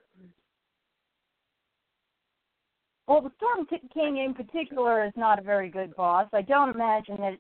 [3.08, 6.28] Well, the Storm King in particular is not a very good boss.
[6.34, 7.38] I don't imagine that,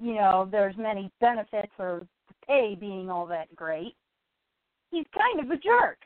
[0.00, 2.06] you know, there's many benefits or
[2.46, 3.94] pay being all that great.
[4.90, 5.98] He's kind of a jerk.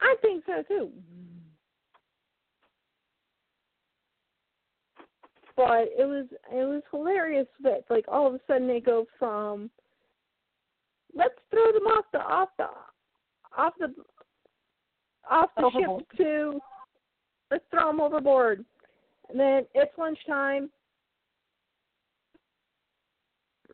[0.00, 0.90] I think so too.
[5.56, 9.70] But it was it was hilarious that like all of a sudden they go from
[11.14, 12.68] let's throw them off the off the
[13.56, 13.94] off the
[15.30, 16.04] off the Overboard.
[16.10, 16.60] ship to
[17.50, 18.64] let's throw them overboard.
[19.30, 20.70] And then it's lunchtime.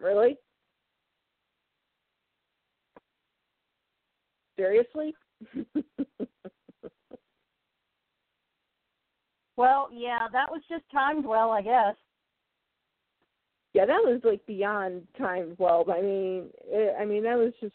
[0.00, 0.36] Really?
[4.56, 5.14] Seriously?
[9.56, 11.94] Well, yeah, that was just timed well, I guess.
[13.74, 15.84] Yeah, that was like beyond time well.
[15.92, 17.74] I mean, it, I mean that was just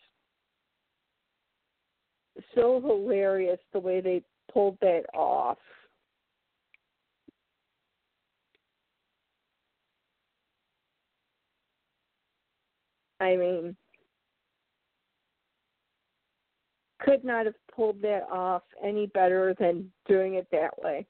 [2.55, 5.57] so hilarious the way they pulled that off.
[13.19, 13.75] I mean,
[17.01, 21.05] could not have pulled that off any better than doing it that way.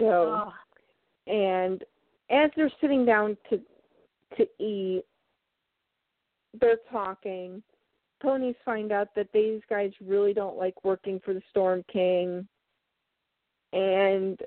[0.00, 0.52] So, Ugh.
[1.26, 1.84] and
[2.30, 3.60] as they're sitting down to
[4.36, 5.04] to eat,
[6.60, 7.62] they're talking.
[8.22, 12.46] Ponies find out that these guys really don't like working for the Storm King,
[13.72, 14.38] and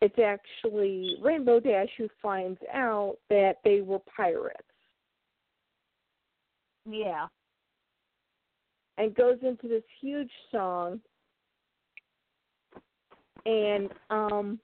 [0.00, 4.62] it's actually Rainbow Dash who finds out that they were pirates
[6.90, 7.26] yeah.
[8.96, 11.00] and goes into this huge song
[13.48, 14.60] and um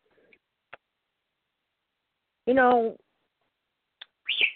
[2.47, 2.97] you know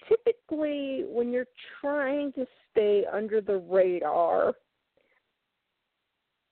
[0.08, 1.46] typically when you're
[1.80, 4.54] trying to stay under the radar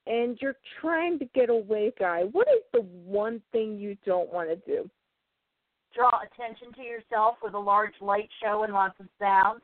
[0.07, 4.48] and you're trying to get away guy what is the one thing you don't want
[4.48, 4.89] to do
[5.97, 9.62] Draw attention to yourself with a large light show and lots of sound,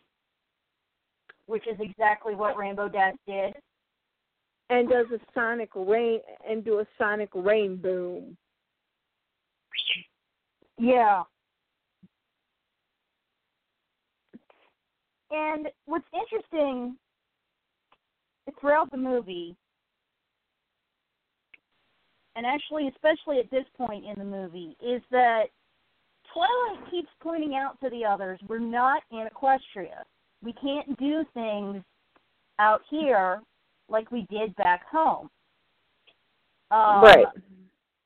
[1.45, 3.53] which is exactly what Rainbow Dash did.
[4.73, 8.37] And does a sonic rain and do a sonic rainboom
[10.79, 11.23] Yeah.
[15.31, 16.97] And what's interesting
[18.61, 19.55] throughout the movie,
[22.35, 25.45] and actually, especially at this point in the movie, is that
[26.33, 30.03] Twilight keeps pointing out to the others we're not in Equestria.
[30.43, 31.83] We can't do things
[32.59, 33.41] out here
[33.93, 35.29] like we did back home.
[36.71, 37.27] Um, right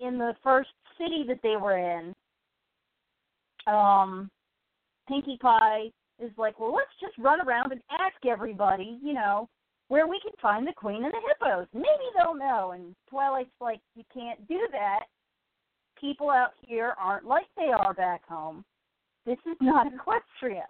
[0.00, 2.14] in the first city that they were in,
[3.66, 4.28] um,
[5.08, 5.90] Pinkie Pie
[6.22, 9.48] is like, well, let's just run around and ask everybody, you know,
[9.88, 11.66] where we can find the queen and the hippos.
[11.72, 11.86] Maybe
[12.16, 12.72] they'll know.
[12.72, 15.04] And Twilight's like, you can't do that.
[16.00, 18.64] People out here aren't like they are back home.
[19.24, 20.62] This is not Equestria.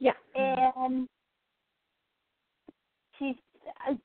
[0.00, 1.06] yeah And
[3.18, 3.36] she's,
[3.80, 3.96] I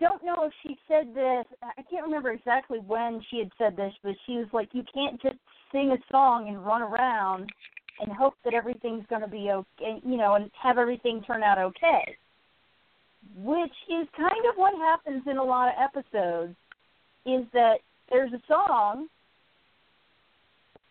[0.00, 3.92] don't know if she said this, I can't remember exactly when she had said this,
[4.02, 5.36] but she was like, you can't just
[5.70, 7.50] sing a song and run around
[8.00, 11.58] and hope that everything's going to be okay, you know, and have everything turn out
[11.58, 12.16] okay.
[13.36, 16.56] Which is kind of what happens in a lot of episodes,
[17.26, 17.76] is that
[18.10, 19.06] there's a song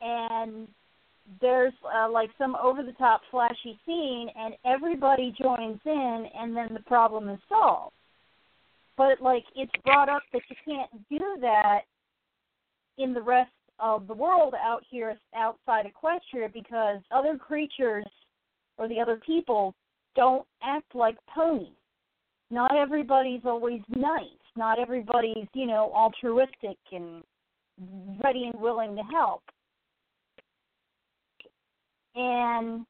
[0.02, 0.68] and
[1.42, 6.70] there's uh, like some over the top flashy scene and everybody joins in and then
[6.74, 7.94] the problem is solved
[9.00, 11.84] but like it's brought up that you can't do that
[12.98, 13.50] in the rest
[13.80, 18.06] of the world out here outside Equestria because other creatures
[18.78, 19.74] or the other people
[20.18, 21.70] don't act like ponies.
[22.52, 24.26] Not everybody's always nice.
[24.58, 27.24] Not everybody's, you know, altruistic and
[28.22, 29.44] ready and willing to help.
[32.16, 32.86] And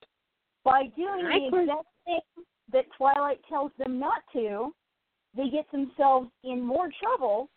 [0.64, 4.74] by doing the exact thing that Twilight tells them not to,
[5.40, 7.50] they get themselves in more trouble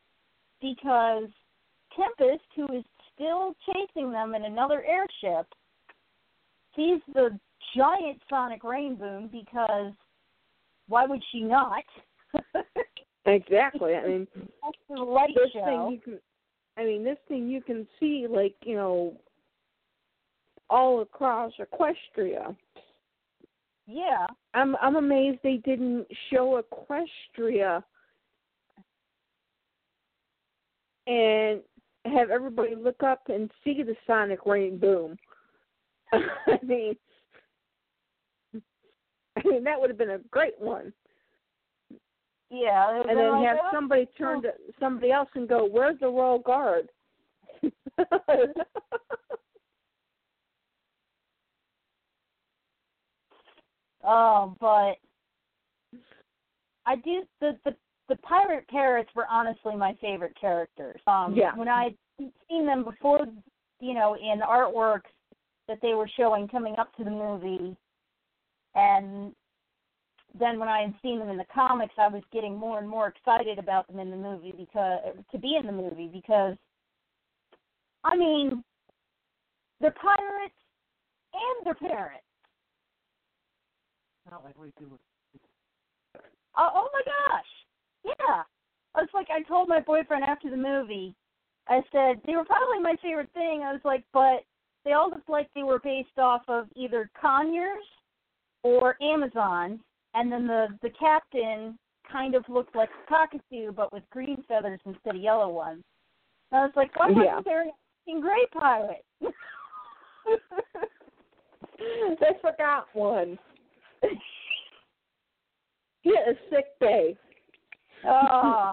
[0.61, 1.29] because
[1.97, 5.47] Tempest, who is still chasing them in another airship,
[6.77, 7.39] sees the
[7.77, 9.93] giant sonic rainboom because
[10.89, 11.85] why would she not?
[13.25, 13.95] Exactly.
[13.95, 15.65] I mean, That's the this show.
[15.65, 16.19] thing you can.
[16.77, 19.15] I mean, this thing you can see like you know
[20.69, 22.57] all across Equestria.
[23.87, 24.27] Yeah.
[24.55, 27.83] I'm I'm amazed they didn't show Equestria
[31.07, 31.61] and
[32.05, 35.17] have everybody look up and see the sonic rainboom.
[36.13, 36.95] I mean,
[39.37, 40.93] I mean that would have been a great one.
[42.51, 43.03] Yeah.
[43.09, 46.91] And then have somebody turn to somebody else and go, "Where's the royal guard?"
[54.05, 54.97] Oh, but
[56.87, 57.75] I do the the
[58.09, 61.01] the pirate parrots were honestly my favorite characters.
[61.07, 61.55] Um Yeah.
[61.55, 63.27] when I seen them before
[63.81, 65.11] you know, in artworks
[65.67, 67.77] that they were showing coming up to the movie
[68.75, 69.35] and
[70.39, 73.09] then when I had seen them in the comics I was getting more and more
[73.09, 75.01] excited about them in the movie because
[75.31, 76.57] to be in the movie because
[78.05, 78.65] I mean
[79.81, 80.55] they're pirates
[81.35, 82.25] and they're parrots.
[84.31, 84.99] Not like we do.
[86.57, 87.45] Oh, oh my gosh.
[88.05, 88.43] Yeah.
[88.95, 91.15] I was like, I told my boyfriend after the movie,
[91.69, 93.63] I said, they were probably my favorite thing.
[93.65, 94.45] I was like, but
[94.85, 97.87] they all looked like they were based off of either conures
[98.63, 99.81] or Amazon.
[100.15, 101.79] And then the, the captain
[102.11, 105.83] kind of looked like a cockatoo, but with green feathers instead of yellow ones.
[106.51, 107.41] And I was like, why wasn't Yeah.
[107.45, 109.05] there a gray pirate?
[112.21, 113.39] they forgot one.
[116.03, 117.17] He had a sick day.
[118.07, 118.73] oh,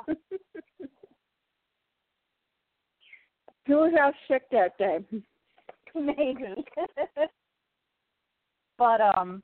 [3.66, 4.98] he was out sick that day.
[5.94, 6.56] maybe.
[8.78, 9.44] but, um,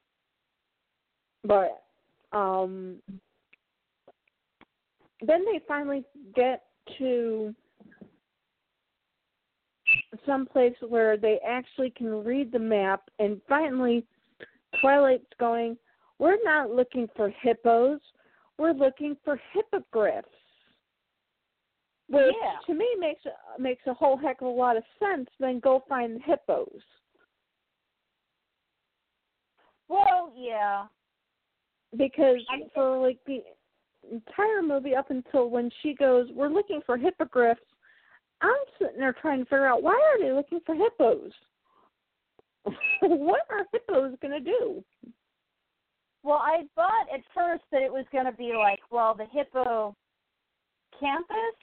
[1.43, 1.83] But
[2.31, 2.97] um
[5.21, 6.03] then they finally
[6.35, 6.63] get
[6.97, 7.55] to
[10.25, 14.05] some place where they actually can read the map and finally
[14.85, 15.77] Twilight's going,
[16.19, 17.99] We're not looking for hippos,
[18.57, 20.27] we're looking for hippogriffs.
[22.07, 22.59] Which Yeah.
[22.67, 23.23] to me makes
[23.57, 25.27] makes a whole heck of a lot of sense.
[25.39, 26.81] Then go find the hippos.
[29.87, 30.87] well, yeah.
[31.97, 33.43] because I- for like the
[34.11, 37.61] entire movie up until when she goes, "We're looking for hippogriffs,"
[38.41, 41.33] I'm sitting there trying to figure out why are they looking for hippos?
[43.01, 44.83] what are hippos going to do?
[46.23, 49.95] Well, I thought at first that it was going to be like, well, the hippo
[50.99, 51.55] campus,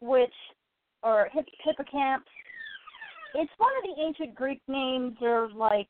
[0.00, 0.32] which,
[1.02, 2.20] or hip, hippocamp.
[3.34, 5.88] It's one of the ancient Greek names, or like,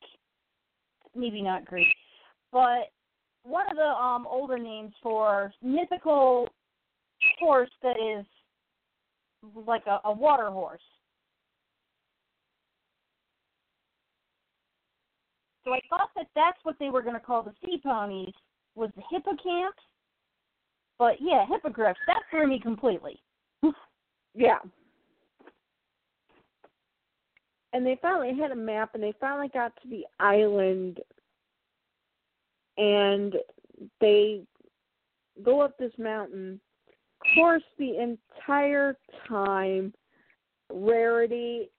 [1.15, 1.89] maybe not Greek,
[2.53, 2.91] but
[3.43, 6.49] one of the um older names for mythical
[7.39, 8.27] horse that is
[9.67, 10.81] like a, a water horse.
[15.65, 18.33] So I thought that that's what they were going to call the sea ponies
[18.75, 19.71] was the hippocamps.
[20.99, 22.01] But yeah, hippogriffs.
[22.07, 23.21] That threw me completely.
[24.35, 24.59] Yeah.
[27.73, 30.99] And they finally had a map, and they finally got to the island,
[32.77, 33.35] and
[34.01, 34.43] they
[35.43, 36.61] go up this mountain.
[37.35, 38.97] Course, the entire
[39.29, 39.93] time,
[40.73, 41.71] Rarity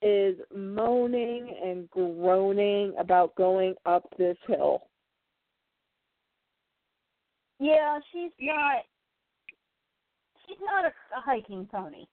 [0.00, 4.88] is moaning and groaning about going up this hill.
[7.60, 8.82] Yeah, she's not.
[10.46, 12.06] She's not a, a hiking pony.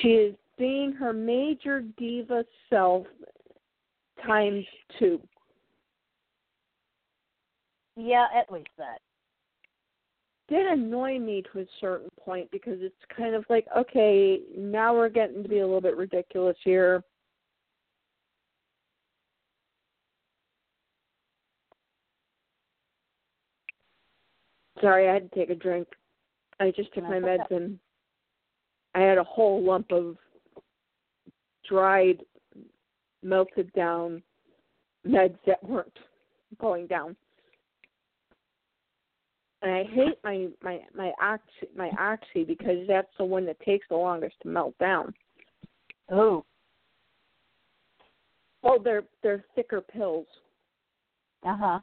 [0.00, 3.06] She is being her major diva self
[4.24, 4.64] times
[4.98, 5.20] two.
[7.96, 9.00] Yeah, at least that.
[10.48, 15.08] did annoy me to a certain point because it's kind of like, okay, now we're
[15.08, 17.02] getting to be a little bit ridiculous here.
[24.80, 25.86] Sorry, I had to take a drink.
[26.58, 27.78] I just took my meds and
[28.94, 30.16] I had a whole lump of
[31.68, 32.22] dried,
[33.22, 34.22] melted down
[35.06, 35.98] meds that weren't
[36.60, 37.16] going down.
[39.62, 43.86] And I hate my my my oxy my oxy because that's the one that takes
[43.88, 45.14] the longest to melt down.
[46.10, 46.44] Oh.
[48.62, 50.26] Well, they're they're thicker pills,
[51.44, 51.80] Uh huh.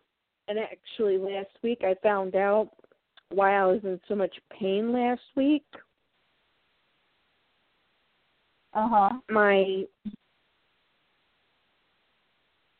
[0.49, 2.71] and actually last week I found out
[3.31, 5.65] why I was in so much pain last week.
[8.73, 9.09] Uh huh.
[9.29, 9.83] My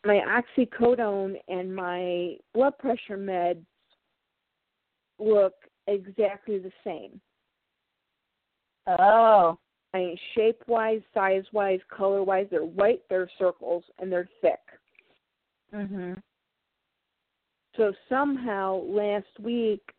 [0.05, 0.21] my
[0.57, 3.65] oxycodone and my blood pressure meds
[5.19, 5.53] look
[5.87, 7.19] exactly the same.
[8.87, 9.57] Oh.
[9.93, 14.59] I mean, shape wise, size wise, color wise, they're white, they're circles, and they're thick.
[15.73, 16.21] Mhm.
[17.75, 19.95] So somehow last week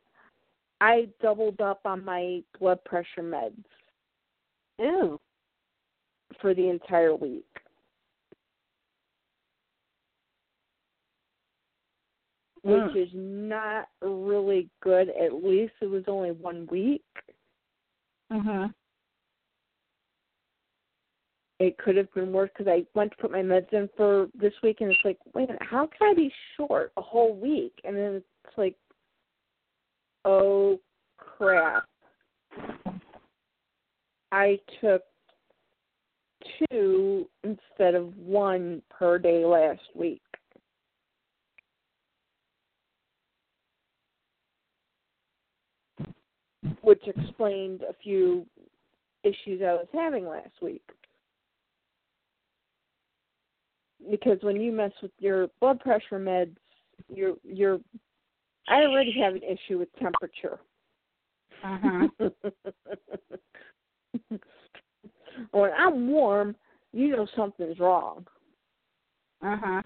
[0.80, 3.64] I doubled up on my blood pressure meds
[4.80, 5.20] Ooh.
[6.40, 7.49] for the entire week.
[12.66, 12.88] Mm.
[12.88, 15.08] Which is not really good.
[15.10, 17.04] At least it was only one week.
[18.30, 18.74] Mhm.
[21.58, 24.54] It could have been worse because I went to put my meds in for this
[24.62, 27.78] week, and it's like, wait a minute, how can I be short a whole week?
[27.84, 28.14] And then
[28.46, 28.76] it's like,
[30.24, 30.80] oh
[31.18, 31.86] crap.
[34.32, 35.02] I took
[36.70, 40.22] two instead of one per day last week.
[46.82, 48.46] Which explained a few
[49.22, 50.82] issues I was having last week.
[54.10, 56.56] Because when you mess with your blood pressure meds,
[57.08, 57.80] you're you're
[58.68, 60.60] I already have an issue with temperature.
[61.64, 62.10] Mhm.
[65.50, 66.56] when I'm warm,
[66.92, 68.26] you know something's wrong.
[69.42, 69.82] Uh-huh.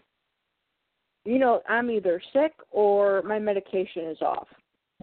[1.24, 4.48] You know I'm either sick or my medication is off.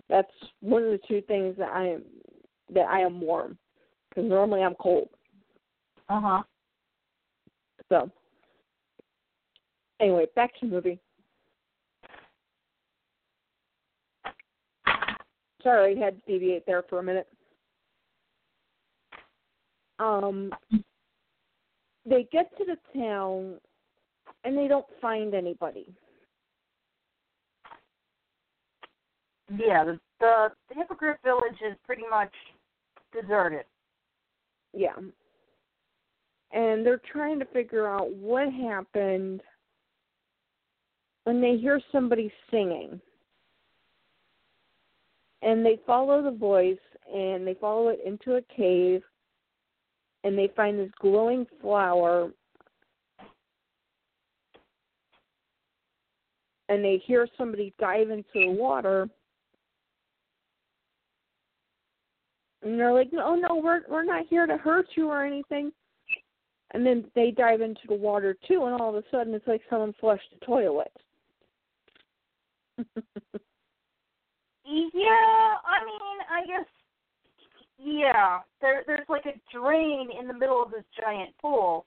[0.10, 0.32] That's
[0.62, 2.04] one of the two things that I am
[2.74, 3.58] that I am warm
[4.10, 5.10] because normally I'm cold.
[6.10, 6.44] Uh huh.
[7.90, 8.10] So
[10.00, 11.00] anyway, back to the movie.
[15.64, 17.28] Sorry, I had to deviate there for a minute.
[20.00, 20.52] Um,
[22.06, 23.60] they get to the town
[24.44, 25.94] and they don't find anybody.
[29.58, 32.32] Yeah, the, the the Hippogriff Village is pretty much
[33.12, 33.66] deserted.
[34.74, 34.96] Yeah.
[36.54, 39.42] And they're trying to figure out what happened
[41.24, 43.00] when they hear somebody singing.
[45.42, 46.78] And they follow the voice
[47.14, 49.02] and they follow it into a cave
[50.24, 52.32] and they find this glowing flower
[56.70, 59.10] and they hear somebody dive into the water
[62.62, 65.72] and they're like, "No, no, we're we're not here to hurt you or anything."
[66.74, 69.62] And then they dive into the water too, and all of a sudden it's like
[69.70, 70.92] someone flushed the toilet.
[74.64, 76.66] Yeah, I mean, I guess.
[77.78, 81.86] Yeah, there there's like a drain in the middle of this giant pool.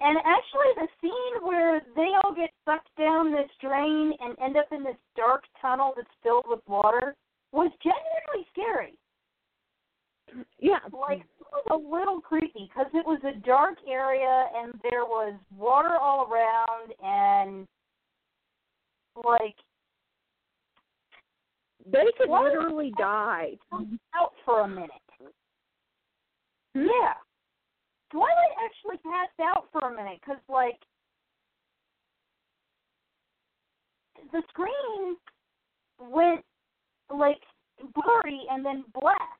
[0.00, 4.72] And actually, the scene where they all get sucked down this drain and end up
[4.72, 7.14] in this dark tunnel that's filled with water
[7.52, 8.94] was genuinely scary.
[10.58, 11.22] Yeah, like
[11.70, 16.92] a little creepy because it was a dark area and there was water all around
[17.02, 17.66] and
[19.24, 19.56] like
[21.90, 23.56] they could literally die.
[24.14, 24.90] out for a minute.
[26.74, 26.86] Hmm?
[26.86, 27.14] Yeah,
[28.10, 30.78] Twilight actually passed out for a minute because like
[34.32, 35.16] the screen
[35.98, 36.44] went
[37.10, 37.40] like
[37.94, 39.39] blurry and then black,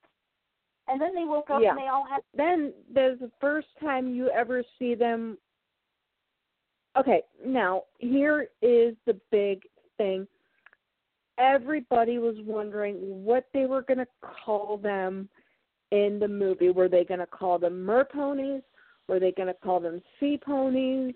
[0.90, 1.70] and then they woke up Yeah.
[1.70, 5.38] and they all had Then there's the first time you ever see them.
[6.96, 9.62] Okay, now here is the big
[9.96, 10.26] thing.
[11.38, 15.28] Everybody was wondering what they were going to call them
[15.92, 16.70] in the movie.
[16.70, 18.62] Were they going to call them mer ponies?
[19.08, 21.14] Were they going to call them sea ponies?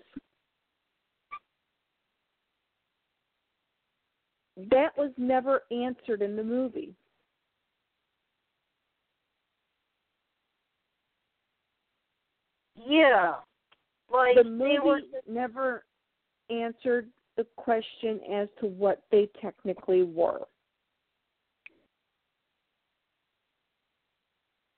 [4.57, 6.95] That was never answered in the movie.
[12.87, 13.35] Yeah,
[14.11, 15.85] like the they movie were never
[16.49, 17.07] answered
[17.37, 20.41] the question as to what they technically were.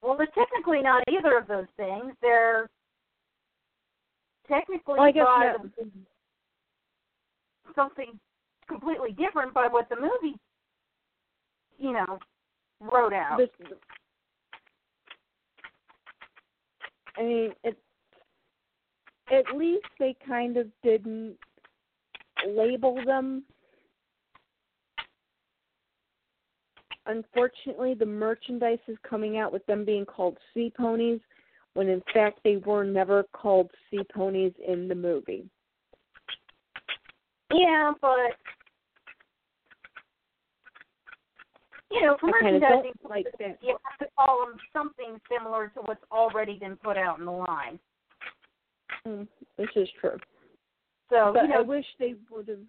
[0.08, 2.14] well, they're technically not either of those things.
[2.22, 2.70] They're
[4.48, 5.90] technically Well, guess by no.
[7.76, 8.20] something
[8.68, 10.38] completely different by what the movie,
[11.78, 12.20] you know,
[12.80, 13.38] wrote out.
[13.38, 13.50] This,
[17.18, 17.78] I mean, it,
[19.32, 21.36] at least they kind of didn't
[22.48, 23.44] label them
[27.08, 31.20] unfortunately the merchandise is coming out with them being called sea ponies
[31.78, 35.48] when in fact they were never called sea ponies in the movie.
[37.54, 38.36] Yeah, but
[41.92, 43.28] you know, for I kind of merchandising, like
[43.62, 47.32] you have to call them something similar to what's already been put out in the
[47.32, 47.80] line.
[49.06, 49.28] Mm,
[49.58, 50.18] this is true.
[51.10, 52.60] So but you know, I wish they would have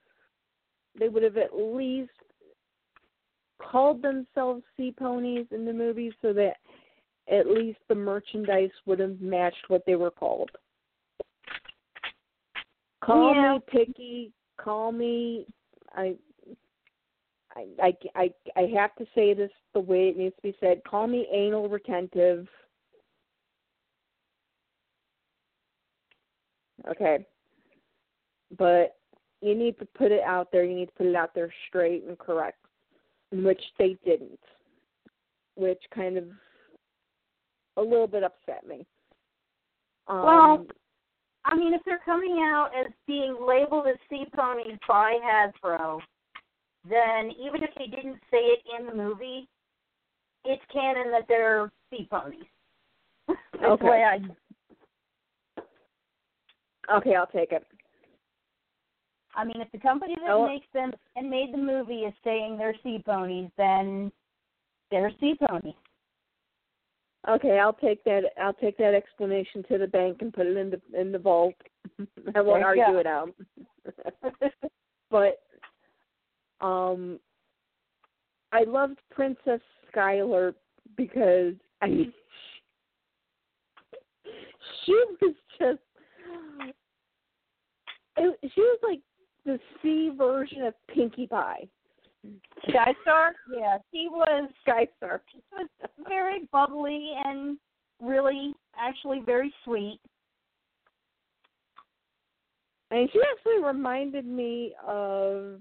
[0.98, 2.10] they would have at least
[3.60, 6.54] called themselves sea ponies in the movie so that
[7.30, 10.50] at least the merchandise would have matched what they were called.
[13.02, 13.54] Call Yeah.
[13.54, 15.46] me picky, call me
[15.94, 16.16] I
[17.56, 20.82] I, I, I, I have to say this the way it needs to be said.
[20.84, 22.46] Call me anal retentive.
[26.86, 27.26] Okay.
[28.56, 28.96] But
[29.40, 30.64] you need to put it out there.
[30.64, 32.58] You need to put it out there straight and correct,
[33.32, 34.40] which they didn't,
[35.56, 36.24] which kind of
[37.76, 38.86] a little bit upset me.
[40.08, 40.66] Um, Well,
[41.44, 46.00] I mean, if they're coming out as being labeled as sea ponies by Hasbro,
[46.88, 49.48] then even if they didn't say it in the movie,
[50.44, 52.44] it's canon that they're sea ponies.
[53.28, 53.84] That's Okay.
[53.84, 54.18] the way I.
[56.96, 57.66] okay, I'll take it.
[59.34, 60.46] I mean, if the company that Oh.
[60.46, 64.10] makes them and made the movie is saying they're sea ponies, then
[64.90, 65.74] they're sea ponies.
[67.28, 68.32] Okay, I'll take that.
[68.40, 71.54] I'll take that explanation to the bank and put it in the in the vault.
[72.34, 72.98] I won't argue go.
[72.98, 73.34] it out.
[75.10, 75.42] but
[76.60, 77.20] um,
[78.52, 79.60] I loved Princess
[79.92, 80.54] Skylar
[80.96, 82.12] because I mean,
[84.84, 85.80] she was just
[88.18, 89.00] it, she was like
[89.44, 91.68] the sea version of Pinkie Pie.
[92.68, 93.34] Sky Star?
[93.56, 95.22] Yeah, she was Sky Star.
[95.32, 95.68] he was
[96.06, 97.58] very bubbly and
[98.02, 100.00] really actually very sweet.
[102.90, 105.60] And she actually reminded me of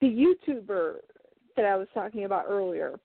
[0.00, 0.94] the YouTuber
[1.56, 2.98] that I was talking about earlier.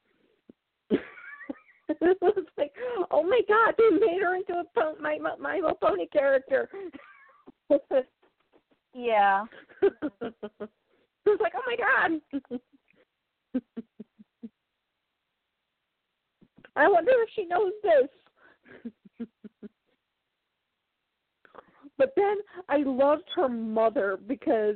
[0.90, 2.72] it was like,
[3.12, 6.70] oh my god, they made her into a po- my my, my Little Pony character.
[8.96, 9.46] Yeah.
[9.82, 9.94] it
[11.26, 12.22] was like, oh my god.
[16.76, 19.28] I wonder if she knows this.
[21.98, 22.38] but then
[22.70, 24.76] I loved her mother because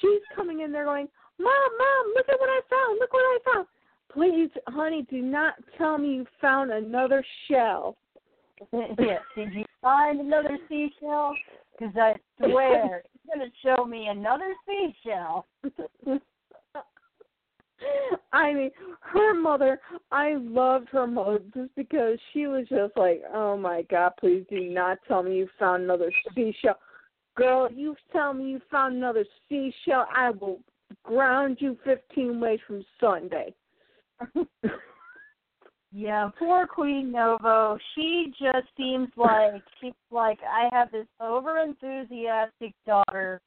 [0.00, 1.08] she's coming in there going,
[1.38, 2.98] Mom, Mom, look at what I found.
[3.00, 3.66] Look what I found.
[4.12, 7.96] Please, honey, do not tell me you found another shell.
[8.72, 9.18] yeah.
[9.36, 11.34] Did you find another seashell?
[11.78, 15.46] Because I swear it's going to show me another seashell.
[18.32, 18.70] I mean,
[19.00, 19.78] her mother,
[20.10, 24.60] I loved her mother just because she was just like, oh my God, please do
[24.70, 26.78] not tell me you found another seashell.
[27.36, 30.60] Girl, you tell me you found another seashell, I will
[31.02, 33.54] ground you 15 ways from Sunday.
[35.92, 37.78] Yeah, poor Queen Novo.
[37.94, 43.40] She just seems like she's like I have this over enthusiastic daughter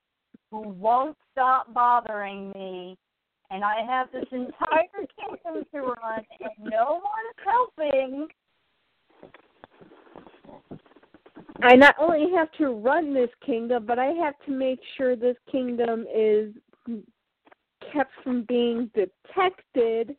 [0.52, 2.98] who won't stop bothering me
[3.52, 8.28] and I have this entire kingdom to run and no one's helping.
[11.62, 15.36] I not only have to run this kingdom, but I have to make sure this
[15.52, 16.54] kingdom is
[17.92, 20.16] kept from being detected.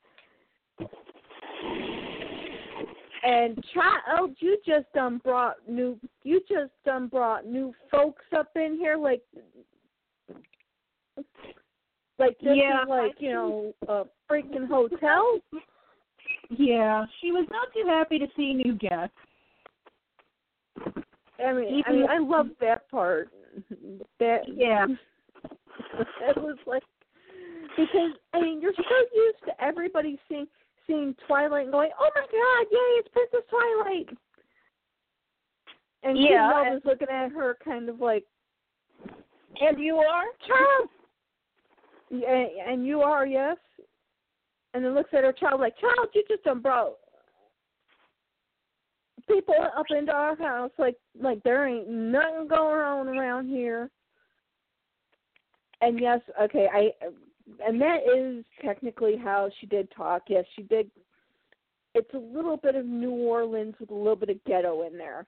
[3.23, 8.77] And child, you just um brought new, you just um brought new folks up in
[8.79, 9.23] here, like,
[12.19, 15.39] like this Yeah, is like you know a freaking hotel.
[16.49, 19.15] Yeah, she was not too happy to see new guests.
[21.45, 23.31] I mean, I mean, I love that part.
[24.19, 24.87] That Yeah.
[26.21, 26.83] that was like
[27.77, 28.83] because I mean you're so
[29.15, 30.47] used to everybody seeing
[30.91, 34.09] seeing Twilight and going, oh my god, yay, it's Princess Twilight.
[36.03, 38.25] And Kid Yeah, Love and- is looking at her kind of like,
[39.61, 40.25] And you are?
[40.47, 40.89] child,
[42.11, 43.57] yeah, and you are yes,
[44.75, 46.95] and then looks at her child like, child, you just done brought
[49.29, 53.89] people up into our house like like there ain't nothing going on around here.
[55.83, 56.91] And yes, okay, I
[57.65, 60.23] and that is technically how she did talk.
[60.29, 60.91] Yes, she did.
[61.95, 65.27] It's a little bit of New Orleans with a little bit of ghetto in there,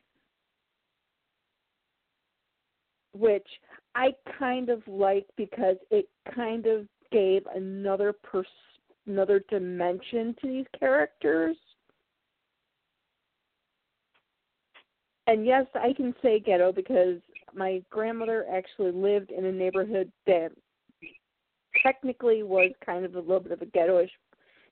[3.12, 3.46] which
[3.94, 8.46] I kind of like because it kind of gave another pers-
[9.06, 11.56] another dimension to these characters.
[15.26, 17.18] And yes, I can say ghetto because
[17.54, 20.50] my grandmother actually lived in a neighborhood that
[21.82, 24.10] technically was kind of a little bit of a ghettoish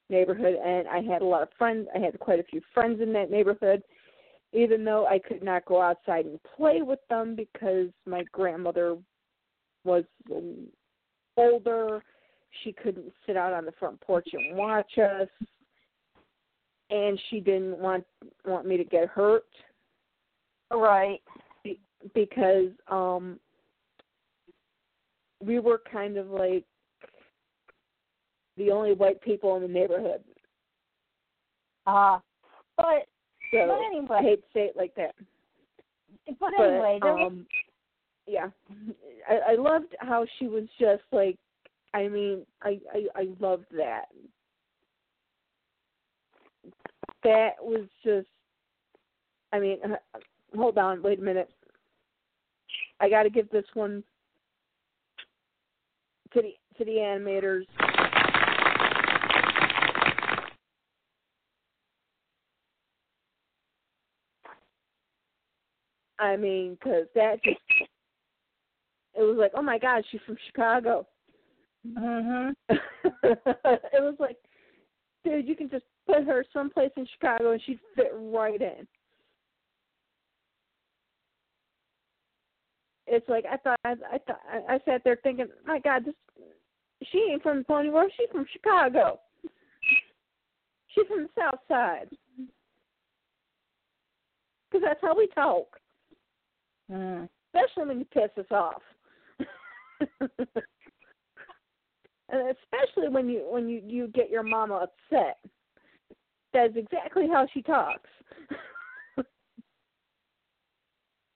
[0.09, 3.12] neighborhood and I had a lot of friends I had quite a few friends in
[3.12, 3.82] that neighborhood
[4.53, 8.97] even though I could not go outside and play with them because my grandmother
[9.85, 10.05] was
[11.37, 12.03] older
[12.65, 15.28] she couldn't sit out on the front porch and watch us
[16.91, 18.05] and she didn't want
[18.45, 19.45] want me to get hurt
[20.73, 21.20] Right.
[22.15, 23.39] because um
[25.43, 26.65] we were kind of like
[28.56, 30.22] the only white people in the neighborhood.
[31.86, 32.18] Uh
[32.77, 33.06] but
[33.52, 35.14] So but I hate to say it like that.
[36.27, 37.47] but But anyway, was um
[38.27, 38.48] yeah.
[39.28, 41.36] I, I loved how she was just like
[41.93, 44.06] I mean, I, I I loved that.
[47.24, 48.28] That was just
[49.52, 50.18] I mean, uh,
[50.56, 51.51] hold on, wait a minute.
[53.01, 54.05] I got to give this one
[56.32, 57.64] to the to the animators.
[66.21, 67.59] I mean, because that just
[69.15, 71.07] it was like, oh my God, she's from Chicago.
[71.87, 72.53] mhm.
[72.69, 74.37] it was like,
[75.25, 78.87] dude, you can just put her someplace in Chicago and she'd fit right in.
[83.07, 83.81] It's like I thought.
[83.85, 84.41] I, I thought.
[84.49, 86.15] I, I sat there thinking, my God, this.
[87.11, 88.13] She ain't from the Pony World.
[88.17, 89.19] She's from Chicago.
[90.89, 92.11] She's from the South Side.
[94.71, 95.80] Because that's how we talk,
[96.91, 97.29] Mm.
[97.55, 98.83] especially when you piss us off.
[100.21, 100.29] and
[102.31, 105.39] especially when you when you you get your mama upset.
[106.53, 108.11] That's exactly how she talks.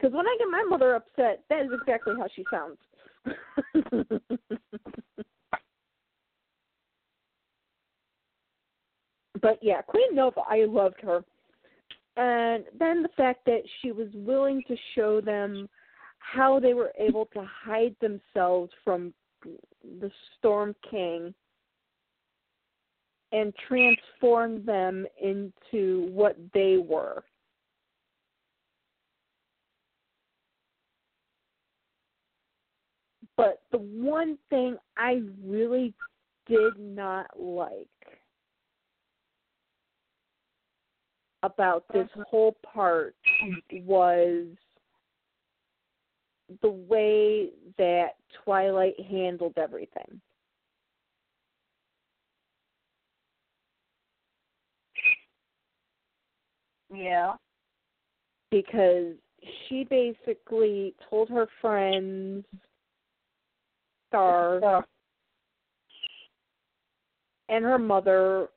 [0.04, 2.76] Because when I get my mother upset, that is exactly how she sounds.
[9.40, 11.24] but yeah, Queen Novo, I loved her.
[12.16, 15.68] And then the fact that she was willing to show them
[16.18, 19.12] how they were able to hide themselves from
[20.00, 21.34] the Storm King
[23.32, 27.24] and transform them into what they were.
[33.36, 35.92] But the one thing I really
[36.46, 37.88] did not like
[41.44, 42.02] about uh-huh.
[42.02, 43.14] this whole part
[43.72, 44.46] was
[46.62, 48.14] the way that
[48.44, 50.20] Twilight handled everything.
[56.92, 57.34] Yeah.
[58.50, 59.14] Because
[59.68, 62.44] she basically told her friends
[64.08, 64.84] Star
[67.48, 68.48] and her mother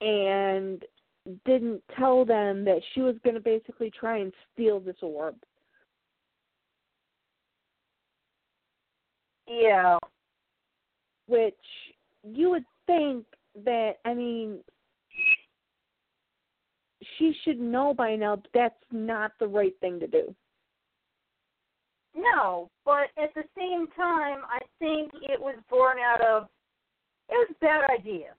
[0.00, 0.84] and
[1.44, 5.36] didn't tell them that she was going to basically try and steal this orb.
[9.50, 9.98] yeah.
[11.26, 11.54] Which
[12.22, 13.24] you would think
[13.64, 14.58] that, I mean,
[17.18, 20.34] she should know by now that that's not the right thing to do.
[22.14, 26.48] No, but at the same time, I think it was born out of
[27.28, 28.34] it was a bad idea.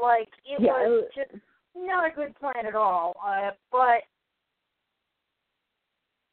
[0.00, 1.30] Like it Yeah, was just
[1.74, 3.14] not a good plan at all.
[3.24, 4.02] Uh, but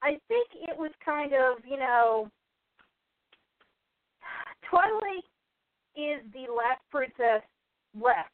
[0.02, 2.30] I think it was kind of you know,
[4.70, 5.24] Twilight
[5.96, 7.42] is the last princess
[8.00, 8.32] left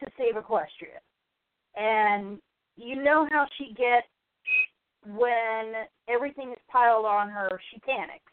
[0.00, 1.00] to save Equestria,
[1.76, 2.38] and
[2.76, 4.06] you know how she gets
[5.06, 5.72] when
[6.08, 8.32] everything is piled on her, she panics.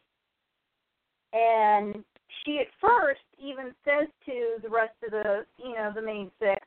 [1.33, 2.03] And
[2.43, 6.65] she at first even says to the rest of the, you know, the main six,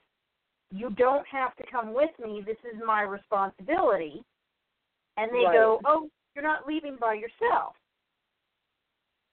[0.70, 2.42] you don't have to come with me.
[2.44, 4.22] This is my responsibility.
[5.16, 5.54] And they Right.
[5.54, 7.76] go, oh, you're not leaving by yourself.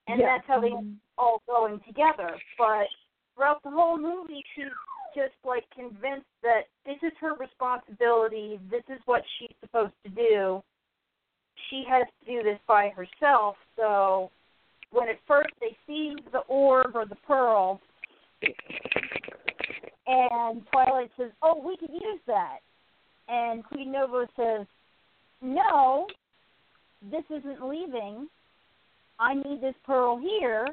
[0.08, 0.38] And Yeah.
[0.38, 0.96] that's how they mm-hmm.
[1.18, 2.40] all going together.
[2.58, 2.88] But
[3.36, 4.72] throughout the whole movie, she's
[5.14, 8.60] just like convinced that this is her responsibility.
[8.70, 10.64] This is what she's supposed to do.
[11.70, 13.58] She has to do this by herself.
[13.76, 14.32] So
[14.96, 17.82] when at first they see the orb or the pearl,
[20.08, 22.60] and Twilight says, "Oh, we could use that,"
[23.28, 24.66] and Queen Novo says,
[25.42, 26.08] "No,
[27.02, 28.30] this isn't leaving.
[29.20, 30.68] I need this pearl here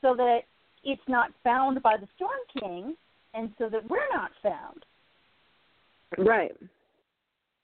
[0.00, 0.40] so that
[0.82, 2.96] it's not found by the Storm King
[3.34, 4.84] and so that we're not found.
[6.18, 6.56] Right.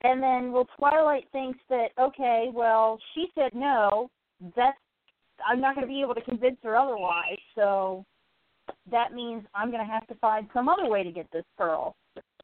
[0.03, 4.11] And then well Twilight thinks that okay, well, she said no,
[4.57, 4.79] that's
[5.49, 8.05] I'm not going to be able to convince her otherwise, so
[8.91, 11.95] that means I'm going to have to find some other way to get this pearl.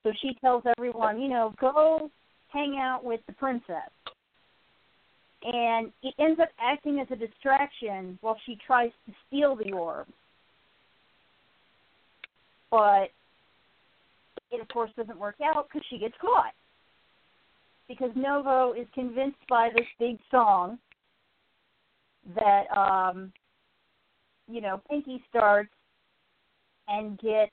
[0.03, 2.11] So she tells everyone, you know, go
[2.53, 3.91] hang out with the princess.
[5.43, 10.07] And it ends up acting as a distraction while she tries to steal the orb.
[12.71, 13.11] But
[14.51, 16.53] it, of course, doesn't work out because she gets caught.
[17.89, 20.79] Because Novo is convinced by this big song
[22.35, 23.33] that, um,
[24.49, 25.71] you know, Pinkie starts
[26.89, 27.53] and gets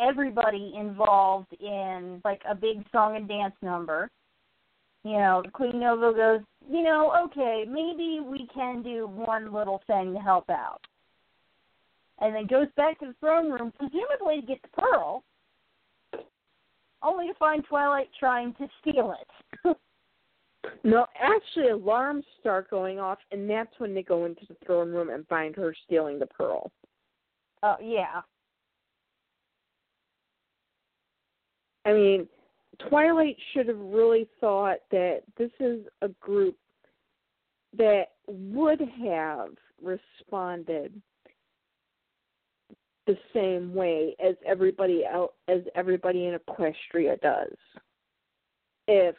[0.00, 4.10] everybody involved in like a big song and dance number.
[5.04, 6.40] You know, Queen Novo goes,
[6.70, 10.80] you know, okay, maybe we can do one little thing to help out.
[12.20, 15.22] And then goes back to the throne room, presumably to get the pearl,
[17.02, 19.76] only to find Twilight trying to steal it.
[20.84, 25.10] no, actually, alarms start going off, and that's when they go into the throne room
[25.10, 26.70] and find her stealing the pearl.
[27.62, 28.22] Oh, yeah.
[31.84, 32.28] I mean,
[32.88, 36.56] Twilight should have really thought that this is a group
[37.76, 39.50] that would have
[39.82, 41.00] responded
[43.06, 47.56] the same way as everybody else as everybody in Equestria does.
[48.86, 49.16] If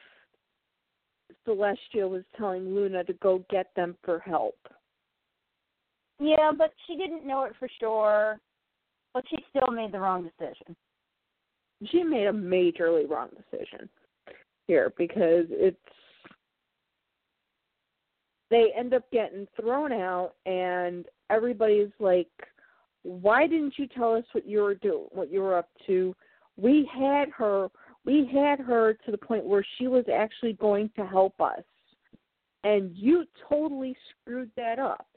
[1.49, 4.57] Celestia was telling Luna to go get them for help.
[6.19, 8.39] Yeah, but she didn't know it for sure.
[9.13, 10.75] But she still made the wrong decision
[11.87, 13.89] she made a majorly wrong decision
[14.67, 15.77] here because it's
[18.49, 22.27] they end up getting thrown out and everybody's like
[23.03, 26.13] why didn't you tell us what you were doing what you were up to
[26.57, 27.69] we had her
[28.09, 31.63] we had her to the point where she was actually going to help us
[32.63, 35.07] and you totally screwed that up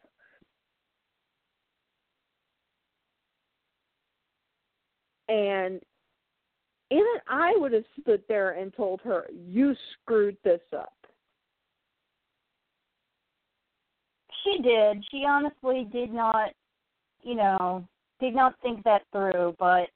[5.28, 5.80] and
[6.90, 10.92] even I would have stood there and told her, "You screwed this up."
[14.44, 15.02] She did.
[15.10, 16.52] She honestly did not,
[17.22, 17.88] you know,
[18.20, 19.56] did not think that through.
[19.58, 19.88] But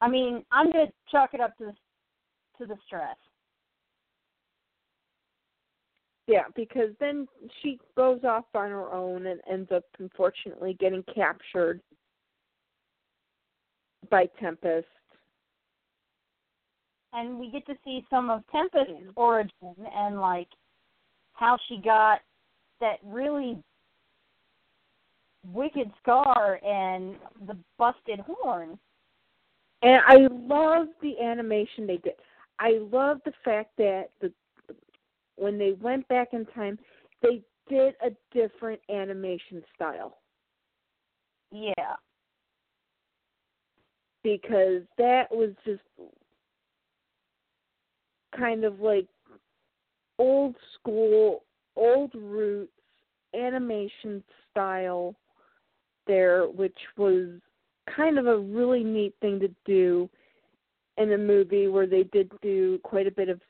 [0.00, 1.76] I mean, I'm gonna chalk it up to the,
[2.60, 3.16] to the stress.
[6.26, 7.26] Yeah, because then
[7.60, 11.80] she goes off on her own and ends up unfortunately getting captured
[14.08, 14.86] by Tempest
[17.12, 20.48] and we get to see some of Tempest's origin and like
[21.32, 22.20] how she got
[22.80, 23.58] that really
[25.52, 27.16] wicked scar and
[27.46, 28.78] the busted horn.
[29.82, 32.12] And I love the animation they did.
[32.60, 34.32] I love the fact that the
[35.36, 36.78] when they went back in time,
[37.22, 40.18] they did a different animation style.
[41.50, 41.96] Yeah.
[44.22, 45.80] Because that was just
[48.36, 49.06] kind of like
[50.18, 52.70] old school, old roots
[53.34, 55.14] animation style
[56.06, 57.28] there, which was
[57.96, 60.10] kind of a really neat thing to do
[61.00, 63.40] in a movie where they did do quite a bit of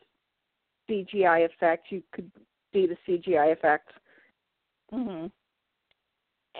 [0.88, 1.90] CGI effects.
[1.90, 2.30] You could
[2.72, 3.92] see the CGI effects.
[4.92, 5.26] hmm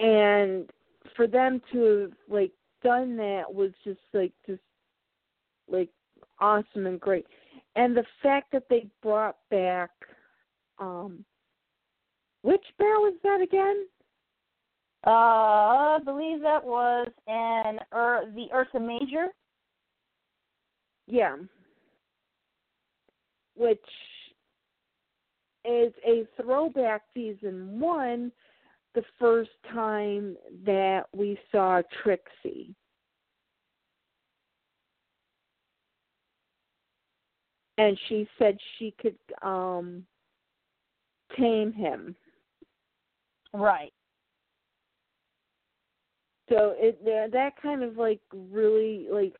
[0.00, 0.70] And
[1.16, 2.52] for them to have like
[2.82, 4.60] done that was just like just
[5.68, 5.90] like
[6.40, 7.26] awesome and great
[7.76, 9.90] and the fact that they brought back
[10.78, 11.24] um
[12.42, 13.86] which bear was that again?
[15.06, 19.28] Uh, I believe that was an Ur- the Ursa Major.
[21.11, 21.37] Yeah.
[23.57, 23.78] Which
[25.65, 28.32] is a throwback season one,
[28.95, 32.74] the first time that we saw Trixie.
[37.81, 40.05] and she said she could um
[41.37, 42.15] tame him.
[43.55, 43.93] Right.
[46.51, 49.35] So it that kind of like really like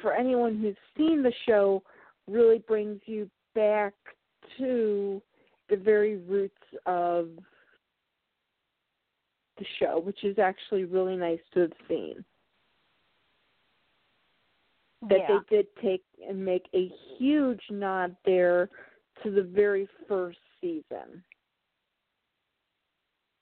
[0.00, 1.82] for anyone who's seen the show
[2.28, 3.94] really brings you back
[4.58, 5.20] to
[5.68, 6.54] the very roots
[6.86, 7.28] of
[9.58, 12.24] the show, which is actually really nice to have seen
[15.08, 15.38] that yeah.
[15.50, 18.70] they did take and make a huge nod there
[19.22, 21.22] to the very first season.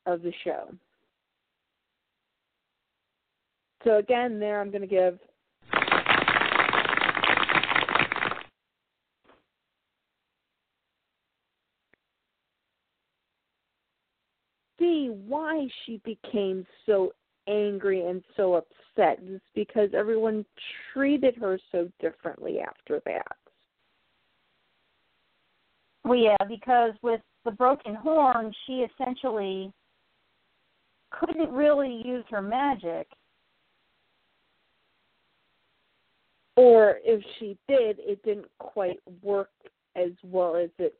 [0.06, 0.74] of the show.
[3.84, 5.18] So again, there I'm going to give
[14.78, 17.12] see why she became so
[17.48, 20.44] angry and so upset is because everyone
[20.92, 23.36] treated her so differently after that.
[26.04, 29.72] Well, yeah, because with the broken horn, she essentially
[31.10, 33.06] couldn't really use her magic.
[36.56, 39.50] Or if she did, it didn't quite work
[39.96, 40.94] as well as it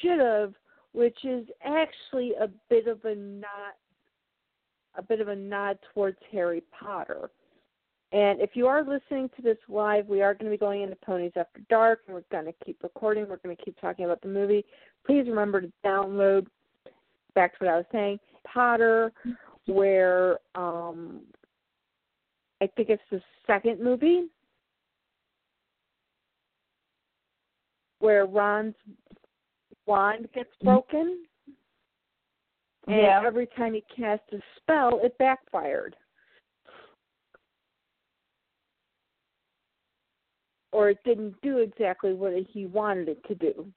[0.00, 0.54] should have,
[0.92, 3.74] which is actually a bit of a nod
[4.96, 7.30] a bit of a nod towards Harry Potter.
[8.12, 10.96] And if you are listening to this live, we are going to be going into
[10.96, 13.26] Ponies After Dark, and we're going to keep recording.
[13.26, 14.66] We're going to keep talking about the movie.
[15.06, 16.46] Please remember to download.
[17.34, 19.10] Back to what I was saying, Potter,
[19.64, 21.20] where um,
[22.60, 24.26] I think it's the second movie
[28.02, 28.74] where Ron's
[29.86, 30.66] wand gets mm-hmm.
[30.66, 31.24] broken.
[32.86, 33.22] And Yeah.
[33.24, 35.96] every time he cast a spell, it backfired.
[40.72, 43.72] Or it didn't do exactly what he wanted it to do.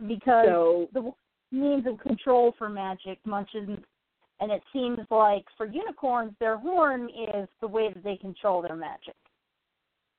[0.00, 0.08] Mm-hmm.
[0.08, 1.12] because So, the
[1.52, 7.48] means of control for magic much and it seems like for unicorns their horn is
[7.60, 9.14] the way that they control their magic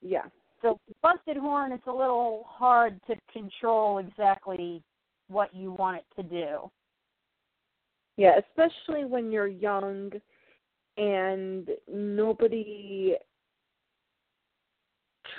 [0.05, 0.25] yeah.
[0.65, 4.81] So busted horn it's a little hard to control exactly
[5.27, 6.71] what you want it to do
[8.17, 10.11] Yeah, especially when you're young
[10.97, 13.15] and nobody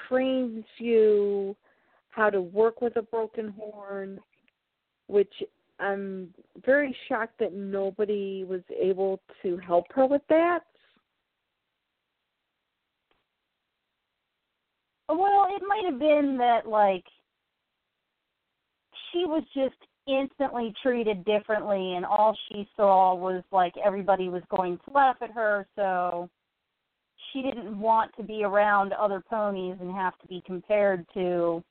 [0.09, 1.57] trains you
[2.11, 4.19] how to work with a broken horn,
[5.07, 5.33] which
[5.79, 6.35] I'm
[6.65, 10.61] very shocked that nobody was able to help her with that.
[15.09, 17.05] Well it might have been that like
[19.13, 19.77] she was just
[20.07, 25.31] instantly treated differently and all she saw was like everybody was going to laugh at
[25.31, 26.29] her so
[27.33, 31.63] she didn't want to be around other ponies and have to be compared to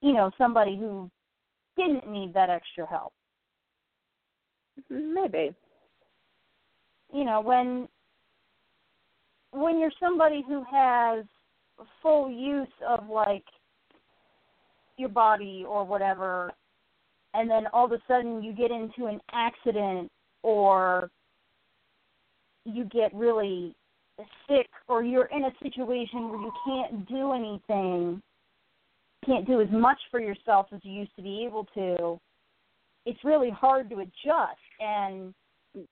[0.00, 1.08] you know somebody who
[1.76, 3.12] didn't need that extra help
[4.92, 5.14] mm-hmm.
[5.14, 5.54] Maybe.
[7.12, 7.88] you know when
[9.52, 11.24] when you're somebody who has
[12.02, 13.44] full use of like
[14.96, 16.52] your body or whatever
[17.34, 20.10] and then all of a sudden you get into an accident
[20.42, 21.10] or
[22.64, 23.74] you get really
[24.48, 28.20] sick or you're in a situation where you can't do anything
[29.24, 32.18] can't do as much for yourself as you used to be able to
[33.08, 34.60] it's really hard to adjust.
[34.80, 35.34] And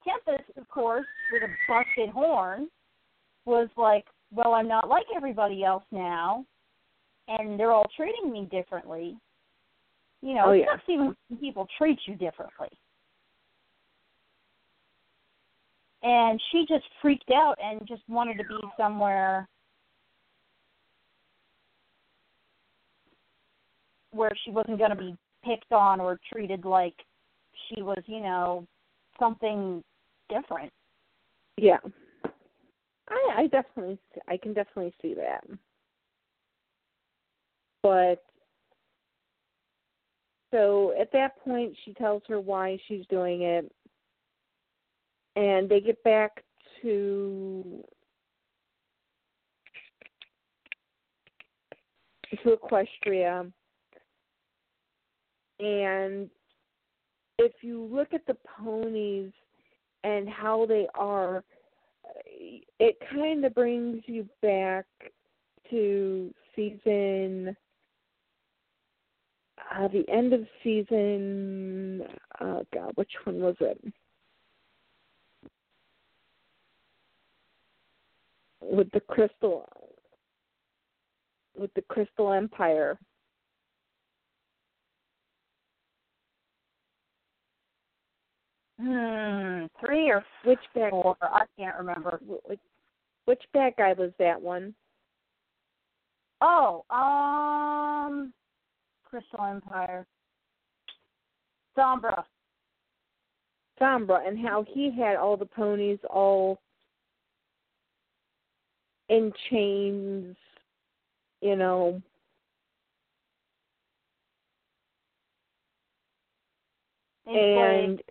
[0.06, 2.68] Tempest, of course, with a busted horn,
[3.47, 6.44] was like, Well, I'm not like everybody else now
[7.28, 9.16] and they're all treating me differently.
[10.23, 10.66] You know, Oh, it yeah.
[10.73, 12.68] sucks even when people treat you differently.
[16.02, 19.48] And she just freaked out and just wanted to be somewhere
[24.12, 26.94] where she wasn't going to be picked on or treated like
[27.68, 28.66] she was, you know,
[29.18, 29.82] something
[30.28, 30.73] different.
[31.56, 31.78] Yeah.
[33.08, 35.44] I I definitely I can definitely see that.
[37.82, 38.24] But
[40.52, 43.70] so at that point she tells her why she's doing it
[45.36, 46.42] and they get back
[46.82, 47.84] to
[52.42, 53.52] to Equestria
[55.60, 56.28] and
[57.38, 59.32] if you look at the ponies
[60.04, 61.44] and how they are
[62.78, 64.86] it kind of brings you back
[65.70, 67.56] to season
[69.74, 72.02] uh the end of season
[72.40, 73.80] oh god which one was it?
[78.60, 79.68] With the crystal
[81.56, 82.98] with the crystal empire
[88.80, 91.16] Hmm, three or which bad four?
[91.22, 92.20] I can't remember.
[92.44, 92.60] which,
[93.24, 94.74] which bad guy was that one
[96.40, 98.32] Oh, um,
[99.04, 100.06] Crystal Empire.
[101.76, 102.24] Sombra.
[103.80, 106.58] Sombra and how he had all the ponies all
[109.08, 110.36] in chains,
[111.40, 112.00] you know.
[117.26, 118.02] and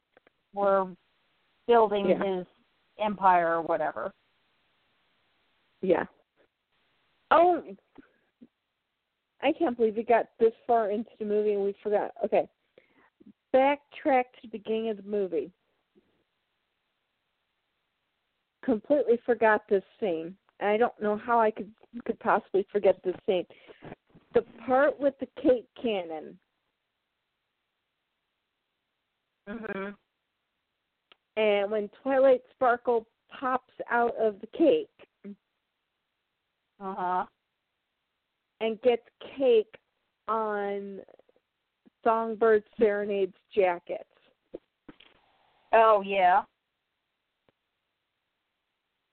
[0.56, 0.88] were
[1.68, 2.24] building Yeah.
[2.24, 2.48] his
[2.98, 4.12] empire or whatever.
[5.82, 6.06] yeah.
[7.32, 7.62] Oh,
[9.42, 12.12] I can't believe we got this far into the movie and we forgot.
[12.24, 12.48] Okay,
[13.54, 15.52] backtrack to the beginning of the movie.
[18.64, 20.36] Completely forgot this scene.
[20.60, 21.72] And I don't know how I could
[22.06, 23.46] could possibly forget this scene.
[24.34, 26.40] The part with the cake cannon.
[29.48, 29.96] Mhm.
[31.38, 35.36] And when Twilight Sparkle pops out of the cake
[36.80, 37.26] Uh huh.
[38.62, 39.04] and gets
[39.38, 39.74] cake
[40.28, 41.00] on
[42.04, 44.08] Songbird Serenade's jacket.
[45.74, 46.44] Oh yeah.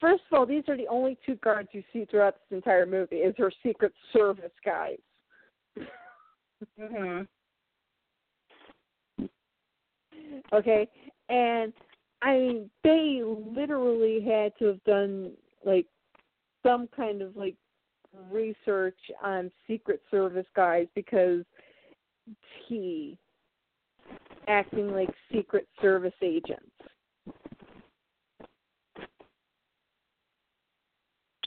[0.01, 3.17] First of all, these are the only two guards you see throughout this entire movie
[3.17, 4.99] is her Secret Service guys.
[6.79, 7.29] Mhm.
[10.53, 10.89] Okay?
[11.29, 11.73] And
[12.23, 15.33] I mean they literally had to have done
[15.65, 15.87] like
[16.63, 17.57] some kind of like
[18.31, 21.45] research on Secret Service guys because
[22.67, 23.19] he
[24.49, 26.71] acting like Secret Service agents.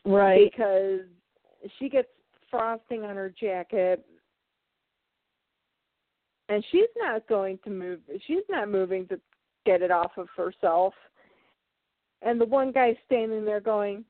[0.05, 0.51] Right.
[0.51, 1.01] Because
[1.79, 2.07] she gets
[2.51, 4.05] frosting on her jacket
[6.47, 9.19] and she's not going to move she's not moving to
[9.65, 10.93] get it off of herself.
[12.21, 14.05] And the one guy's standing there going,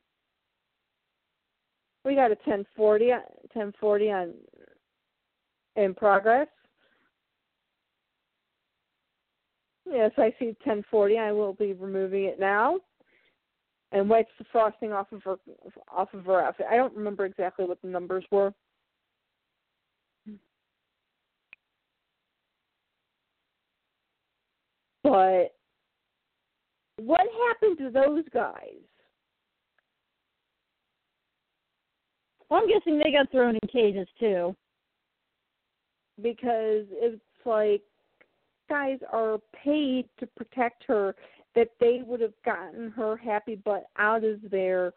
[2.04, 3.12] We got a ten forty
[3.54, 4.34] ten forty on
[5.76, 6.48] in progress.
[9.90, 11.18] Yes, I see ten forty.
[11.18, 12.80] I will be removing it now.
[13.92, 15.38] And wipes the frosting off of her
[15.92, 16.68] off of her outfit.
[16.70, 18.54] I don't remember exactly what the numbers were.
[25.06, 25.54] But
[26.98, 28.82] what happened to those guys?
[32.50, 34.56] Well, I'm guessing they got thrown in cages too.
[36.22, 37.84] Because it's like
[38.68, 41.16] guys are paid to protect her
[41.54, 44.92] that they would have gotten her happy butt out of there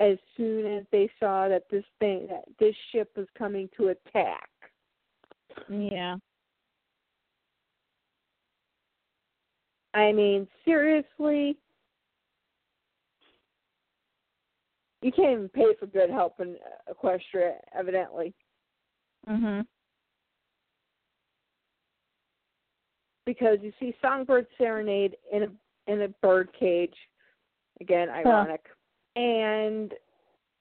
[0.00, 4.48] as soon as they saw that this thing that this ship was coming to attack.
[5.70, 6.16] Yeah.
[9.94, 11.56] I mean, seriously,
[15.02, 16.56] you can't even pay for good help in
[16.90, 18.32] Equestria, evidently,
[19.28, 19.66] Mhm.
[23.26, 25.56] because you see Songbird Serenade in a
[25.88, 26.96] in a bird cage,
[27.80, 28.64] again ironic,
[29.16, 29.92] and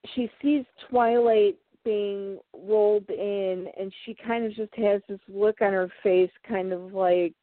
[0.07, 5.73] she sees Twilight being rolled in, and she kind of just has this look on
[5.73, 7.35] her face, kind of like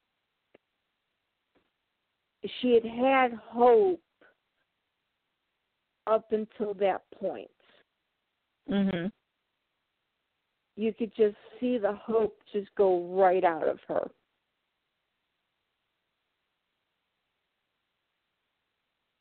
[2.61, 4.01] she had had hope
[6.07, 7.51] up until that point.
[8.69, 9.13] Mhm.
[10.77, 14.11] You could just see the hope just go right out of her.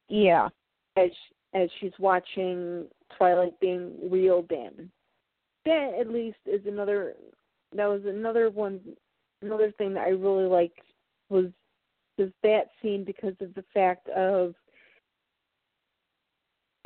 [0.09, 0.49] Yeah.
[0.95, 1.11] as
[1.53, 2.87] as she's watching
[3.17, 4.91] Twilight being reeled in.
[5.65, 7.15] That at least is another
[7.73, 8.79] that was another one
[9.41, 10.81] another thing that I really liked
[11.29, 11.45] was
[12.17, 14.53] was that scene because of the fact of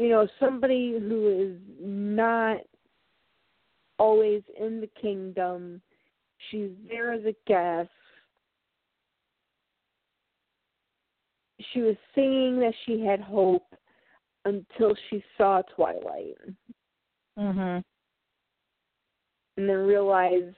[0.02, 2.58] you know, somebody who is not
[3.99, 5.80] always in the kingdom,
[6.49, 7.90] she's there as a guest.
[11.72, 13.76] She was singing that she had hope
[14.45, 16.36] until she saw Twilight
[17.38, 17.84] Mhm.
[19.58, 20.56] and then realized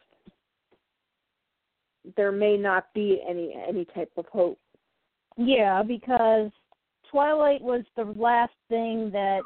[2.18, 4.60] there may not be any any type of hope.
[5.38, 6.52] Yeah, because
[7.10, 9.42] Twilight was the last thing that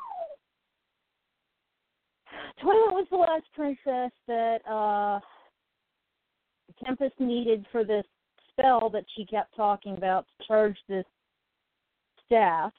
[2.61, 5.19] Twilight was the last princess that uh
[6.83, 8.05] Tempest needed for this
[8.51, 11.05] spell that she kept talking about to charge this
[12.25, 12.71] staff.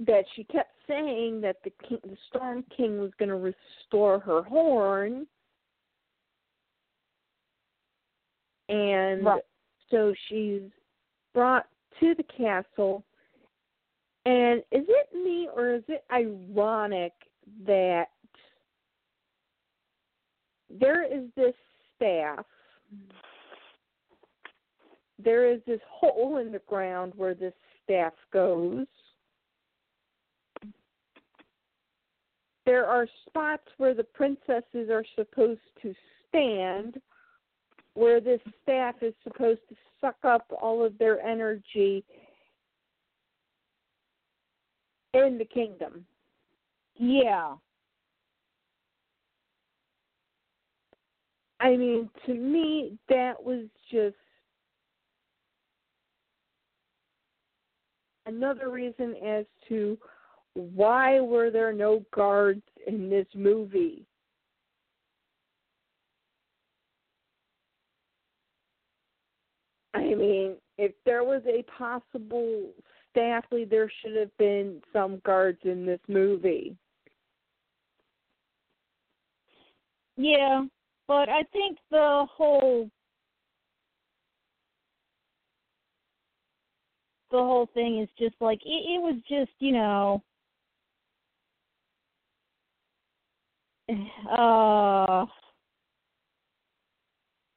[0.00, 4.42] That she kept saying that the king, the Storm King was going to restore her
[4.42, 5.26] horn,
[8.68, 9.42] and Right.
[9.90, 10.70] so she's
[11.32, 11.66] brought
[12.00, 13.04] to the castle.
[14.26, 17.12] And is it me or is it ironic
[17.64, 18.10] that
[20.68, 21.54] there is this
[21.96, 22.44] staff?
[25.18, 28.86] There is this hole in the ground where this staff goes.
[32.68, 35.94] There are spots where the princesses are supposed to
[36.28, 37.00] stand,
[37.94, 42.04] where this staff is supposed to suck up all of their energy
[45.14, 46.04] in the kingdom.
[46.96, 47.54] Yeah.
[51.60, 54.14] I mean, to me, that was just
[58.26, 59.96] another reason as to
[60.58, 64.04] why were there no guards in this movie?
[69.94, 72.70] I mean, if there was a possible
[73.10, 76.76] staff lead, there should have been some guards in this movie.
[80.16, 80.64] Yeah,
[81.06, 82.90] but I think the whole
[87.30, 90.22] the whole thing is just like it, it was just you know
[93.90, 95.24] uh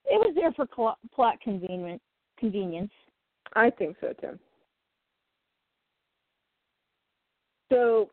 [0.05, 2.01] it was there for cl- plot convenience
[2.39, 2.91] convenience
[3.53, 4.39] I think so too.
[7.71, 8.09] So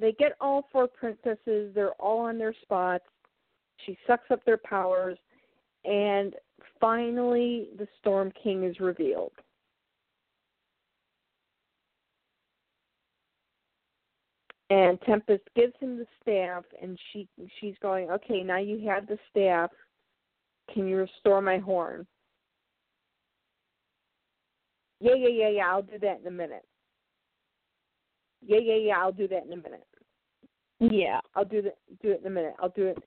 [0.00, 3.04] they get all four princesses, they're all on their spots.
[3.84, 5.18] She sucks up their powers,
[5.84, 6.34] and
[6.80, 9.32] finally the Storm King is revealed.
[14.70, 17.26] And Tempest gives him the staff, and she
[17.58, 19.70] she's going, okay, now you have the staff.
[20.72, 22.06] Can you restore my horn?
[25.00, 25.68] Yeah, yeah, yeah, yeah.
[25.70, 26.66] I'll do that in a minute.
[28.44, 28.98] Yeah, yeah, yeah.
[28.98, 29.86] I'll do that in a minute.
[30.80, 31.78] yeah I'll do that.
[32.02, 32.54] Do it in a minute.
[32.60, 32.98] I'll do it.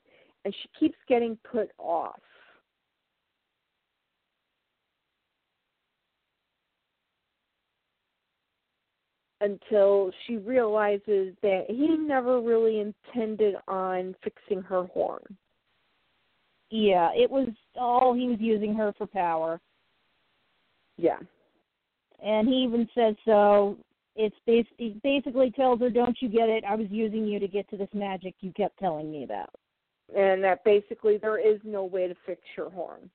[0.45, 2.19] And she keeps getting put off.
[9.41, 15.23] Until she realizes that he never really intended on fixing her horn.
[16.69, 19.59] yeah it was all he was using her for power
[20.97, 21.19] Yeah.
[22.23, 23.77] and he even says so
[24.15, 27.47] it's bas- he basically tells her don't you get it i was using you to
[27.47, 29.49] get to this magic you kept telling me about
[30.15, 33.09] And that basically there is no way to fix your horn.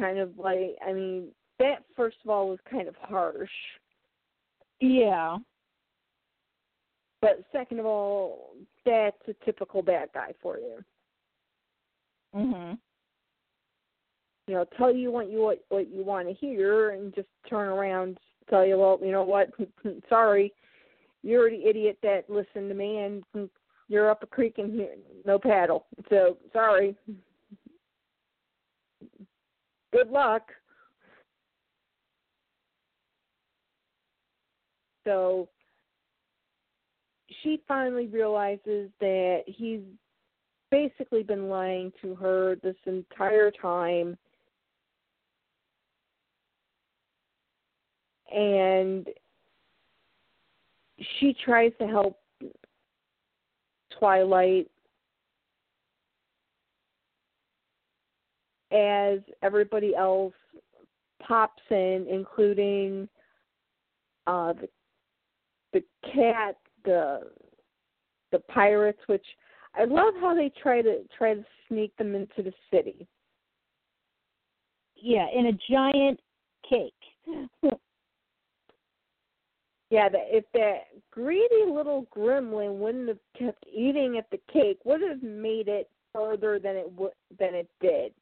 [0.00, 1.28] Kind of like, I mean,
[1.58, 3.50] that first of all was kind of harsh.
[4.80, 5.36] yeah
[7.20, 8.54] But second of all,
[8.86, 10.82] that's a typical bad guy for you.
[12.34, 12.78] mhm
[14.46, 17.68] You know, tell you what you what, what you want to hear, and just turn
[17.68, 18.18] around,
[18.48, 19.50] tell you, well, you know what?
[20.08, 20.50] Sorry,
[21.22, 23.50] you're the idiot that listened to me, and
[23.88, 24.94] you're up a creek and here,
[25.26, 25.84] no paddle.
[26.08, 26.96] So sorry.
[29.92, 30.50] Good luck.
[35.04, 35.48] So
[37.42, 39.80] she finally realizes that he's
[40.70, 44.16] basically been lying to her this entire time.
[48.32, 49.08] And
[51.18, 52.20] she tries to help
[53.98, 54.70] Twilight
[58.72, 60.34] as everybody else
[61.26, 63.08] pops in, including
[64.26, 64.68] uh, the
[65.72, 65.82] the
[66.12, 67.20] cat, the
[68.32, 69.24] the pirates, which
[69.74, 73.06] I love how they try to try to sneak them into the city.
[74.96, 76.20] yeah in a giant
[76.68, 77.72] cake
[79.90, 85.02] Yeah, that if that greedy little gremlin wouldn't have kept eating at the cake, would
[85.02, 88.12] have made it further than it would than it did.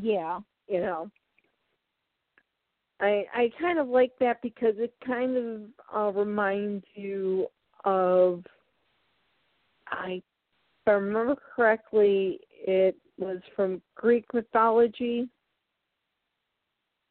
[0.00, 0.38] Yeah
[0.68, 1.10] you know.
[3.00, 5.60] I i kind of like that because it kind of
[5.94, 7.46] uh reminds you
[7.84, 8.44] of
[9.88, 15.28] i if i remember correctly it was from greek mythology.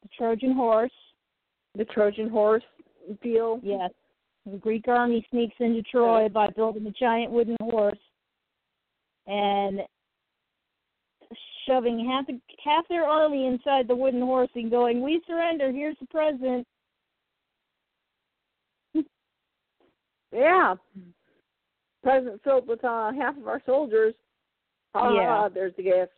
[0.04, 0.92] The trojan horse
[1.76, 2.64] the trojan horse
[3.22, 3.60] deal.
[3.64, 3.92] Yes.
[4.50, 7.98] The greek army sneaks into troy by building a giant wooden horse.
[9.26, 9.82] And
[11.68, 12.26] shoving half
[12.64, 15.72] half their army inside the wooden horse and going, "We surrender.
[15.72, 16.68] Here's the present."
[20.32, 20.76] yeah
[22.04, 24.14] present filled with uh half of our soldiers
[24.94, 25.50] ah Yeah.
[25.54, 26.12] there's the gift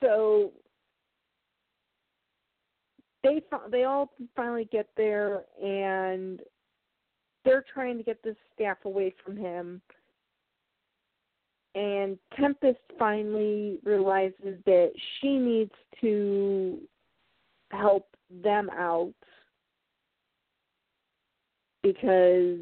[0.00, 0.52] so
[3.22, 6.40] they they all finally get there and
[7.44, 9.80] they're trying to get this staff away from him
[11.74, 16.78] and Tempest finally realizes that she needs to
[17.70, 18.06] help
[18.42, 19.12] them out
[21.82, 22.58] because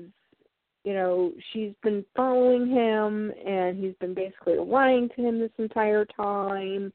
[0.84, 6.04] you know she's been following him and he's been basically lying to him this entire
[6.04, 6.92] time.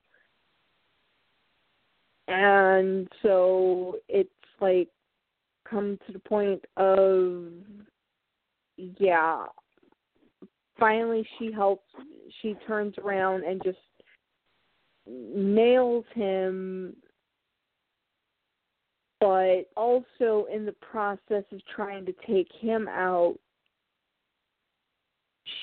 [2.27, 4.29] And so it's
[4.59, 4.89] like
[5.69, 7.45] come to the point of
[8.77, 9.45] yeah
[10.79, 11.85] finally she helps
[12.41, 13.77] she turns around and just
[15.07, 16.95] nails him
[19.19, 23.35] but also in the process of trying to take him out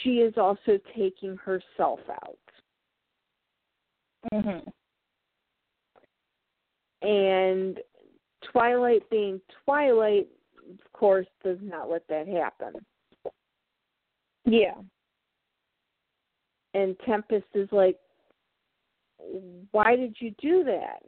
[0.03, 2.39] she is also taking herself out
[4.33, 4.73] Mhm.
[7.03, 7.81] and
[8.43, 10.29] twilight being twilight
[10.71, 12.75] of course does not let that happen
[14.47, 14.75] Yeah.
[16.75, 17.99] And Tempest is like,
[19.71, 21.03] "Why did you do that?"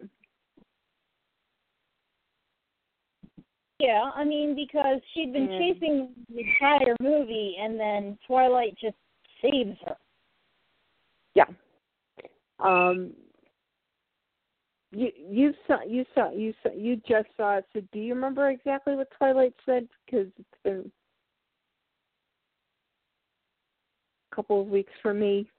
[3.78, 5.58] Yeah, I mean because she'd been Yeah.
[5.58, 8.96] chasing the entire movie and then Twilight just
[9.42, 9.96] saves her.
[11.34, 11.46] Yeah.
[12.58, 13.14] Um.
[14.92, 17.66] You you saw you saw you saw you just saw it.
[17.72, 19.88] So do you remember exactly what Twilight said?
[20.06, 20.90] Because it's been
[24.32, 25.50] a couple of weeks for me.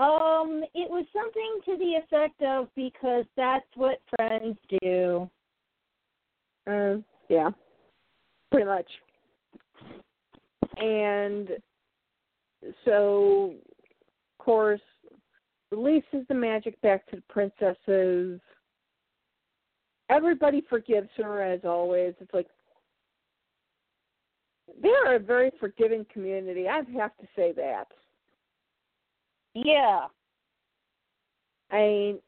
[0.00, 5.28] Um, it was something to the effect of because that's what friends do.
[6.66, 6.96] Uh,
[7.28, 7.50] yeah,
[8.50, 8.86] pretty much.
[10.78, 11.50] And
[12.86, 14.80] so, of course,
[15.70, 18.40] releases the magic back to the princesses.
[20.08, 22.14] Everybody forgives her as always.
[22.20, 22.48] It's like
[24.80, 26.68] they're a very forgiving community.
[26.68, 27.88] I have to say that.
[29.54, 30.06] Yeah.
[31.70, 32.18] I mean,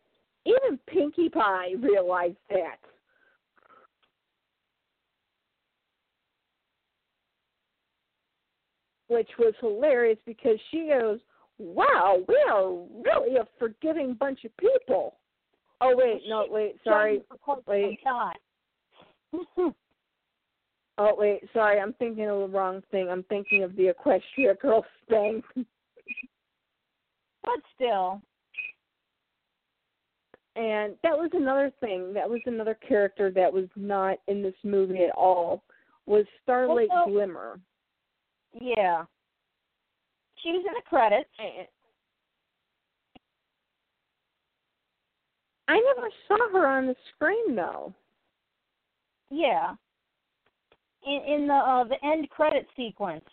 [0.45, 2.77] even Pinkie Pie realized that.
[9.09, 11.19] Which was hilarious because she goes,
[11.59, 12.71] Wow, we are
[13.05, 15.17] really a forgiving bunch of people.
[15.81, 17.23] Oh wait, no, wait, sorry.
[17.67, 17.99] Wait.
[20.99, 23.09] Oh wait, sorry, I'm thinking of the wrong thing.
[23.11, 25.43] I'm thinking of the Equestria Girls thing.
[27.45, 28.21] But still.
[30.55, 32.13] And that was another thing.
[32.13, 35.63] That was another character that was not in this movie at all.
[36.07, 37.07] Was Starlight Well.
[37.07, 37.61] Glimmer.
[38.53, 39.05] Yeah.
[40.43, 41.31] She was in the credits.
[45.69, 47.95] I never saw her on the screen though.
[49.31, 49.75] Yeah.
[51.07, 53.25] In in the uh the end credit sequence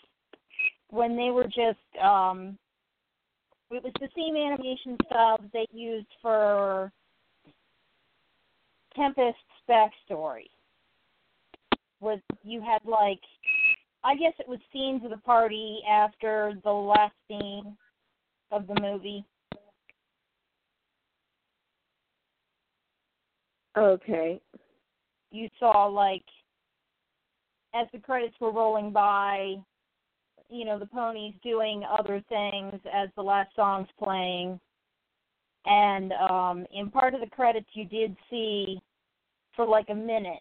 [0.89, 2.57] when they were just um
[3.71, 6.91] it was the same animation style they used for
[8.95, 9.39] Tempest's
[9.69, 10.49] backstory.
[12.01, 13.19] Was you had like
[14.03, 17.75] I guess it was scenes of the party after the last scene
[18.51, 19.25] of the movie.
[23.77, 24.41] Okay.
[25.31, 26.23] you saw like
[27.73, 29.55] as the credits were rolling by,
[30.49, 34.59] you know, the ponies doing other things as the last song's playing.
[35.65, 38.79] And um in part of the credits you did see
[39.55, 40.39] for like a minute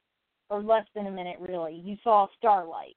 [0.50, 2.96] or less than a minute really, you saw Starlight.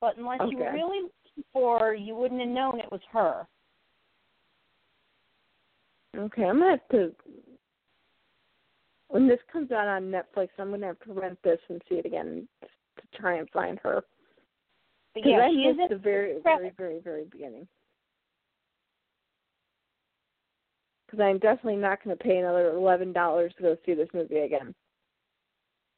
[0.00, 3.46] But unless you were really looking for her, you wouldn't have known it was her.
[6.16, 7.14] Okay, I'm gonna have to
[9.08, 12.06] when this comes out on Netflix, I'm gonna have to rent this and see it
[12.06, 12.46] again
[12.98, 14.04] to try and find her.
[15.14, 17.66] Because yeah, I she missed the very, very, very, very beginning.
[21.06, 24.40] Because I'm definitely not going to pay another eleven dollars to go see this movie
[24.40, 24.74] again.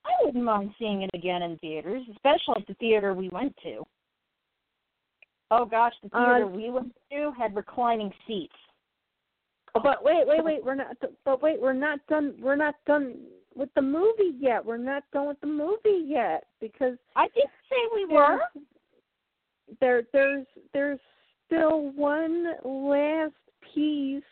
[0.07, 3.85] I wouldn't mind seeing it again in theaters, especially at the theater we went to.
[5.51, 8.55] Oh gosh, the theater Uh, we went to had reclining seats.
[9.75, 10.65] But wait, wait, wait.
[10.65, 10.97] We're not.
[11.25, 12.35] But wait, we're not done.
[12.41, 13.17] We're not done
[13.55, 14.65] with the movie yet.
[14.65, 18.41] We're not done with the movie yet because I didn't say we were.
[19.81, 21.01] there, there's, there's
[21.47, 23.35] still one last
[23.75, 24.23] piece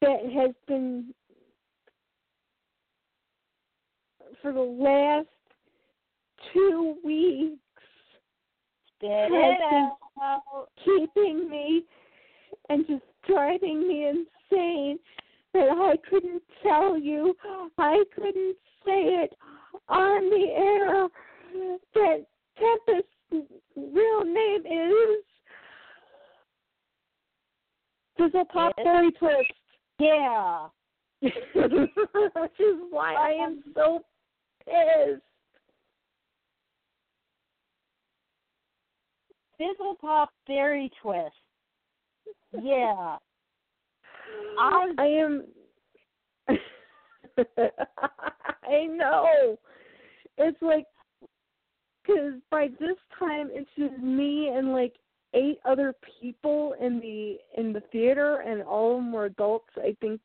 [0.00, 1.12] that has been
[4.40, 5.26] for the last
[6.52, 7.58] two weeks
[8.96, 9.90] Spit Has been-
[10.84, 11.84] keeping me
[12.68, 14.98] and just driving me insane
[15.54, 17.34] that I couldn't tell you,
[17.78, 19.34] I couldn't say it
[19.88, 21.08] on the air
[21.94, 22.26] that
[22.58, 25.24] Tempest's real name is
[28.16, 29.12] Fizzle Pop Yes.
[29.18, 29.52] Twist.
[29.98, 30.68] Yeah.
[31.20, 34.00] Which is why I am so
[34.64, 35.22] pissed.
[39.56, 41.34] Fizzle Pop Berry Twist.
[42.62, 43.16] Yeah.
[44.58, 45.44] I- I am.
[48.64, 49.58] I know.
[50.36, 50.86] It's like,
[52.02, 54.94] because by this time it's just me and like
[55.34, 59.70] eight other people in the in the theater, and all of them were adults.
[59.76, 60.20] I think.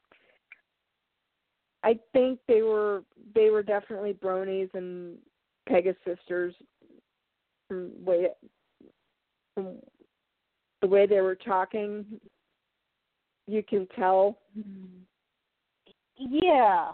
[1.83, 3.03] I think they were
[3.35, 5.17] they were definitely bronies and
[5.69, 6.53] pegasisters
[7.67, 8.27] from way
[9.53, 9.75] from
[10.81, 12.05] the way they were talking.
[13.47, 15.03] You can tell mm-hmm.
[16.17, 16.91] Yeah.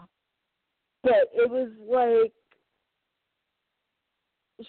[1.02, 2.32] but it was like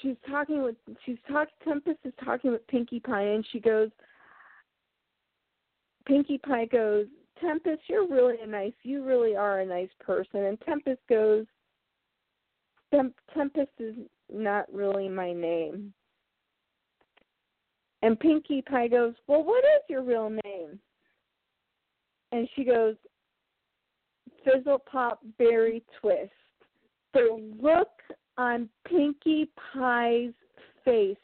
[0.01, 0.75] she's talking with
[1.05, 3.89] she's talking Tempest is talking with Pinkie Pie and she goes
[6.07, 7.05] Pinkie Pie goes,
[7.39, 11.45] Tempest, you're really a nice you really are a nice person and Tempest goes
[12.93, 13.95] Tem- Tempest is
[14.31, 15.93] not really my name.
[18.01, 20.79] And Pinkie Pie goes, Well what is your real name?
[22.31, 22.95] And she goes,
[24.43, 26.31] Fizzle Pop Berry Twist.
[27.13, 27.89] The look
[28.37, 30.33] on Pinkie Pie's
[30.85, 31.17] face.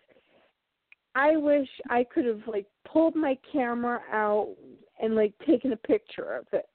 [1.16, 4.54] I wish I could have like pulled my camera out
[5.02, 6.68] and like taken a picture of it.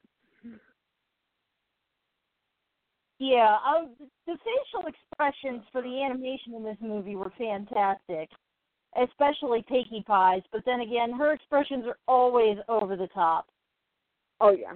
[3.19, 3.57] Yeah.
[3.65, 3.91] Um,
[4.27, 8.29] the facial expressions for the animation in this movie were fantastic,
[9.01, 10.43] especially Pinkie Pie's.
[10.51, 13.47] But then again, her expressions are always over the top.
[14.43, 14.74] Oh yeah.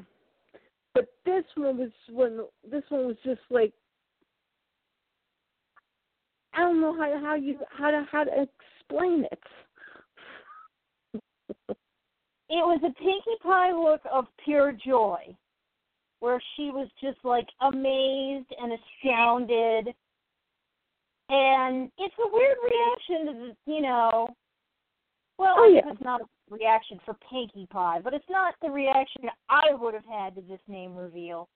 [0.95, 2.39] But this one was when
[2.71, 3.73] this one was just like
[6.55, 9.43] I don't know how how you how to how to explain it.
[12.49, 15.37] It was a Pinkie Pie look of pure joy,
[16.21, 19.95] where she was just like amazed and astounded.
[21.29, 23.33] And it's a weird reaction to,
[23.67, 24.29] the, you know,
[25.39, 25.91] well, Oh, yeah.
[25.91, 30.07] it's not a reaction for Pinkie Pie, but it's not the reaction I would have
[30.07, 31.49] had to this name reveal.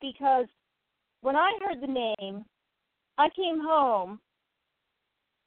[0.00, 0.46] Because
[1.20, 2.44] when I heard the name,
[3.18, 4.20] I came home,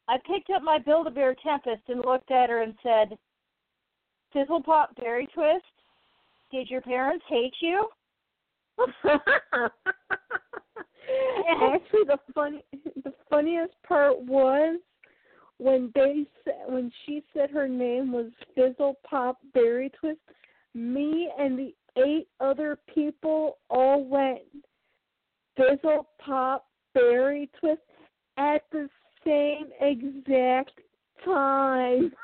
[0.07, 3.17] I picked up my Build-A-Bear Tempest and looked at her and said,
[4.31, 5.65] Fizzle Pop Berry Twist,
[6.51, 7.87] did your parents hate you?
[11.61, 12.63] Actually, the funny
[13.03, 14.79] the funniest part was
[15.57, 20.19] when they said when she said her name was Fizzle Pop Berry Twist.
[20.73, 24.39] Me and the eight other people all went
[25.55, 27.81] Fizzle Pop Berry Twist
[28.37, 28.89] at the
[29.25, 30.71] same exact
[31.23, 32.11] time.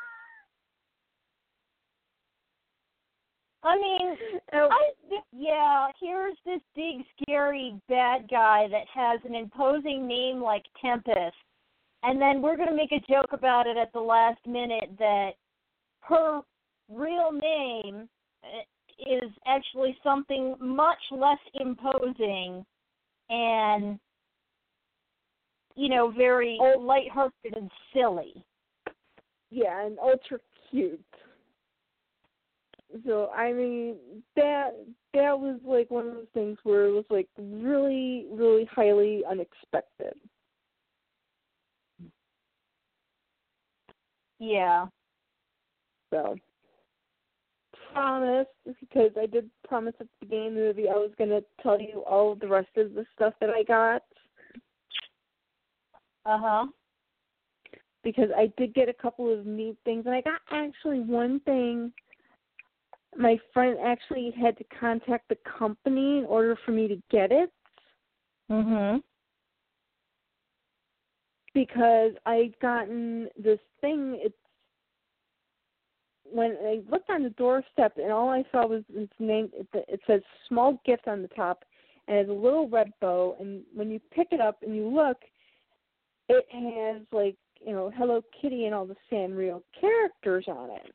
[3.64, 4.18] I mean,
[4.53, 4.91] Oh, I
[5.32, 11.36] yeah, here's this big scary bad guy that has an imposing name like Tempest.
[12.03, 15.32] And then we're going to make a joke about it at the last minute that
[16.02, 16.41] her
[16.90, 18.10] real name
[18.44, 18.64] uh,
[18.99, 22.65] is actually something much less imposing
[23.30, 23.99] and
[25.76, 28.44] you know, very lighthearted and silly.
[29.49, 31.03] yeah, and ultra cute.
[33.06, 33.95] So I mean
[34.36, 34.72] that
[35.14, 40.14] that was like one of those things where it was like really, really highly unexpected.
[44.41, 44.88] Yeah.
[46.09, 46.35] So
[47.93, 48.47] promise
[48.80, 52.03] because I did promise at the beginning of the movie I was gonna tell you
[52.09, 54.01] all the rest of the stuff that I got
[56.26, 56.68] Uh-huh.
[58.03, 61.93] because I did get a couple of neat things and I got actually one thing
[63.15, 67.51] my friend actually had to contact the company in order for me to get it
[68.49, 69.03] Mhm.
[71.53, 74.19] Because I'd gotten this thing.
[74.22, 74.36] It's
[76.32, 79.49] when I looked on the doorstep and all I saw was its name.
[79.53, 81.65] It, it says "small gift" on the top,
[82.07, 83.36] and it's a little red bow.
[83.40, 85.18] And when you pick it up and you look,
[86.30, 90.94] it has like you know Hello Kitty and all the Sanrio characters on it.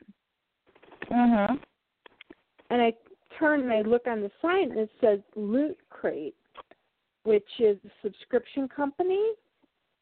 [1.10, 1.60] Mhm.
[2.70, 2.92] And I
[3.38, 6.34] turn and I look on the sign and it says Loot Crate,
[7.24, 9.34] which is a subscription company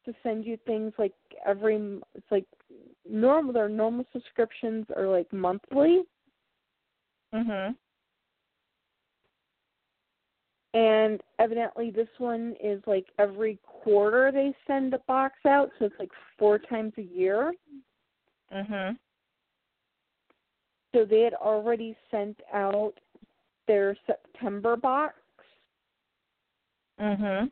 [0.04, 1.14] to send you things like
[1.46, 1.76] every
[2.14, 2.46] it's like
[3.08, 6.04] normal their normal subscriptions are like monthly
[7.32, 7.76] Mhm.
[10.74, 15.98] and evidently this one is like every quarter they send a box out so it's
[15.98, 17.52] like four times a year
[18.52, 18.98] Mhm.
[20.92, 22.94] So they had already sent out
[23.66, 25.16] their September box.
[27.00, 27.50] Mhm.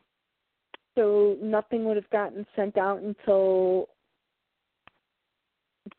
[0.95, 3.89] So nothing would have gotten sent out until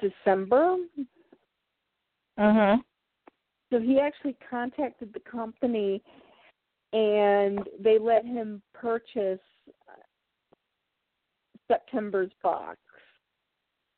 [0.00, 0.76] December.
[2.38, 2.76] Uh-huh.
[3.72, 6.02] So he actually contacted the company
[6.92, 9.40] and they let him purchase
[11.66, 12.78] September's box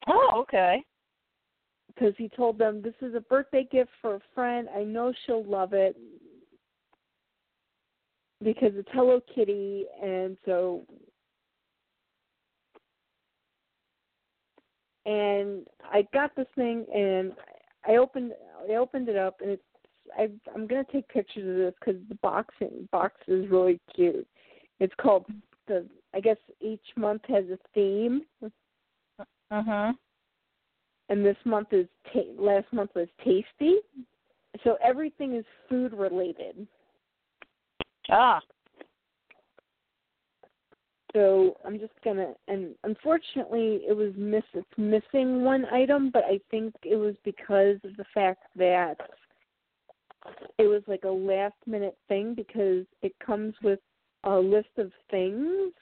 [0.09, 0.83] Oh, okay.
[1.89, 4.69] because he told them this is a birthday gift for a friend.
[4.75, 5.97] I know she'll love it
[8.43, 10.83] because it's Hello Kitty, and so
[15.07, 17.33] and I got this thing and
[17.87, 18.33] I opened
[18.69, 19.63] I opened it up and it's
[20.19, 24.27] I I'm gonna take pictures of this because the boxing box is really cute.
[24.81, 25.27] It's called
[25.69, 28.23] the I guess each month has a theme
[29.53, 29.97] Mhm.
[31.09, 33.79] and this month is ta- last month was tasty.
[34.65, 36.67] So everything is food related.
[38.11, 38.41] Ah.
[41.13, 46.41] So I'm just gonna and unfortunately it was miss it's missing one item, but I
[46.51, 48.97] think it was because of the fact that
[50.59, 53.81] it was like a last minute thing because it comes with
[54.25, 55.73] a list of things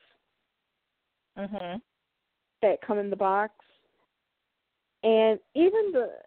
[1.36, 1.82] Mhm.
[2.62, 3.54] that come in the box.
[5.02, 6.22] And even the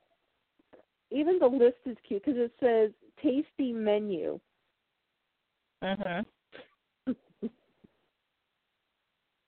[1.11, 4.39] even the list is cute because it says tasty menu.
[5.83, 6.25] Mhm.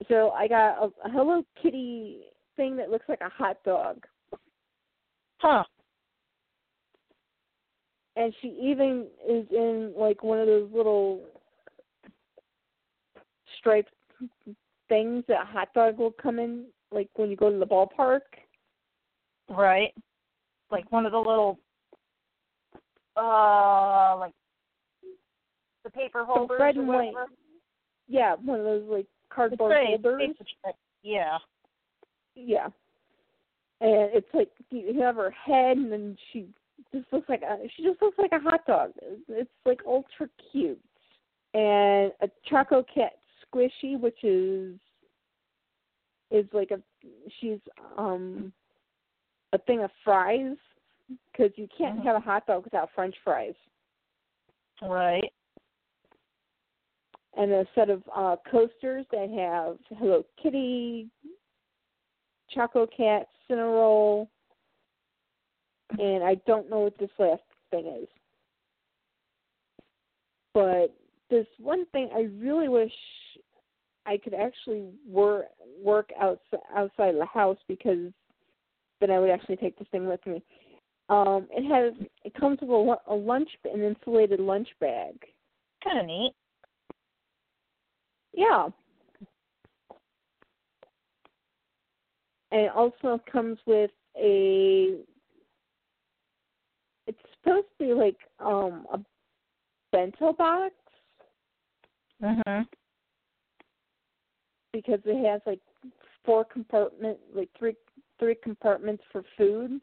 [0.07, 2.21] So I got a, a Hello Kitty
[2.55, 4.05] thing that looks like a hot dog.
[5.37, 5.63] Huh.
[8.15, 11.21] And she even is in like one of those little
[13.57, 13.93] striped
[14.89, 18.21] things that a hot dog will come in, like when you go to the ballpark.
[19.49, 19.93] Right.
[20.71, 21.59] Like one of the little
[23.15, 24.33] uh like
[25.89, 27.13] the paper holders red or and white.
[28.07, 30.35] Yeah, one of those like cardboard tray, holders.
[31.03, 31.37] Yeah.
[32.35, 32.67] Yeah.
[33.81, 36.47] And it's like you have her head, and then she
[36.93, 38.91] just looks like a she just looks like a hot dog.
[39.27, 40.81] It's, like ultra cute.
[41.53, 43.09] And a Chococat
[43.53, 44.75] squishy, which is
[46.31, 46.79] is like a
[47.39, 47.59] she's
[47.97, 48.51] um
[49.53, 50.57] a thing of fries
[51.31, 52.03] because you can't Mhm.
[52.03, 53.55] have a hot dog without French fries.
[54.81, 55.33] Right.
[57.39, 61.07] And a set of uh coasters that have Hello Kitty,
[62.53, 64.27] Chococat, Cinnarol,
[65.97, 68.09] and I don't know what this last thing is.
[70.53, 70.93] But
[71.29, 72.91] this one thing I really wish
[74.05, 75.45] I could actually work
[75.81, 76.43] work outs
[76.75, 78.11] outside of the house because
[78.99, 80.43] then I would actually take this thing with me.
[81.07, 81.93] Um, it has
[82.25, 85.15] it comes with a, a lunch an insulated lunch bag.
[85.83, 86.33] Kind of neat.
[88.33, 88.69] Yeah.
[92.51, 94.97] And it also comes with a
[97.07, 98.99] it's supposed to be like um a
[99.91, 100.73] bento box
[102.21, 102.67] Mhm.
[104.73, 105.61] because it has like
[106.23, 107.75] four compartment like three
[108.19, 109.81] three compartments for food.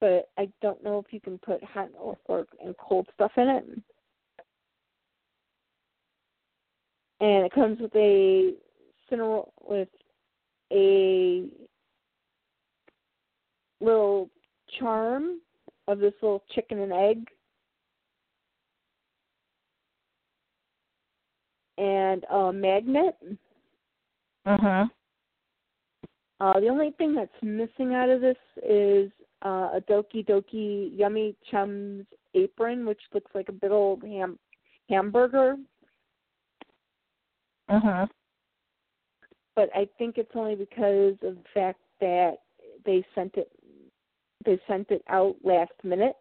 [0.00, 3.48] But I don't know if you can put hot or, or and cold stuff in
[3.48, 3.64] it.
[7.20, 8.54] And it comes with a
[9.68, 9.88] with
[10.72, 11.44] a
[13.80, 14.30] little
[14.78, 15.40] charm
[15.88, 17.28] of this little chicken and egg.
[21.78, 23.16] And a magnet.
[24.46, 24.90] Mhm.
[26.40, 29.10] Uh, the only thing that's missing out of this is
[29.44, 34.38] uh, a Doki Doki Yummy Chums apron, which looks like a big old ham
[34.88, 35.56] hamburger.
[37.70, 38.08] Mhm.
[39.54, 42.42] But I think it's only because of the fact that
[42.84, 43.50] they sent it
[44.44, 46.16] they sent it out last minute.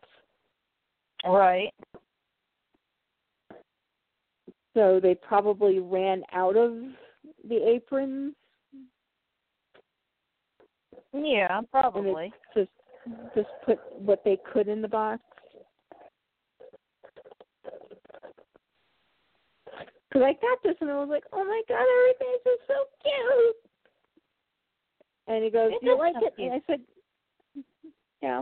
[1.26, 1.74] Right.
[4.74, 6.74] So they probably ran out of
[7.48, 8.36] the aprons
[11.14, 12.34] Yeah, probably.
[12.54, 12.72] just
[13.36, 15.22] just put what they could in the box.
[20.16, 23.56] Because I got this and I was like, oh my god, everything's just so cute.
[25.28, 26.34] And he goes, It do you like it?
[26.38, 26.80] And I said,
[28.22, 28.42] yeah.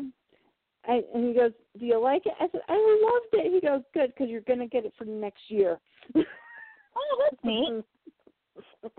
[0.88, 2.34] I, and he goes, do you like it?
[2.40, 3.52] I said, I loved it.
[3.52, 5.80] He goes, good, because you're going to get it for the next year.
[6.16, 6.22] Oh,
[7.24, 7.84] that's neat.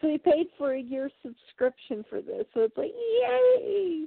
[0.00, 4.06] So we paid for a year subscription for this, so it's like yay!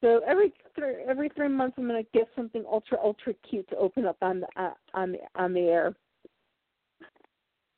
[0.00, 4.06] So every th- every three months, I'm gonna get something ultra ultra cute to open
[4.06, 5.94] up on the uh, on the on the air.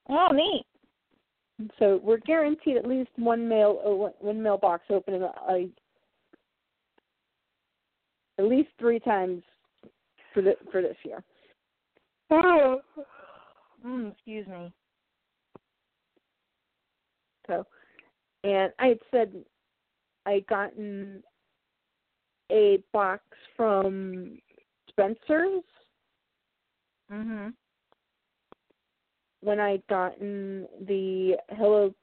[0.09, 0.67] Oh, neat.
[1.79, 5.69] So we're guaranteed at least one mail or one mailbox opening a, a
[8.39, 9.43] at least three times
[10.35, 11.23] for the for this year.
[12.31, 12.81] Oh.
[13.85, 14.73] Mm, excuse me.
[17.47, 17.67] So,
[18.45, 19.33] and I had said
[20.27, 21.23] I had gotten
[22.51, 23.23] a box
[23.57, 24.41] from
[24.89, 25.65] Spencer's
[27.11, 27.55] Mhm.
[29.41, 31.95] when I'd gotten the Hello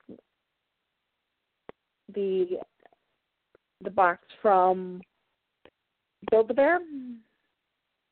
[2.09, 2.59] the
[3.81, 5.01] the box from
[6.31, 6.79] Build-A-Bear.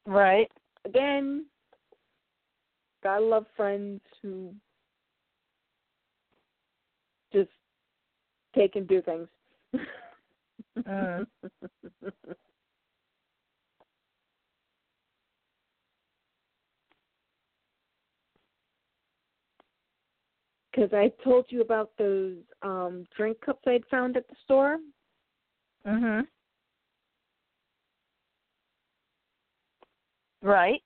[0.06, 0.52] Right.
[0.86, 1.50] Again,
[3.02, 4.54] gotta love friends who
[7.34, 7.50] just
[8.54, 9.28] take and do things.
[10.86, 11.26] Mm.
[20.72, 24.78] Because I told you about those um drink cups I'd found at the store.
[25.88, 26.28] Mhm.
[30.42, 30.84] Right.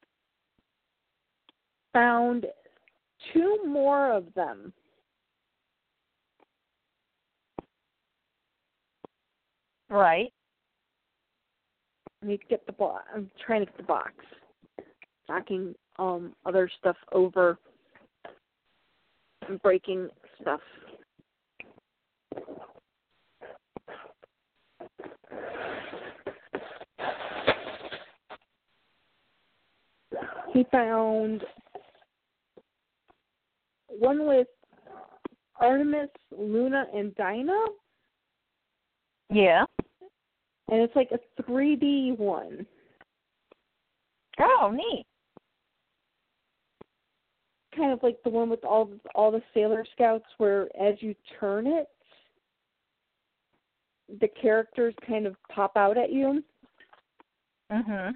[1.94, 2.46] Found
[3.34, 4.72] two more of them.
[9.90, 10.32] Right.
[12.22, 13.06] I need to get the box.
[13.14, 14.12] I'm trying to get the box.
[15.28, 17.58] Knocking um other stuff over
[19.48, 20.10] and breaking
[20.42, 20.62] stuff.
[30.54, 31.44] He found
[33.88, 34.48] one with
[35.60, 37.66] Artemis, Luna, and Diana,
[39.32, 39.66] Yeah.
[40.72, 42.66] and it's like a 3D one.
[44.40, 45.06] Oh, neat.
[47.76, 51.16] kind of like the one with all the, all the Sailor Scouts, where as you
[51.40, 51.88] turn it,
[54.20, 56.44] the characters kind of pop out at you.
[57.72, 58.14] Mhm.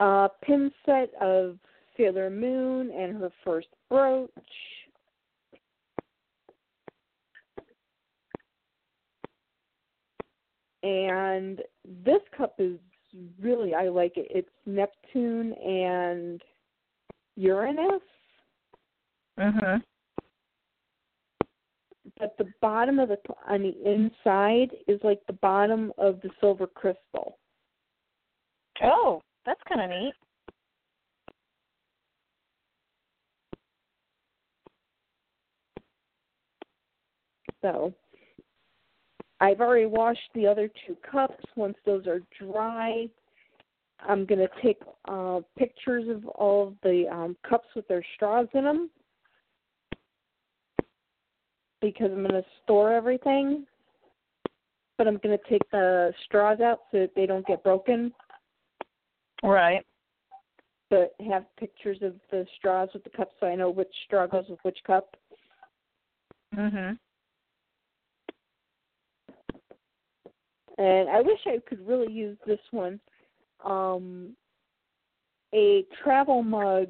[0.00, 1.58] A pin set of
[1.96, 4.30] Sailor Moon and her first brooch.
[10.82, 11.60] And
[12.04, 12.78] this cup is
[13.40, 14.28] really I like it.
[14.30, 16.42] It's Neptune and
[17.36, 18.02] Uranus.
[19.38, 19.82] Mhm.
[22.18, 26.66] but the bottom of the on the inside is like the bottom of the silver
[26.66, 27.38] crystal.
[28.82, 30.14] Oh, that's kind of neat.
[37.62, 37.92] So
[39.40, 41.44] I've already washed the other two cups.
[41.56, 43.08] Once those are dry,
[44.00, 48.64] I'm gonna take uh, pictures of all of the um, cups with their straws in
[48.64, 48.90] them
[51.80, 53.64] because I'm gonna store everything.
[54.96, 58.12] But I'm gonna take the straws out so that they don't get broken.
[59.44, 59.84] Right.
[60.90, 64.46] but have pictures of the straws with the cups so I know which straw goes
[64.48, 65.16] with which cup.
[66.54, 66.98] Mhm.
[70.78, 73.00] And I wish I could really use this one.
[73.64, 74.36] Um
[75.54, 76.88] a travel mug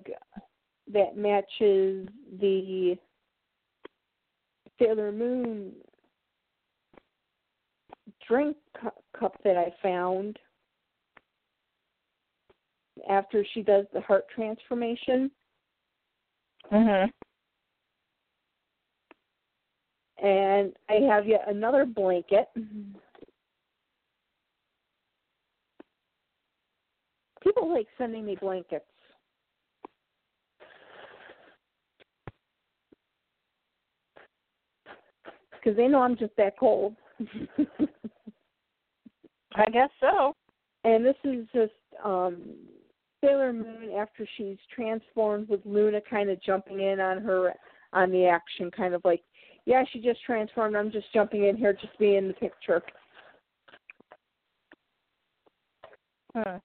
[0.92, 2.08] that matches
[2.40, 2.98] the
[4.78, 5.72] Sailor Moon
[8.26, 10.38] drink cu- cup that I found
[13.08, 15.30] after she does the heart transformation.
[16.70, 17.12] Mhm.
[20.20, 22.48] and I have yet another blanket.
[27.48, 28.84] People like sending me blankets.
[35.52, 36.94] Because they know I'm just that cold.
[39.54, 40.34] I guess so.
[40.84, 41.72] and this is just
[42.04, 42.36] um
[43.24, 47.54] Sailor Moon after she's transformed with Luna kind of jumping in on her
[47.94, 49.22] on the action, kind of like,
[49.64, 50.76] yeah, she just transformed.
[50.76, 52.82] I'm just jumping in here just to be in the picture.
[56.36, 56.58] Hmm.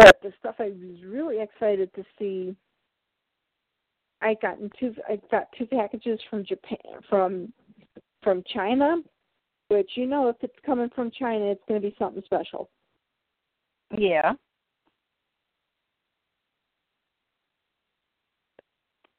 [0.00, 2.56] But the stuff I was really excited to see
[4.22, 4.94] I gotten two.
[5.08, 7.52] I got two packages from Japan from
[8.22, 8.96] from China,
[9.68, 12.68] which you know if it's coming from China, it's going to be something special.
[13.96, 14.32] Yeah.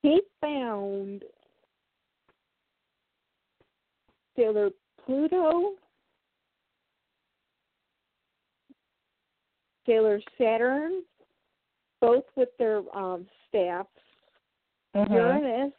[0.03, 1.24] He found
[4.35, 4.69] Sailor
[5.06, 5.74] Pluto,
[9.85, 11.03] Sailor Saturn,
[12.00, 13.90] both with their um, staffs,
[14.95, 15.14] Mhm.
[15.14, 15.74] Uranus,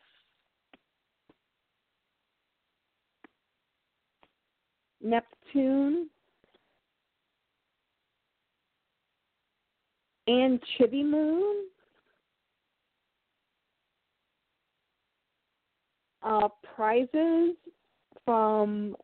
[5.03, 6.09] Neptune,
[10.27, 11.69] and Chibi Moon.
[16.23, 17.57] Uh, prizes
[18.25, 18.97] from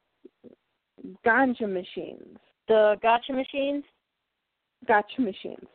[1.27, 2.39] ganja machines.
[2.69, 3.85] The gotcha machines.
[4.87, 5.67] Gotcha machines.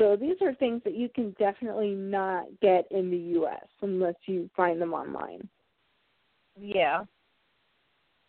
[0.00, 3.66] So these are things that you can definitely not get in the U.S.
[3.82, 5.46] unless you find them online.
[6.58, 7.04] Yeah.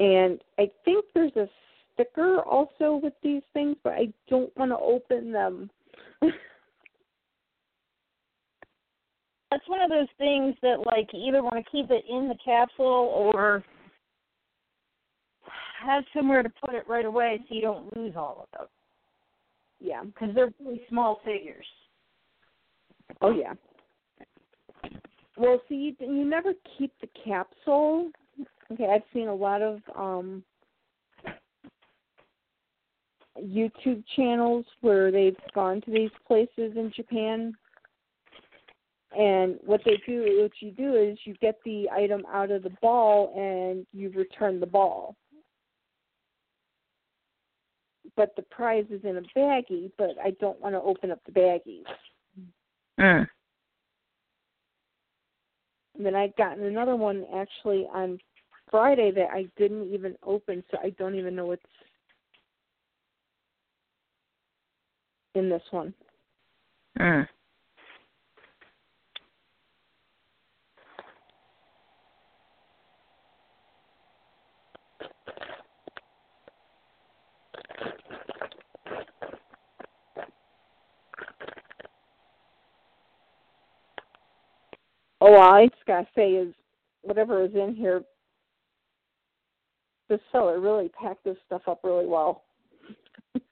[0.02, 1.48] And I think there's a
[1.94, 5.70] sticker also with these things, but I don't want to open them.
[9.52, 12.38] That's one of those things that like you either want to keep it in the
[12.44, 13.64] capsule or
[15.84, 18.68] have somewhere to put it right away so you don't lose all of them
[19.82, 20.04] yeah.
[20.04, 21.66] because they're really small figures.
[23.22, 23.54] Oh yeah.
[25.38, 28.12] Well, see, you, you never keep the capsule.
[28.72, 30.44] Okay, I've seen a lot of um
[33.42, 37.54] YouTube channels where they've gone to these places in Japan.
[39.18, 42.72] And what they do, what you do is you get the item out of the
[42.82, 45.16] ball and you return the ball.
[48.16, 51.32] But the prize is in a baggie, but I don't want to open up the
[51.32, 51.84] baggies.
[53.00, 53.28] Mm.
[55.98, 58.18] And then I'd gotten another one actually on
[58.70, 61.62] Friday that I didn't even open, so I don't even know what's
[65.36, 65.94] in this one.
[67.00, 67.28] Mm.
[85.24, 86.52] Oh, all I just gotta say is
[87.04, 88.02] whatever is in here,
[90.10, 92.44] the seller really packed this stuff up really well.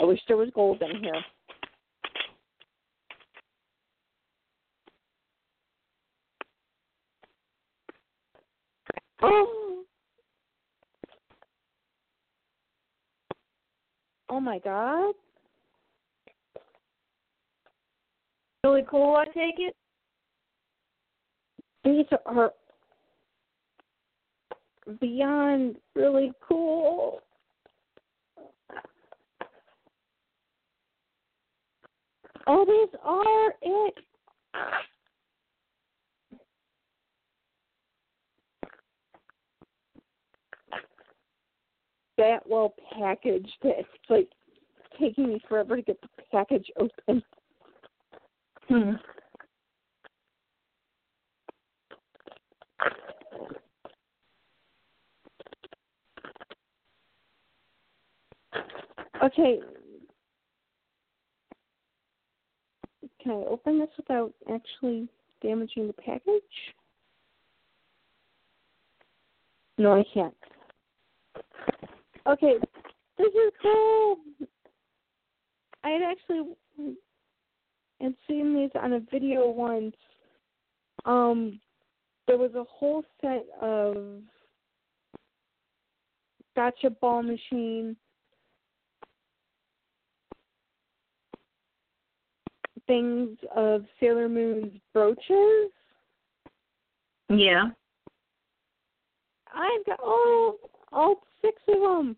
[0.00, 1.22] I wish there was gold in here.
[9.22, 9.67] Oh.
[14.38, 15.14] Oh my god.
[18.62, 19.74] Really cool, I take it?
[21.82, 22.52] These are
[25.00, 27.18] beyond really cool.
[32.46, 33.94] Oh, these are it.
[42.18, 43.48] That well packaged.
[43.62, 44.28] It's like
[44.98, 47.22] taking me forever to get the package open.
[48.68, 48.92] Hmm.
[59.24, 59.60] Okay.
[63.22, 65.08] Can I open this without actually
[65.42, 66.42] damaging the package?
[69.78, 70.34] No, I can't.
[72.28, 72.54] Okay,
[73.16, 74.18] this is cool.
[75.82, 76.54] I had actually
[78.00, 79.96] had seen these on a video once.
[81.06, 81.58] Um,
[82.26, 83.96] there was a whole set of
[86.54, 87.96] gotcha ball machine
[92.86, 95.70] things of Sailor Moon's brooches.
[97.28, 97.68] Yeah.
[99.54, 100.56] I've got all
[100.92, 102.16] all six of them.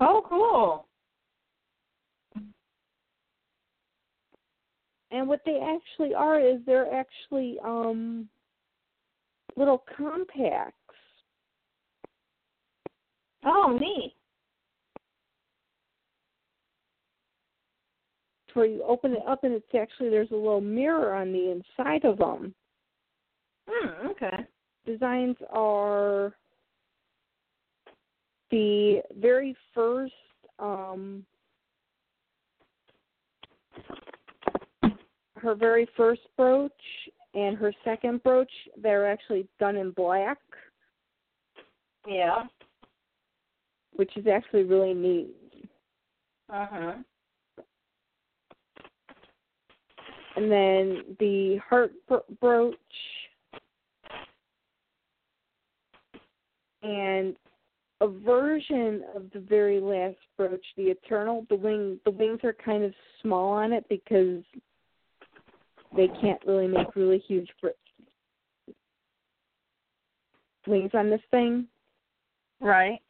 [0.00, 0.86] Oh, cool.
[5.10, 8.28] And what they actually are is they're actually um
[9.56, 10.74] little compacts.
[13.44, 14.14] Oh, neat.
[18.54, 22.04] Where you open it up and it's actually there's a little mirror on the inside
[22.04, 22.52] of them.
[23.68, 24.44] Hmm, okay.
[24.84, 26.34] Designs are
[28.50, 30.12] the very first
[30.58, 31.24] um
[35.36, 36.72] her very first brooch
[37.34, 38.50] and her second brooch
[38.82, 40.38] they're actually done in black
[42.06, 42.44] Yeah.
[43.94, 45.34] which is actually really neat
[46.52, 46.94] Uh huh.
[50.36, 52.76] and then the heart bro- brooch
[56.82, 57.36] and
[58.00, 62.84] a version of the very last brooch the eternal the wing the wings are kind
[62.84, 64.42] of small on it because
[65.96, 67.70] they can't really make really huge bro-
[70.66, 71.66] wings on this thing
[72.60, 73.00] Right.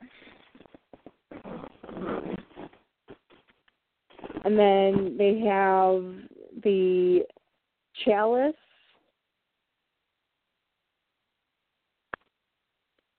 [4.44, 6.04] and then they have
[6.62, 7.22] the
[8.04, 8.54] chalice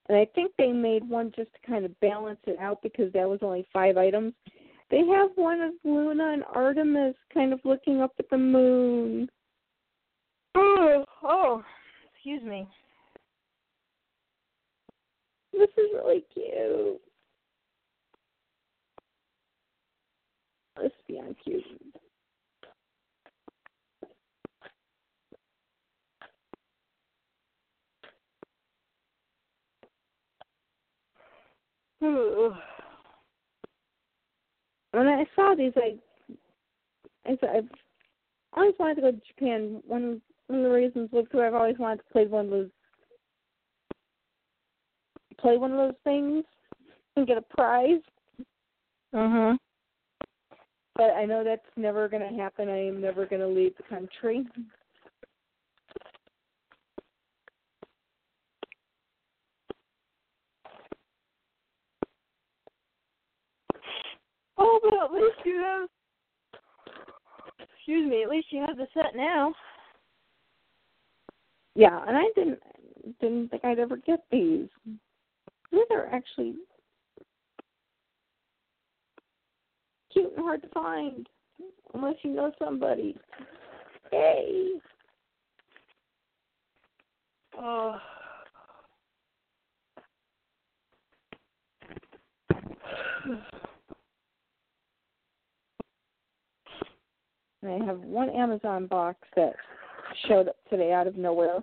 [0.10, 3.30] and I think they made one just to kind of balance it out because that
[3.30, 4.34] was only five items.
[4.90, 9.30] They have one of Luna and Artemis kind of looking up at the moon.
[10.56, 11.64] Oh, oh,
[12.12, 12.68] excuse me.
[15.54, 17.00] This is really cute.
[20.82, 21.64] Let's be on cute.
[21.66, 22.00] Ooh.
[34.92, 36.00] When I saw these, like,
[37.26, 37.70] I said I've
[38.54, 39.84] always wanted to go to Japan.
[39.86, 42.70] One one of the reasons was because I've always wanted to play one of those,
[45.40, 46.44] play one of those things
[47.16, 48.02] and get a prize.
[49.14, 49.58] Mhm.
[50.96, 52.68] But I know that's never going to happen.
[52.68, 54.46] I am never going to leave the country.
[64.60, 65.90] Oh, but at least you have.
[67.78, 68.24] Excuse me.
[68.24, 69.54] At least you have the set now.
[71.76, 72.60] Yeah, and I didn't
[73.22, 74.68] didn't think I'd ever get these.
[75.72, 76.56] These are actually
[80.12, 81.28] cute and hard to find
[81.94, 83.16] unless you know somebody.
[84.12, 84.72] Hey.
[87.58, 87.96] Oh.
[97.62, 99.54] And I have one Amazon box that
[100.28, 101.60] showed up today out of nowhere.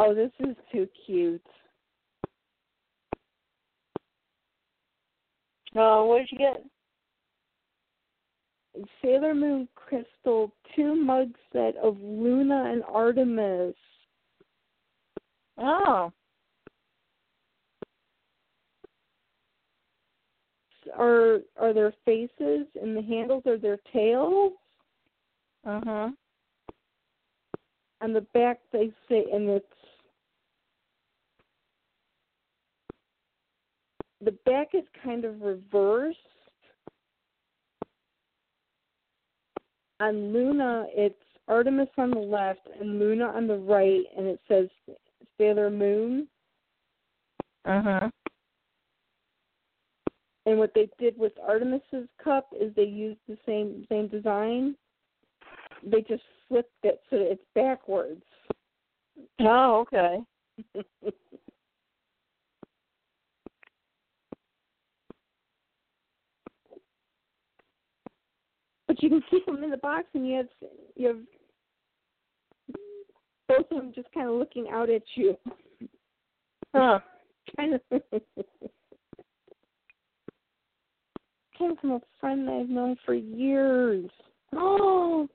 [0.00, 1.42] Oh, this is too cute.
[5.74, 6.64] Oh, what did you get?
[9.02, 13.74] Sailor Moon Crystal two mug set of Luna and Artemis.
[15.58, 16.12] Oh.
[20.96, 24.52] Are are their faces and the handles are their tails?
[25.66, 26.10] Uh huh.
[28.00, 29.66] On the back they say and it's
[34.24, 36.18] the back is kind of reversed.
[40.00, 41.16] On Luna it's
[41.48, 44.68] Artemis on the left and Luna on the right and it says
[45.38, 46.28] Sailor Moon.
[47.64, 48.10] Uh huh.
[50.46, 54.76] And what they did with Artemis's cup is they used the same same design.
[55.84, 58.22] They just flipped it so it's backwards.
[59.40, 60.18] Oh, okay.
[68.86, 70.48] but you can keep them in the box, and you have
[70.96, 71.18] you have
[73.48, 75.36] both of them just kind of looking out at you.
[76.74, 77.00] Huh.
[77.56, 77.80] kind of
[81.56, 84.10] came from a friend that I've known for years.
[84.54, 85.28] Oh.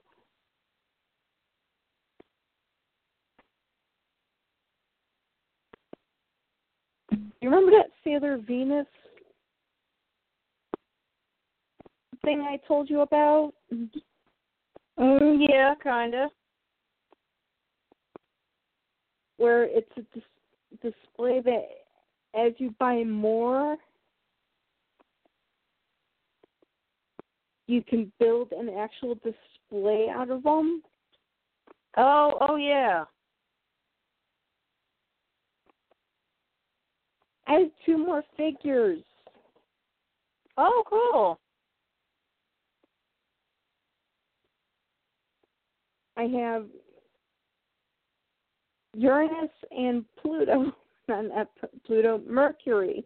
[7.43, 8.87] You remember that Sailor Venus
[12.23, 13.51] thing I told you about?
[14.97, 16.29] Mm, yeah, kinda.
[19.35, 20.23] where it's a dis-
[20.93, 21.67] display that
[22.33, 23.75] as you buy more,
[27.67, 30.81] you can build an actual display out of them.
[31.97, 33.03] Oh, oh yeah.
[37.47, 39.03] I have two more figures.
[40.57, 41.39] Oh, cool.
[46.15, 46.65] I have
[48.95, 50.71] Uranus and Pluto,
[51.07, 51.47] not, not
[51.85, 53.03] Pluto, Mercury.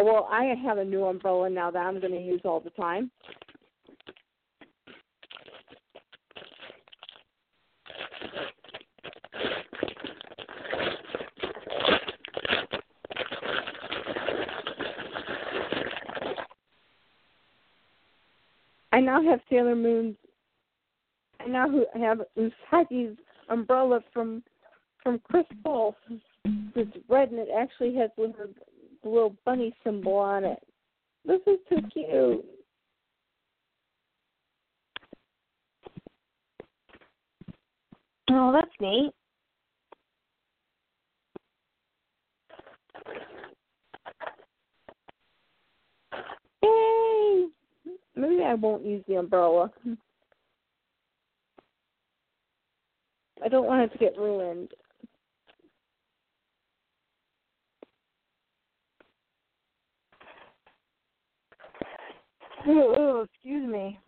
[0.00, 2.70] Oh well, I have a new umbrella now that I'm going to use all the
[2.70, 3.10] time.
[18.92, 20.16] I now have Sailor Moon's.
[21.40, 21.68] I now
[22.00, 23.18] have Usagi's
[23.50, 24.42] umbrella from
[25.02, 25.94] from Crystal.
[26.74, 28.48] It's red and it actually has her
[29.08, 30.58] little bunny symbol on it.
[31.24, 32.44] This is too cute.
[38.30, 39.12] Oh, that's neat.
[46.62, 47.46] Yay!
[48.14, 49.70] Maybe I won't use the umbrella.
[53.42, 54.70] I don't want it to get ruined.
[62.66, 63.98] Oh, oh, excuse me.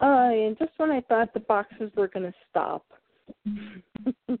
[0.00, 2.86] Uh, and just when I thought the boxes were going to stop.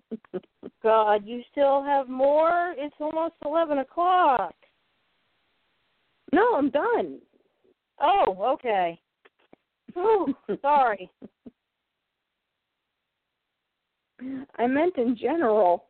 [0.82, 2.74] God, you still have more?
[2.76, 4.54] It's almost 11 o'clock.
[6.32, 7.18] no, I'm done.
[8.00, 9.00] Oh, okay.
[10.00, 11.10] Oh, sorry.
[14.58, 15.86] I meant in general.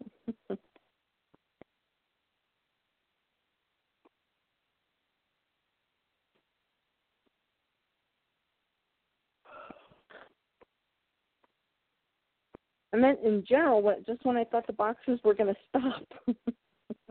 [12.93, 16.37] I meant in general, when, just when I thought the boxes were going to stop.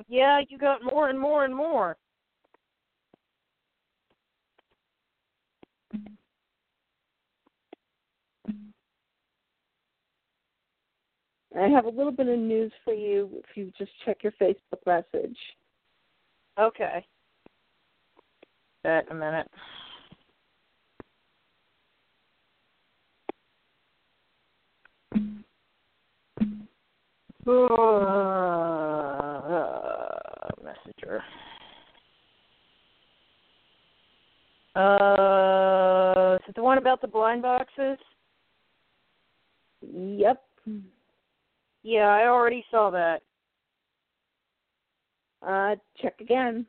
[0.08, 1.98] Yeah, you got more and more and more.
[11.58, 14.86] I have a little bit of news for you if you just check your Facebook
[14.86, 15.38] message.
[16.60, 17.04] Okay.
[18.84, 19.50] That a minute.
[27.48, 27.82] Uh,
[30.64, 31.24] messenger.
[34.76, 37.98] Uh, is it the one about the blind boxes?
[39.82, 40.44] Yep.
[41.88, 43.22] Yeah, I already saw that.
[45.42, 46.66] Uh, check again.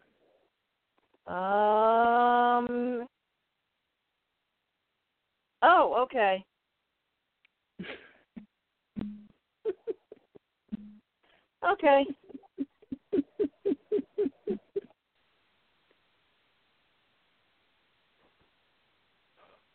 [1.27, 3.05] Um.
[5.61, 6.45] Oh, okay.
[11.69, 12.05] Okay.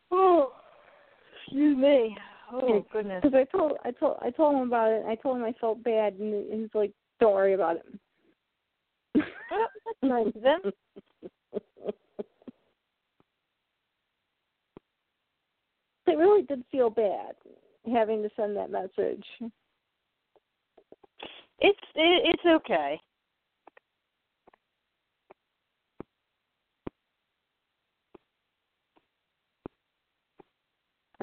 [0.10, 0.54] Oh,
[1.46, 2.16] excuse me.
[2.62, 3.22] Oh goodness.
[3.24, 5.06] Because I told I told I told him about it.
[5.08, 7.86] I told him I felt bad, and he's like, "Don't worry about it."
[9.18, 9.22] Oh,
[9.86, 10.62] that's nice of them.
[16.08, 17.34] I really did feel bad
[17.92, 19.26] having to send that message.
[21.60, 23.00] It's it, it's okay.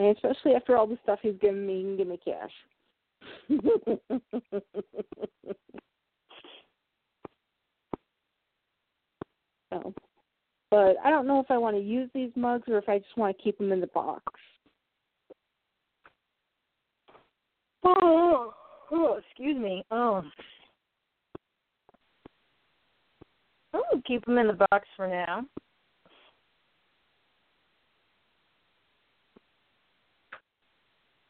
[0.00, 2.50] And especially after all the stuff he's given me, he can give me cash.
[9.70, 9.92] so,
[10.70, 13.14] but I don't know if I want to use these mugs or if I just
[13.18, 14.24] want to keep them in the box.
[17.84, 18.54] Oh,
[18.90, 19.84] oh excuse me.
[19.90, 20.22] Oh.
[23.74, 25.44] Oh, keep them in the box for now.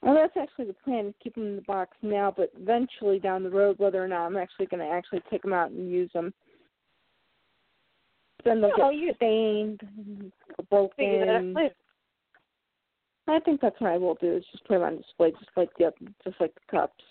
[0.03, 3.43] Well, that's actually the plan: is keep them in the box now, but eventually down
[3.43, 6.11] the road, whether or not I'm actually going to actually take them out and use
[6.15, 6.33] them.
[8.45, 11.71] then they'll get oh, you- stained, Figure that out broken.
[13.29, 14.37] I think that's what I will do.
[14.37, 15.93] Is just put them on display, just like the
[16.25, 17.05] just like the cups.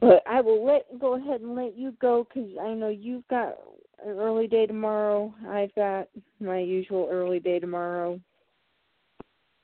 [0.00, 3.54] But I will let go ahead and let you go because I know you've got
[4.04, 5.34] an early day tomorrow.
[5.48, 6.08] I've got
[6.38, 8.20] my usual early day tomorrow,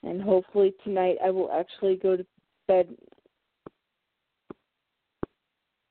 [0.03, 2.27] and hopefully tonight I will actually go to
[2.67, 2.89] bed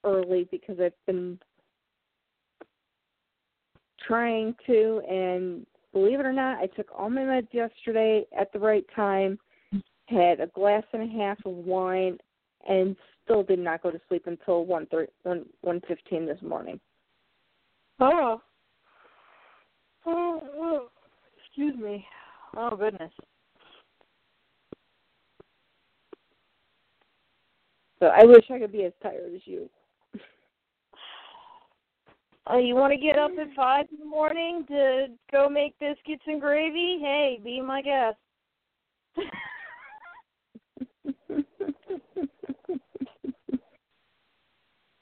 [0.03, 1.39] early because I've been
[4.07, 5.01] trying to.
[5.07, 9.37] And believe it or not, I took all my meds yesterday at the right time.
[10.07, 12.17] Had a glass and a half of wine,
[12.67, 16.79] and still did not go to sleep until one thirty one one fifteen this morning.
[17.99, 18.41] Oh.
[20.05, 20.87] Oh, oh.
[21.37, 22.05] Excuse me.
[22.55, 23.11] Oh goodness.
[27.99, 29.69] So I wish I could be as tired as you.
[32.47, 36.23] Oh, you want to get up at five in the morning to go make biscuits
[36.25, 36.97] and gravy?
[36.99, 38.17] Hey, be my guest.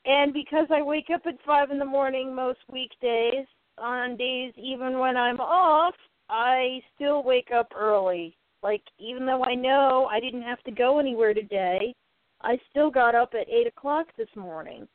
[0.06, 3.46] And because I wake up at five in the morning most weekdays,
[3.78, 5.96] on days even when I'm off,
[6.30, 8.36] I still wake up early.
[8.62, 11.94] Like even though I know I didn't have to go anywhere today,
[12.42, 14.88] I still got up at eight o'clock this morning.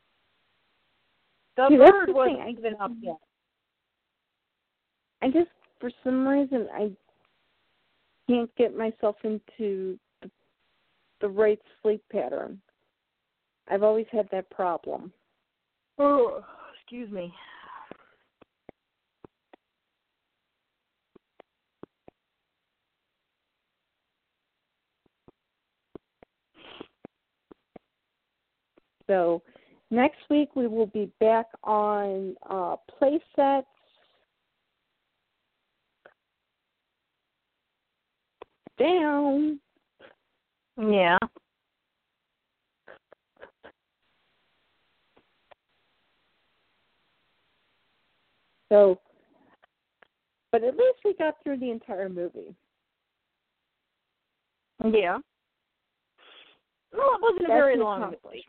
[1.57, 3.17] The See, bird the wasn't thing, even up yet.
[5.21, 6.91] I just for some reason I
[8.27, 10.29] can't get myself into the,
[11.21, 12.59] the right sleep pattern.
[13.67, 15.11] I've always had that problem.
[15.97, 16.43] Oh,
[16.75, 17.33] excuse me.
[29.07, 29.41] So
[29.91, 33.67] next week we will be back on uh play sets.
[38.77, 39.59] Down.
[40.77, 41.17] Yeah.
[48.69, 48.99] So
[50.51, 52.55] but at least we got through the entire movie.
[54.83, 55.17] Yeah.
[56.93, 58.45] Well, it wasn't a very long movie.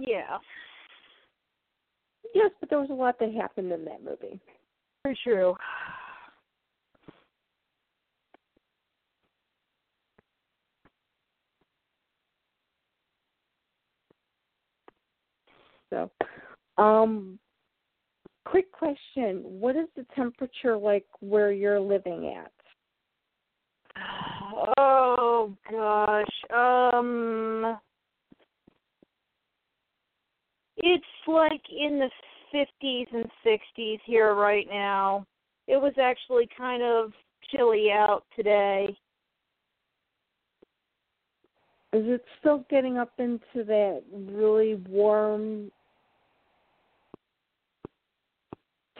[0.00, 0.38] Yeah,
[2.34, 4.40] Yes, but there was a lot that happened in that movie.
[5.04, 5.54] very true.
[15.90, 16.10] So,
[16.78, 17.38] um,
[18.44, 22.52] quick question: What is the temperature like where you're living at?
[24.76, 26.26] Oh gosh.
[26.54, 27.78] Um
[30.76, 32.10] It's like in the
[32.54, 35.26] 50s and 60s here right now.
[35.68, 37.12] It was actually kind of
[37.50, 38.96] chilly out today.
[41.92, 45.70] Is it still getting up into that really warm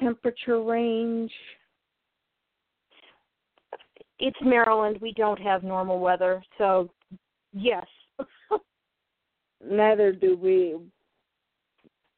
[0.03, 1.33] temperature range?
[4.19, 4.99] It's Maryland.
[5.01, 6.91] We don't have normal weather, so
[7.53, 7.87] yes.
[9.65, 10.77] Neither do we.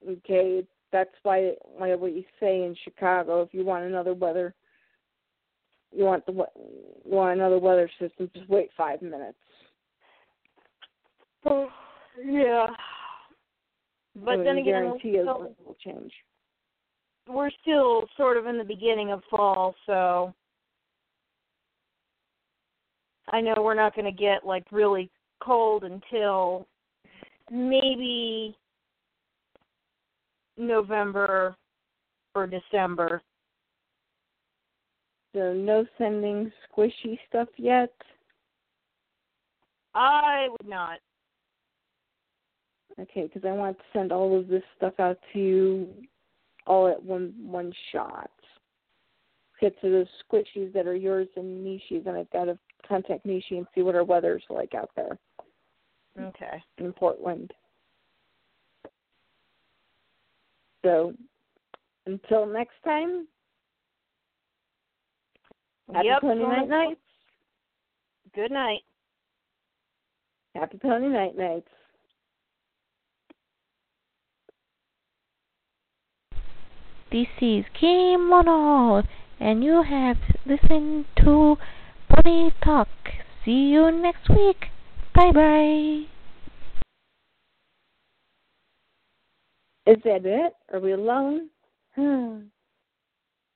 [0.09, 4.55] Okay, that's why why we say in Chicago, if you want another weather,
[5.93, 6.47] you want the you
[7.05, 9.39] want another weather system, just wait five minutes.
[11.47, 11.69] Oh,
[12.25, 12.67] yeah.
[14.17, 16.13] But then again, guarantee it will change.
[17.29, 20.35] We're still sort of in the beginning of fall, so
[23.29, 25.11] I know we're not going to get like really
[25.43, 26.67] cold until
[27.51, 28.57] maybe
[30.57, 31.57] November
[32.35, 33.23] or December.
[35.35, 37.93] So no sending squishy stuff yet.
[39.95, 40.99] I would not.
[43.01, 45.89] Okay, because I want to send all of this stuff out to you
[46.67, 48.31] all at one one shot.
[49.61, 53.53] Get to the squishies that are yours and Nishi's, and I've got to contact Nishi
[53.53, 55.19] and see what our weather's like out there
[56.21, 56.63] Okay.
[56.79, 57.53] in Portland.
[60.85, 61.15] So
[62.07, 63.27] until next time,
[65.93, 66.21] happy yep.
[66.21, 67.01] pony night nights.
[68.35, 68.83] Good night.
[70.55, 71.69] Happy pony night nights.
[77.15, 79.05] This is Kimono
[79.39, 81.57] and you have listened to
[82.09, 82.89] Pony Talk.
[83.45, 84.57] See you next week.
[85.15, 86.07] Bye bye.
[89.87, 90.55] Is that it?
[90.73, 91.51] Are we alone?
[91.95, 92.47] Hmm.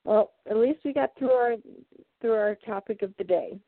[0.04, 1.56] well, at least we got through our
[2.20, 3.58] through our topic of the day.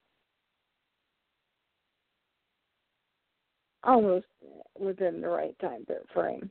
[3.82, 4.26] Almost
[4.78, 6.48] within the right time frame.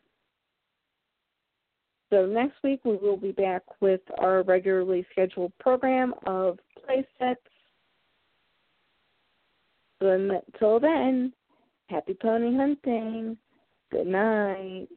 [2.09, 7.39] So next week we will be back with our regularly scheduled program of play sets.
[10.01, 11.33] So until then,
[11.87, 13.37] happy pony hunting.
[13.91, 14.87] Good night.